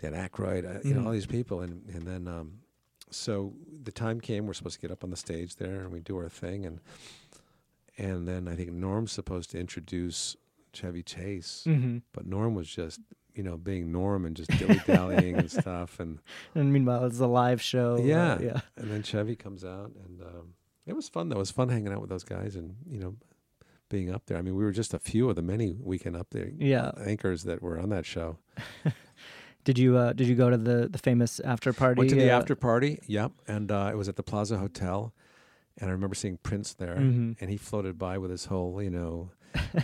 Dan 0.00 0.12
Aykroyd. 0.14 0.64
Uh, 0.64 0.80
you 0.86 0.94
Mhm. 0.94 0.96
know, 1.00 1.06
all 1.06 1.12
these 1.12 1.26
people, 1.26 1.60
and 1.60 1.82
and 1.94 2.06
then 2.06 2.26
um, 2.28 2.58
so 3.10 3.54
the 3.82 3.92
time 3.92 4.20
came. 4.20 4.46
We're 4.46 4.54
supposed 4.54 4.76
to 4.76 4.80
get 4.80 4.90
up 4.90 5.04
on 5.04 5.10
the 5.10 5.16
stage 5.16 5.56
there, 5.56 5.80
and 5.80 5.90
we 5.92 6.00
do 6.00 6.16
our 6.16 6.28
thing, 6.28 6.64
and 6.66 6.80
and 7.98 8.26
then 8.28 8.46
I 8.48 8.54
think 8.54 8.70
Norm's 8.72 9.12
supposed 9.12 9.50
to 9.52 9.58
introduce 9.58 10.36
Chevy 10.72 11.02
Chase, 11.02 11.64
Mhm. 11.66 12.02
but 12.12 12.26
Norm 12.26 12.54
was 12.54 12.68
just 12.68 13.00
you 13.34 13.42
know 13.42 13.56
being 13.56 13.90
Norm 13.92 14.24
and 14.24 14.36
just 14.36 14.50
dilly 14.58 14.80
dallying 14.86 15.36
and 15.36 15.50
stuff, 15.60 15.98
and 16.00 16.18
And 16.54 16.72
meanwhile, 16.72 17.04
it's 17.04 17.20
a 17.20 17.26
live 17.26 17.60
show. 17.62 17.94
uh, 17.96 17.98
yeah, 18.00 18.38
yeah. 18.40 18.60
And 18.76 18.90
then 18.90 19.02
Chevy 19.02 19.36
comes 19.36 19.64
out, 19.64 19.92
and 20.04 20.20
um, 20.22 20.54
it 20.86 20.94
was 20.94 21.08
fun. 21.08 21.28
though. 21.28 21.36
It 21.36 21.40
was 21.40 21.50
fun 21.50 21.68
hanging 21.68 21.92
out 21.92 22.00
with 22.00 22.10
those 22.10 22.24
guys, 22.24 22.56
and 22.56 22.76
you 22.88 22.98
know, 22.98 23.16
being 23.88 24.10
up 24.10 24.26
there. 24.26 24.36
I 24.36 24.42
mean, 24.42 24.56
we 24.56 24.64
were 24.64 24.72
just 24.72 24.92
a 24.94 24.98
few 24.98 25.30
of 25.30 25.36
the 25.36 25.42
many 25.42 25.78
weekend 25.80 26.16
up 26.16 26.30
there 26.30 26.50
Yeah. 26.58 26.90
anchors 27.06 27.44
that 27.44 27.62
were 27.62 27.78
on 27.78 27.88
that 27.90 28.04
show. 28.04 28.38
Did 29.66 29.78
you 29.78 29.96
uh, 29.98 30.12
did 30.14 30.26
you 30.28 30.34
go 30.34 30.48
to 30.48 30.56
the, 30.56 30.88
the 30.88 30.96
famous 30.98 31.40
after 31.40 31.72
party? 31.74 31.98
Went 31.98 32.10
to 32.10 32.16
the 32.16 32.30
uh, 32.32 32.38
after 32.38 32.54
party. 32.54 33.00
Yep, 33.06 33.32
and 33.46 33.70
uh, 33.70 33.90
it 33.92 33.96
was 33.96 34.08
at 34.08 34.16
the 34.16 34.22
Plaza 34.22 34.56
Hotel, 34.58 35.12
and 35.76 35.90
I 35.90 35.92
remember 35.92 36.14
seeing 36.14 36.38
Prince 36.42 36.72
there, 36.74 36.96
Mhm. 36.96 37.36
and 37.40 37.50
he 37.50 37.56
floated 37.58 37.98
by 37.98 38.16
with 38.16 38.30
his 38.30 38.44
whole, 38.46 38.80
you 38.82 38.90
know, 38.90 39.30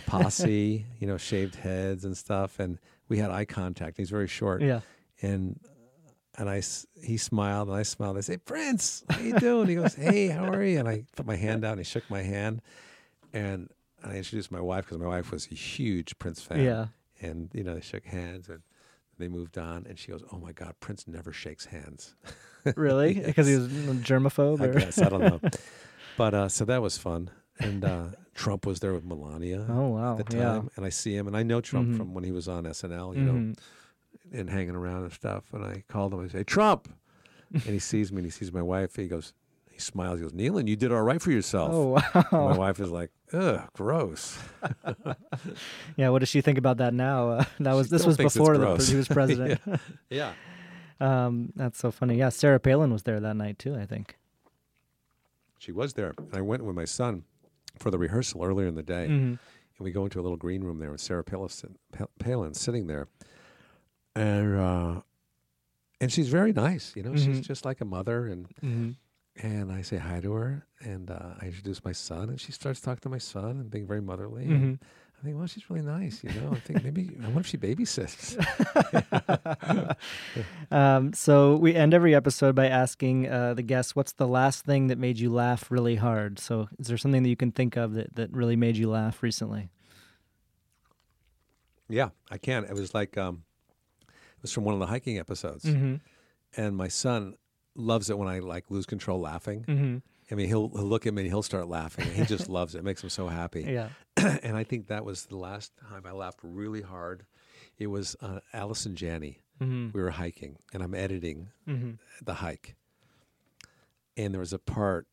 posse, 0.07 0.85
you 0.99 1.07
know, 1.07 1.17
shaved 1.17 1.55
heads 1.55 2.05
and 2.05 2.17
stuff, 2.17 2.59
and 2.59 2.79
we 3.09 3.17
had 3.17 3.29
eye 3.31 3.45
contact. 3.45 3.97
He's 3.97 4.09
very 4.09 4.27
short, 4.27 4.61
Yeah. 4.61 4.79
and 5.21 5.59
and 6.37 6.49
I 6.49 6.61
he 7.03 7.17
smiled 7.17 7.67
and 7.67 7.77
I 7.77 7.83
smiled. 7.83 8.17
I 8.17 8.21
say, 8.21 8.37
Prince, 8.37 9.03
how 9.09 9.19
you 9.19 9.37
doing? 9.39 9.67
He 9.67 9.75
goes, 9.75 9.93
Hey, 9.95 10.27
how 10.29 10.45
are 10.45 10.63
you? 10.63 10.79
And 10.79 10.87
I 10.87 11.03
put 11.15 11.25
my 11.27 11.35
hand 11.35 11.63
out 11.63 11.73
and 11.73 11.79
he 11.79 11.83
shook 11.83 12.09
my 12.09 12.21
hand, 12.23 12.61
and 13.33 13.69
I 14.03 14.15
introduced 14.15 14.51
my 14.51 14.61
wife 14.61 14.85
because 14.85 14.97
my 14.99 15.07
wife 15.07 15.31
was 15.31 15.47
a 15.51 15.55
huge 15.55 16.17
Prince 16.19 16.41
fan. 16.41 16.61
Yeah. 16.63 16.85
and 17.21 17.49
you 17.53 17.63
know 17.63 17.75
they 17.75 17.81
shook 17.81 18.05
hands 18.05 18.49
and 18.49 18.61
they 19.17 19.27
moved 19.27 19.57
on, 19.57 19.85
and 19.87 19.97
she 19.99 20.11
goes, 20.11 20.23
Oh 20.31 20.37
my 20.37 20.51
God, 20.51 20.75
Prince 20.79 21.07
never 21.07 21.31
shakes 21.31 21.65
hands. 21.65 22.15
Really? 22.75 23.13
Because 23.25 23.47
he 23.47 23.55
was 23.55 23.67
germaphobe? 23.67 24.61
I 24.61 24.79
guess 24.79 25.01
I 25.01 25.09
don't 25.09 25.21
know, 25.21 25.41
but 26.17 26.33
uh, 26.33 26.49
so 26.49 26.65
that 26.65 26.81
was 26.81 26.97
fun. 26.97 27.29
And 27.59 27.83
uh, 27.85 28.07
Trump 28.33 28.65
was 28.65 28.79
there 28.79 28.93
with 28.93 29.03
Melania. 29.05 29.65
Oh, 29.69 29.89
wow. 29.89 30.17
At 30.17 30.27
the 30.27 30.35
Yeah. 30.37 30.43
time, 30.53 30.69
and 30.75 30.85
I 30.85 30.89
see 30.89 31.15
him, 31.15 31.27
and 31.27 31.35
I 31.37 31.43
know 31.43 31.61
Trump 31.61 31.89
Mhm. 31.89 31.97
from 31.97 32.13
when 32.13 32.23
he 32.23 32.31
was 32.31 32.47
on 32.47 32.63
SNL. 32.65 33.15
You 33.15 33.25
know, 33.25 33.33
Mhm. 33.33 33.57
and 34.31 34.49
hanging 34.49 34.75
around 34.75 35.03
and 35.03 35.11
stuff. 35.13 35.43
And 35.53 35.63
I 35.63 35.83
called 35.89 36.13
him. 36.13 36.19
I 36.21 36.27
say, 36.27 36.43
Trump, 36.43 36.87
and 37.53 37.73
he 37.73 37.79
sees 37.79 38.11
me 38.11 38.17
and 38.19 38.25
he 38.25 38.31
sees 38.31 38.51
my 38.51 38.61
wife. 38.61 38.95
He 38.95 39.07
goes, 39.07 39.33
he 39.73 39.79
smiles. 39.79 40.19
He 40.19 40.23
goes, 40.23 40.33
Nealon, 40.33 40.67
you 40.67 40.75
did 40.75 40.91
all 40.91 41.01
right 41.01 41.21
for 41.21 41.31
yourself. 41.31 41.71
Oh, 41.73 41.95
And 42.13 42.25
wow. 42.31 42.49
my 42.51 42.57
wife 42.57 42.79
is 42.79 42.89
like, 42.89 43.09
ugh, 43.33 43.61
gross. 43.73 44.37
Yeah, 45.97 46.09
what 46.09 46.19
does 46.19 46.29
she 46.29 46.41
think 46.41 46.57
about 46.57 46.77
that 46.77 46.93
now? 46.93 47.29
Uh, 47.31 47.45
that 47.59 47.73
was 47.73 47.87
She 47.87 47.91
this 47.91 48.05
was 48.05 48.17
before 48.17 48.57
the, 48.57 48.77
he 48.77 48.95
was 48.95 49.07
president. 49.19 49.59
yeah. 50.09 50.33
um, 50.99 51.51
that's 51.55 51.77
so 51.79 51.91
funny. 51.91 52.17
Yeah, 52.17 52.29
Sarah 52.29 52.59
Palin 52.59 52.91
was 52.93 53.03
there 53.03 53.19
that 53.19 53.35
night 53.35 53.59
too. 53.59 53.75
I 53.75 53.85
think. 53.85 54.17
She 55.59 55.71
was 55.71 55.93
there. 55.93 56.13
And 56.17 56.35
I 56.35 56.41
went 56.41 56.63
with 56.65 56.75
my 56.75 56.85
son 56.85 57.23
for 57.79 57.89
the 57.91 57.97
rehearsal 57.97 58.43
earlier 58.43 58.67
in 58.67 58.75
the 58.75 58.83
day. 58.83 59.07
Mhm. 59.09 59.39
And 59.39 59.39
we 59.79 59.91
go 59.91 60.03
into 60.03 60.19
a 60.19 60.23
little 60.23 60.37
green 60.37 60.63
room 60.63 60.79
there 60.79 60.91
with 60.91 61.01
Sarah 61.01 61.23
Palin, 61.23 61.49
Palin 62.19 62.53
sitting 62.53 62.87
there. 62.87 63.07
And 64.15 64.55
uh, 64.59 65.01
and 66.01 66.11
she's 66.11 66.29
very 66.29 66.53
nice. 66.53 66.93
You 66.95 67.03
know, 67.03 67.15
she's 67.15 67.39
Mhm. 67.39 67.41
just 67.41 67.65
like 67.65 67.81
a 67.81 67.85
mother. 67.85 68.27
And 68.27 68.47
Mhm. 68.63 68.95
And 69.35 69.71
I 69.71 69.81
say 69.81 69.97
hi 69.97 70.19
to 70.21 70.31
her. 70.33 70.65
And 70.81 71.09
uh, 71.09 71.35
I 71.41 71.45
introduce 71.45 71.83
my 71.83 71.91
son. 71.93 72.29
And 72.29 72.39
she 72.39 72.51
starts 72.51 72.81
talking 72.81 73.01
to 73.01 73.09
my 73.09 73.17
son 73.17 73.51
and 73.51 73.69
being 73.71 73.87
very 73.87 74.01
motherly. 74.01 74.45
Mhm. 74.45 74.51
And 74.63 74.79
I 75.19 75.23
think, 75.25 75.37
well, 75.37 75.47
she's 75.47 75.69
really 75.69 75.81
nice. 75.85 76.23
You 76.23 76.31
know, 76.41 76.51
I 76.51 76.59
think 76.59 76.83
maybe, 76.83 77.11
I 77.21 77.25
wonder 77.25 77.39
if 77.41 77.47
she 77.47 77.57
babysits. 77.57 78.35
Um, 80.71 81.13
so 81.13 81.55
we 81.55 81.75
end 81.75 81.93
every 81.93 82.15
episode 82.15 82.55
by 82.55 82.67
asking 82.67 83.29
uh, 83.29 83.53
the 83.53 83.61
guests, 83.61 83.95
"What's 83.95 84.13
the 84.13 84.27
last 84.27 84.65
thing 84.65 84.87
that 84.87 84.97
made 84.97 85.19
you 85.19 85.31
laugh 85.31 85.69
really 85.69 85.95
hard?" 85.95 86.39
So, 86.39 86.67
is 86.79 86.87
there 86.87 86.97
something 86.97 87.21
that 87.23 87.29
you 87.29 87.35
can 87.35 87.51
think 87.51 87.75
of 87.77 87.93
that, 87.93 88.15
that 88.15 88.31
really 88.31 88.55
made 88.55 88.75
you 88.75 88.89
laugh 88.89 89.21
recently? 89.21 89.69
Yeah, 91.89 92.09
I 92.31 92.37
can. 92.39 92.65
It 92.65 92.73
was 92.73 92.93
like 92.95 93.17
um, 93.17 93.43
it 94.09 94.41
was 94.41 94.51
from 94.51 94.63
one 94.63 94.73
of 94.73 94.79
the 94.79 94.87
hiking 94.87 95.19
episodes, 95.19 95.63
Mhm. 95.65 95.99
and 96.57 96.75
my 96.75 96.87
son 96.87 97.35
loves 97.75 98.09
it 98.09 98.17
when 98.17 98.27
I 98.27 98.39
like 98.39 98.69
lose 98.69 98.85
control 98.85 99.19
laughing. 99.19 99.65
Mhm. 99.67 100.01
I 100.31 100.35
mean, 100.35 100.47
he'll 100.47 100.69
he'll 100.69 100.83
look 100.85 101.05
at 101.05 101.13
me 101.13 101.23
and 101.23 101.29
he'll 101.31 101.43
start 101.43 101.67
laughing. 101.67 102.09
He 102.11 102.23
just 102.25 102.47
loves 102.59 102.75
it. 102.75 102.79
It 102.79 102.83
makes 102.83 103.03
him 103.03 103.09
so 103.09 103.27
happy. 103.27 103.63
Yeah. 103.63 103.89
and 104.17 104.55
I 104.57 104.63
think 104.63 104.87
that 104.87 105.03
was 105.05 105.25
the 105.25 105.35
last 105.37 105.73
time 105.89 106.03
I 106.05 106.11
laughed 106.11 106.39
really 106.43 106.81
hard. 106.81 107.25
It 107.77 107.87
was 107.87 108.15
uh, 108.21 108.39
Allison 108.53 108.95
Janney. 108.95 109.39
Mhm. 109.61 109.93
We 109.93 110.01
were 110.01 110.11
hiking, 110.11 110.57
and 110.73 110.81
I'm 110.83 110.93
editing 110.95 111.49
Mhm. 111.67 111.97
the 112.23 112.35
hike, 112.35 112.75
and 114.17 114.33
there 114.33 114.39
was 114.39 114.53
a 114.53 114.59
part 114.59 115.07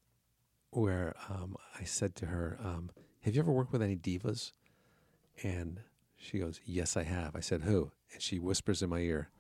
where 0.71 1.15
um, 1.29 1.57
I 1.79 1.85
said 1.85 2.15
to 2.17 2.27
her, 2.27 2.59
um, 2.63 2.91
"Have 3.23 3.35
you 3.35 3.41
ever 3.41 3.53
worked 3.53 3.73
with 3.73 3.83
any 3.83 3.97
divas?" 3.97 4.53
And 5.43 5.81
she 6.17 6.39
goes, 6.39 6.61
"Yes, 6.65 6.97
I 6.97 7.03
have." 7.05 7.35
I 7.35 7.41
said, 7.41 7.63
"Who?" 7.63 7.93
And 8.13 8.23
she 8.23 8.39
whispers 8.39 8.83
in 8.83 8.91
my 8.91 9.01
ear, 9.01 9.31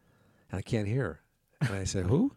and 0.51 0.59
I 0.59 0.62
can't 0.62 0.89
hear. 0.89 1.21
her. 1.61 1.66
And 1.68 1.77
I 1.77 1.85
said, 1.85 2.07
"Who?" 2.07 2.37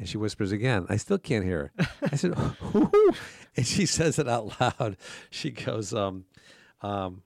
And 0.00 0.08
she 0.08 0.16
whispers 0.16 0.50
again. 0.50 0.86
I 0.88 0.96
still 0.96 1.18
can't 1.18 1.44
hear 1.44 1.72
her. 1.76 1.88
I 2.10 2.16
said, 2.16 2.34
"Who?" 2.34 2.90
And 3.54 3.66
she 3.66 3.84
says 3.84 4.18
it 4.18 4.26
out 4.26 4.58
loud. 4.58 4.96
She 5.28 5.50
goes, 5.50 5.92
um, 5.92 6.24
um, 6.80 7.20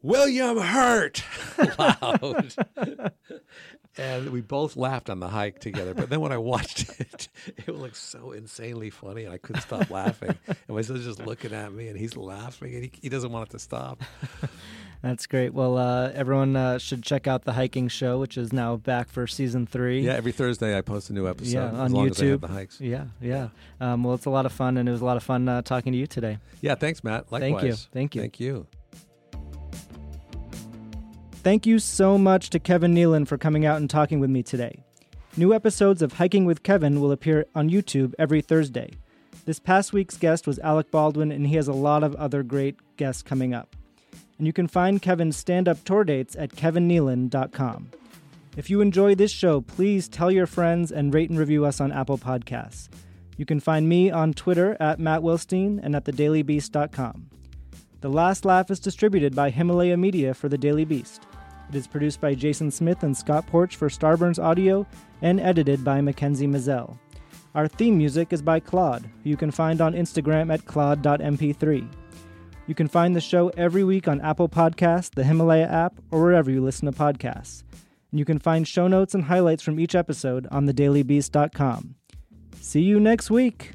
"William 0.00 0.56
Hurt," 0.56 1.22
loud. 1.78 2.54
and 3.98 4.30
we 4.30 4.40
both 4.40 4.76
laughed 4.76 5.10
on 5.10 5.20
the 5.20 5.28
hike 5.28 5.58
together. 5.58 5.94
But 5.94 6.10
then 6.10 6.20
when 6.20 6.32
I 6.32 6.38
watched 6.38 6.88
it, 7.00 7.28
it 7.46 7.68
looked 7.74 7.96
so 7.96 8.32
insanely 8.32 8.90
funny, 8.90 9.24
and 9.24 9.32
I 9.32 9.38
couldn't 9.38 9.62
stop 9.62 9.90
laughing. 9.90 10.34
And 10.46 10.56
my 10.68 10.82
son's 10.82 11.04
just 11.04 11.24
looking 11.26 11.52
at 11.52 11.72
me, 11.72 11.88
and 11.88 11.98
he's 11.98 12.16
laughing, 12.16 12.74
and 12.74 12.84
he, 12.84 12.92
he 13.02 13.08
doesn't 13.08 13.30
want 13.32 13.48
it 13.48 13.52
to 13.52 13.58
stop. 13.58 14.02
That's 15.02 15.26
great. 15.26 15.54
Well, 15.54 15.78
uh, 15.78 16.10
everyone 16.14 16.56
uh, 16.56 16.78
should 16.78 17.02
check 17.02 17.26
out 17.26 17.44
the 17.44 17.54
hiking 17.54 17.88
show, 17.88 18.18
which 18.18 18.36
is 18.36 18.52
now 18.52 18.76
back 18.76 19.08
for 19.08 19.26
season 19.26 19.66
three. 19.66 20.02
Yeah, 20.02 20.12
every 20.12 20.32
Thursday 20.32 20.76
I 20.76 20.82
post 20.82 21.08
a 21.08 21.14
new 21.14 21.26
episode. 21.26 21.54
Yeah, 21.54 21.68
as 21.68 21.74
on 21.74 21.92
long 21.92 22.08
As 22.10 22.20
I 22.20 22.26
have 22.26 22.38
YouTube. 22.38 22.40
the 22.42 22.48
hikes. 22.48 22.80
Yeah, 22.82 23.04
yeah. 23.20 23.48
Um, 23.80 24.04
well, 24.04 24.14
it's 24.14 24.26
a 24.26 24.30
lot 24.30 24.44
of 24.44 24.52
fun, 24.52 24.76
and 24.76 24.86
it 24.88 24.92
was 24.92 25.00
a 25.00 25.04
lot 25.06 25.16
of 25.16 25.22
fun 25.22 25.48
uh, 25.48 25.62
talking 25.62 25.92
to 25.92 25.98
you 25.98 26.06
today. 26.06 26.38
Yeah, 26.60 26.74
thanks, 26.74 27.02
Matt. 27.02 27.32
Likewise. 27.32 27.50
Thank 27.50 27.62
you. 27.62 27.74
Thank 27.92 28.14
you. 28.14 28.20
Thank 28.20 28.40
you. 28.40 28.66
Thank 31.42 31.64
you 31.64 31.78
so 31.78 32.18
much 32.18 32.50
to 32.50 32.58
Kevin 32.58 32.94
Nealon 32.94 33.26
for 33.26 33.38
coming 33.38 33.64
out 33.64 33.78
and 33.78 33.88
talking 33.88 34.20
with 34.20 34.28
me 34.28 34.42
today. 34.42 34.84
New 35.38 35.54
episodes 35.54 36.02
of 36.02 36.12
Hiking 36.12 36.44
with 36.44 36.62
Kevin 36.62 37.00
will 37.00 37.12
appear 37.12 37.46
on 37.54 37.70
YouTube 37.70 38.12
every 38.18 38.42
Thursday. 38.42 38.90
This 39.46 39.58
past 39.58 39.94
week's 39.94 40.18
guest 40.18 40.46
was 40.46 40.58
Alec 40.58 40.90
Baldwin, 40.90 41.32
and 41.32 41.46
he 41.46 41.56
has 41.56 41.66
a 41.66 41.72
lot 41.72 42.02
of 42.04 42.14
other 42.16 42.42
great 42.42 42.76
guests 42.98 43.22
coming 43.22 43.54
up. 43.54 43.74
And 44.36 44.46
you 44.46 44.52
can 44.52 44.66
find 44.66 45.00
Kevin's 45.00 45.38
stand 45.38 45.66
up 45.66 45.82
tour 45.82 46.04
dates 46.04 46.36
at 46.36 46.50
kevinnealon.com. 46.50 47.90
If 48.58 48.68
you 48.68 48.82
enjoy 48.82 49.14
this 49.14 49.32
show, 49.32 49.62
please 49.62 50.08
tell 50.10 50.30
your 50.30 50.46
friends 50.46 50.92
and 50.92 51.14
rate 51.14 51.30
and 51.30 51.38
review 51.38 51.64
us 51.64 51.80
on 51.80 51.90
Apple 51.90 52.18
Podcasts. 52.18 52.90
You 53.38 53.46
can 53.46 53.60
find 53.60 53.88
me 53.88 54.10
on 54.10 54.34
Twitter 54.34 54.76
at 54.78 55.00
Matt 55.00 55.22
Wilstein 55.22 55.80
and 55.82 55.96
at 55.96 56.04
thedailybeast.com. 56.04 57.30
The 58.02 58.10
Last 58.10 58.44
Laugh 58.44 58.70
is 58.70 58.78
distributed 58.78 59.34
by 59.34 59.48
Himalaya 59.48 59.96
Media 59.96 60.34
for 60.34 60.50
The 60.50 60.58
Daily 60.58 60.84
Beast. 60.84 61.26
It 61.70 61.76
is 61.76 61.86
produced 61.86 62.20
by 62.20 62.34
Jason 62.34 62.72
Smith 62.72 63.04
and 63.04 63.16
Scott 63.16 63.46
Porch 63.46 63.76
for 63.76 63.88
Starburns 63.88 64.42
Audio 64.42 64.84
and 65.22 65.38
edited 65.38 65.84
by 65.84 66.00
Mackenzie 66.00 66.48
Mazzell. 66.48 66.98
Our 67.54 67.68
theme 67.68 67.96
music 67.96 68.32
is 68.32 68.42
by 68.42 68.58
Claude, 68.58 69.08
who 69.22 69.30
you 69.30 69.36
can 69.36 69.52
find 69.52 69.80
on 69.80 69.92
Instagram 69.92 70.52
at 70.52 70.66
claude.mp3. 70.66 71.88
You 72.66 72.74
can 72.74 72.88
find 72.88 73.14
the 73.14 73.20
show 73.20 73.50
every 73.50 73.84
week 73.84 74.08
on 74.08 74.20
Apple 74.20 74.48
Podcasts, 74.48 75.14
the 75.14 75.22
Himalaya 75.22 75.68
app, 75.68 75.94
or 76.10 76.20
wherever 76.20 76.50
you 76.50 76.60
listen 76.60 76.86
to 76.86 76.98
podcasts. 76.98 77.62
And 78.10 78.18
you 78.18 78.24
can 78.24 78.40
find 78.40 78.66
show 78.66 78.88
notes 78.88 79.14
and 79.14 79.22
highlights 79.22 79.62
from 79.62 79.78
each 79.78 79.94
episode 79.94 80.48
on 80.50 80.66
thedailybeast.com. 80.66 81.94
See 82.60 82.82
you 82.82 82.98
next 82.98 83.30
week. 83.30 83.74